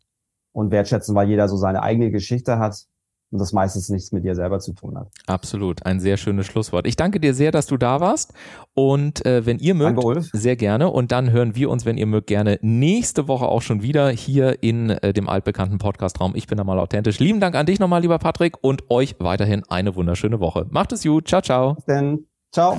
und 0.53 0.71
wertschätzen, 0.71 1.15
weil 1.15 1.27
jeder 1.27 1.49
so 1.49 1.57
seine 1.57 1.83
eigene 1.83 2.11
Geschichte 2.11 2.59
hat 2.59 2.85
und 3.31 3.39
das 3.39 3.53
meistens 3.53 3.89
nichts 3.89 4.11
mit 4.11 4.23
dir 4.23 4.35
selber 4.35 4.59
zu 4.59 4.73
tun 4.73 4.97
hat. 4.97 5.07
Absolut, 5.27 5.85
ein 5.85 5.99
sehr 5.99 6.17
schönes 6.17 6.45
Schlusswort. 6.45 6.85
Ich 6.85 6.95
danke 6.95 7.19
dir 7.19 7.33
sehr, 7.33 7.51
dass 7.51 7.65
du 7.65 7.77
da 7.77 7.99
warst 7.99 8.33
und 8.73 9.25
äh, 9.25 9.45
wenn 9.45 9.59
ihr 9.59 9.73
mögt, 9.73 10.03
danke, 10.03 10.21
sehr 10.33 10.55
gerne 10.55 10.89
und 10.89 11.11
dann 11.11 11.31
hören 11.31 11.55
wir 11.55 11.69
uns, 11.69 11.85
wenn 11.85 11.97
ihr 11.97 12.05
mögt, 12.05 12.27
gerne 12.27 12.59
nächste 12.61 13.27
Woche 13.27 13.45
auch 13.45 13.61
schon 13.61 13.81
wieder 13.81 14.09
hier 14.09 14.61
in 14.61 14.89
äh, 14.89 15.13
dem 15.13 15.29
altbekannten 15.29 15.77
Podcastraum. 15.77 16.35
Ich 16.35 16.47
bin 16.47 16.57
da 16.57 16.63
mal 16.63 16.79
authentisch. 16.79 17.19
Lieben 17.19 17.39
Dank 17.39 17.55
an 17.55 17.65
dich 17.65 17.79
nochmal, 17.79 18.01
lieber 18.01 18.19
Patrick 18.19 18.57
und 18.61 18.89
euch 18.89 19.15
weiterhin 19.19 19.63
eine 19.69 19.95
wunderschöne 19.95 20.39
Woche. 20.39 20.67
Macht 20.69 20.91
es 20.91 21.03
gut, 21.03 21.27
ciao, 21.27 21.41
ciao. 21.41 21.75
Bis 21.75 21.85
denn. 21.85 22.25
Ciao. 22.51 22.77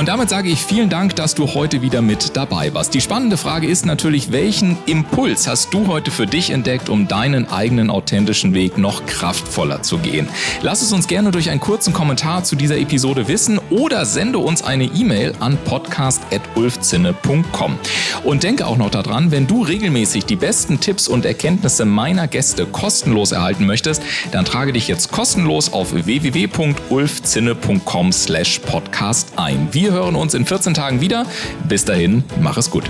Und 0.00 0.08
damit 0.08 0.30
sage 0.30 0.48
ich 0.48 0.64
vielen 0.64 0.88
Dank, 0.88 1.14
dass 1.16 1.34
du 1.34 1.52
heute 1.52 1.82
wieder 1.82 2.00
mit 2.00 2.34
dabei 2.34 2.72
warst. 2.72 2.94
Die 2.94 3.02
spannende 3.02 3.36
Frage 3.36 3.66
ist 3.66 3.84
natürlich, 3.84 4.32
welchen 4.32 4.78
Impuls 4.86 5.46
hast 5.46 5.74
du 5.74 5.88
heute 5.88 6.10
für 6.10 6.26
dich 6.26 6.48
entdeckt, 6.48 6.88
um 6.88 7.06
deinen 7.06 7.50
eigenen 7.50 7.90
authentischen 7.90 8.54
Weg 8.54 8.78
noch 8.78 9.04
kraftvoller 9.04 9.82
zu 9.82 9.98
gehen? 9.98 10.26
Lass 10.62 10.80
es 10.80 10.94
uns 10.94 11.06
gerne 11.06 11.32
durch 11.32 11.50
einen 11.50 11.60
kurzen 11.60 11.92
Kommentar 11.92 12.44
zu 12.44 12.56
dieser 12.56 12.78
Episode 12.78 13.28
wissen 13.28 13.60
oder 13.68 14.06
sende 14.06 14.38
uns 14.38 14.62
eine 14.62 14.84
E-Mail 14.84 15.34
an 15.38 15.58
podcast.ulfzinne.com. 15.66 17.78
Und 18.24 18.42
denke 18.42 18.66
auch 18.66 18.78
noch 18.78 18.88
daran, 18.88 19.30
wenn 19.30 19.46
du 19.46 19.64
regelmäßig 19.64 20.24
die 20.24 20.36
besten 20.36 20.80
Tipps 20.80 21.08
und 21.08 21.26
Erkenntnisse 21.26 21.84
meiner 21.84 22.26
Gäste 22.26 22.64
kostenlos 22.64 23.32
erhalten 23.32 23.66
möchtest, 23.66 24.02
dann 24.32 24.46
trage 24.46 24.72
dich 24.72 24.88
jetzt 24.88 25.12
kostenlos 25.12 25.74
auf 25.74 25.92
www.ulfzinne.com 25.92 28.12
slash 28.12 28.60
podcast 28.60 29.34
ein. 29.36 29.68
Wir 29.90 29.96
hören 29.96 30.14
uns 30.14 30.34
in 30.34 30.46
14 30.46 30.72
Tagen 30.72 31.00
wieder. 31.00 31.26
Bis 31.68 31.84
dahin, 31.84 32.22
mach 32.40 32.56
es 32.56 32.70
gut. 32.70 32.84